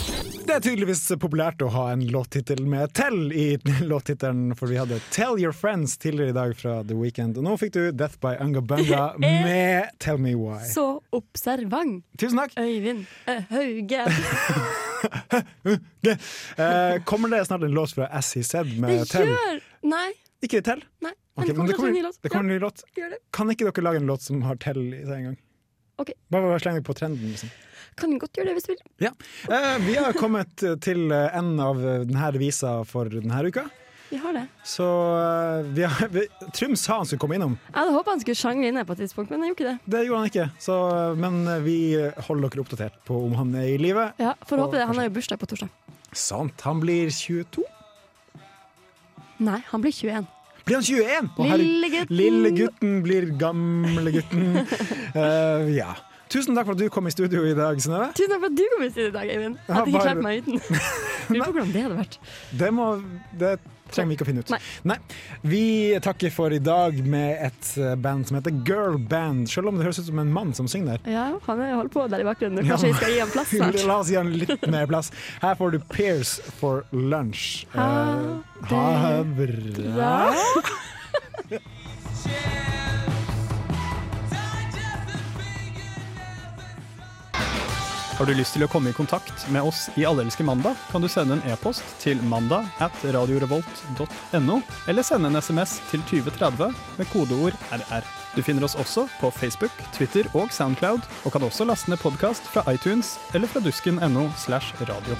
Det 0.52 0.58
er 0.58 0.64
tydeligvis 0.66 1.06
populært 1.16 1.62
å 1.64 1.70
ha 1.72 1.84
en 1.94 2.02
låttittel 2.12 2.66
med 2.68 2.92
'tell' 2.92 3.32
i 3.32 3.56
låttittelen, 3.92 4.50
for 4.60 4.68
vi 4.68 4.76
hadde 4.82 4.98
'Tell 5.16 5.40
Your 5.40 5.56
Friends' 5.56 5.94
tidligere 5.96 6.34
i 6.34 6.36
dag 6.36 6.56
fra 6.60 6.74
The 6.84 6.98
Weekend. 7.00 7.40
Og 7.40 7.46
nå 7.46 7.54
fikk 7.56 7.72
du 7.78 7.80
'Death 7.96 8.20
by 8.20 8.34
Ungabunga' 8.44 9.16
med 9.24 9.96
'Tell 9.96 10.20
Me 10.20 10.34
Why'. 10.36 10.68
Så 10.74 11.00
observant. 11.16 12.04
Tusen 12.20 12.42
takk. 12.44 12.58
Øyvind 12.60 13.08
eh, 13.32 13.48
Hauge. 13.48 14.04
Eh, 16.04 17.00
kommer 17.08 17.32
det 17.32 17.46
snart 17.48 17.64
en 17.64 17.72
låt 17.72 17.96
fra 17.96 18.06
As 18.12 18.34
He 18.36 18.44
Said 18.44 18.76
med 18.76 19.08
'Tell'? 19.08 19.64
Nei. 19.88 20.12
Ikke 20.44 20.60
'Tell'? 20.60 20.84
Nei. 21.00 21.16
Ok, 21.40 21.48
Men 21.48 21.72
det 21.72 21.80
kommer 21.80 21.96
en 21.96 22.12
det 22.12 22.30
kommer 22.30 22.50
en 22.52 22.56
ny 22.58 22.60
låt. 22.60 22.84
Kan 23.32 23.56
ikke 23.56 23.72
dere 23.72 23.88
lage 23.88 24.04
en 24.04 24.12
låt 24.12 24.28
som 24.28 24.44
har 24.44 24.60
'Tell' 24.60 24.84
i 25.00 25.06
seg 25.08 25.16
en 25.16 25.24
gang? 25.32 25.40
Ok. 25.96 26.12
Bare, 26.28 26.44
bare 26.44 26.60
sleng 26.60 26.82
deg 26.82 26.84
på 26.84 27.00
trenden. 27.00 27.32
Liksom. 27.32 27.50
Kan 28.02 28.18
godt 28.22 28.38
gjøre 28.40 28.52
det 28.52 28.58
hvis 28.58 28.68
du 28.70 28.74
vil. 28.74 28.82
Ja. 29.08 29.12
Eh, 29.52 29.76
vi 29.86 29.98
har 30.00 30.18
kommet 30.18 30.66
til 30.84 31.06
eh, 31.14 31.38
enden 31.38 31.62
av 31.64 31.80
eh, 31.82 32.02
denne 32.10 32.32
visa 32.42 32.80
for 32.90 33.12
denne 33.14 33.44
uka. 33.48 33.68
Vi 34.12 34.18
har 34.20 34.34
det. 34.36 34.42
Så 34.68 34.84
eh, 34.84 35.70
vi 35.78 35.84
har, 35.88 36.10
vi, 36.12 36.26
Trym 36.52 36.74
sa 36.76 36.98
han 37.00 37.08
skulle 37.08 37.22
komme 37.24 37.38
innom. 37.38 37.54
Jeg 37.70 37.78
hadde 37.78 37.94
håpa 37.96 38.12
han 38.12 38.24
skulle 38.24 38.42
sjangle 38.42 38.68
inne 38.68 38.84
på 38.88 38.98
et 38.98 39.04
tidspunkt, 39.06 39.32
men 39.32 39.40
han 39.40 39.54
gjorde 39.54 39.62
ikke 39.62 39.70
det. 39.70 39.94
Det 39.94 40.02
gjorde 40.04 40.20
han 40.20 40.32
ikke, 40.34 40.48
så, 40.66 40.76
men 41.22 41.38
eh, 41.48 41.62
vi 41.64 41.78
holder 42.28 42.52
dere 42.52 42.66
oppdatert 42.66 42.98
på 43.08 43.22
om 43.30 43.38
han 43.40 43.56
er 43.62 43.70
i 43.72 43.78
live. 43.80 44.10
Ja, 44.20 44.34
Får 44.50 44.66
håpe 44.66 44.82
det. 44.82 44.90
Han 44.90 45.00
har 45.00 45.08
jo 45.08 45.16
bursdag 45.16 45.40
på 45.40 45.48
torsdag. 45.54 45.72
Sant. 46.12 46.60
Han 46.68 46.84
blir 46.84 47.08
22. 47.16 47.64
Nei, 49.48 49.62
han 49.72 49.82
blir 49.86 49.96
21. 49.96 50.28
Blir 50.68 50.78
han 50.78 50.86
21? 50.86 51.32
Å. 51.40 51.48
Lille 51.58 51.88
gutten. 51.96 52.18
Lille 52.20 52.52
gutten 52.60 53.00
blir 53.06 53.32
gamle 53.40 54.18
gutten. 54.20 54.60
Eh, 55.12 55.72
ja. 55.76 55.90
Tusen 56.32 56.56
takk 56.56 56.65
for 56.70 56.78
at 56.78 56.80
du 56.80 56.88
kom 56.94 57.08
i 57.10 57.12
studio 57.12 57.41
i 57.44 57.54
dag, 57.58 57.76
Synnøve. 57.84 58.12
Tusen 58.15 58.32
takk 58.32 58.39
for 58.46 58.48
at 58.54 58.56
du 58.56 58.63
kom 58.72 58.86
i 58.86 58.89
studio 58.94 59.10
i 59.12 59.15
dag, 59.17 59.28
Eivind. 59.34 59.58
Jeg 59.60 59.67
Ja, 59.67 59.74
hadde 59.76 59.89
ikke 59.91 60.00
bare- 60.00 60.08
klart 60.08 60.24
meg 60.24 60.34
uten. 60.39 60.56
Lurer 61.32 61.46
på 61.46 61.52
hvordan 61.52 61.72
det 61.76 61.82
hadde 61.86 61.98
vært. 62.00 62.15
Det, 62.62 62.70
må, 62.76 62.86
det 63.39 63.52
trenger 63.91 64.08
vi 64.10 64.15
ikke 64.15 64.24
å 64.26 64.30
finne 64.30 64.44
ut. 64.46 64.52
Nei. 64.88 64.98
Vi 65.52 65.62
takker 66.04 66.32
for 66.32 66.56
i 66.56 66.60
dag 66.63 66.96
med 67.04 67.44
et 67.50 67.70
eh, 67.84 67.96
band 68.00 68.28
som 68.30 68.38
heter 68.39 68.56
Girl 68.67 68.96
Band, 69.12 69.50
selv 69.52 69.67
om 69.72 69.76
det 69.80 69.84
høres 69.89 70.00
ut 70.00 70.08
som 70.08 70.20
en 70.24 70.32
mann 70.32 70.54
som 70.56 70.67
synger. 70.72 71.04
Ja, 71.08 71.28
han 71.48 71.60
er- 71.65 71.76
holder 71.76 71.91
på 71.98 72.08
der 72.12 72.24
i 72.24 72.28
bakgrunnen. 72.28 72.63
Kanskje 72.67 72.91
vi 72.94 72.98
skal 73.02 73.12
gi 73.15 73.20
ham 73.26 73.32
plass 73.36 73.52
snart. 73.52 73.82
La 73.91 74.00
oss 74.00 74.12
gi 74.12 74.15
ham 74.20 74.32
litt 74.32 74.67
mer 74.72 74.88
plass. 74.91 75.12
Her 75.44 75.56
får 75.60 75.76
du 75.76 75.80
Pierce 75.91 76.39
for 76.62 76.86
lunch. 76.96 77.65
Ha 77.76 77.89
Eh, 78.62 78.67
ha 78.72 79.24
det 79.24 79.52
bra. 79.96 80.15
Har 88.22 88.28
du 88.30 88.36
lyst 88.38 88.54
til 88.54 88.62
å 88.62 88.68
komme 88.70 88.92
i 88.92 88.94
kontakt 88.94 89.48
med 89.50 89.66
oss 89.66 89.88
i 89.98 90.04
Allelske 90.06 90.44
mandag, 90.46 90.78
kan 90.92 91.02
du 91.02 91.08
sende 91.10 91.40
en 91.40 91.48
e-post 91.50 91.82
til 92.04 92.20
mandag 92.30 92.68
at 92.78 92.94
radiorevolt.no, 93.16 94.58
eller 94.86 95.08
sende 95.08 95.32
en 95.32 95.40
SMS 95.42 95.80
til 95.90 96.04
2030 96.06 96.70
med 97.00 97.10
kodeord 97.10 97.58
RR. 97.74 98.06
Du 98.36 98.44
finner 98.46 98.68
oss 98.68 98.78
også 98.78 99.08
på 99.18 99.34
Facebook, 99.40 99.74
Twitter 99.98 100.30
og 100.38 100.54
Soundcloud, 100.54 101.02
og 101.26 101.34
kan 101.34 101.48
også 101.50 101.66
laste 101.66 101.90
ned 101.90 101.98
podkast 102.06 102.46
fra 102.46 102.62
iTunes 102.70 103.16
eller 103.34 103.50
fra 103.50 103.66
dusken.no 103.66 104.30
slash 104.38 104.78
radio. 104.86 105.18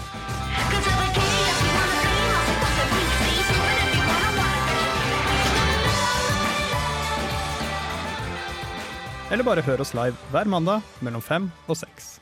Eller 9.34 9.48
bare 9.48 9.66
hør 9.66 9.82
oss 9.82 9.98
live 9.98 10.14
hver 10.30 10.46
mandag 10.46 10.86
mellom 11.02 11.26
fem 11.26 11.50
og 11.66 11.82
seks. 11.82 12.21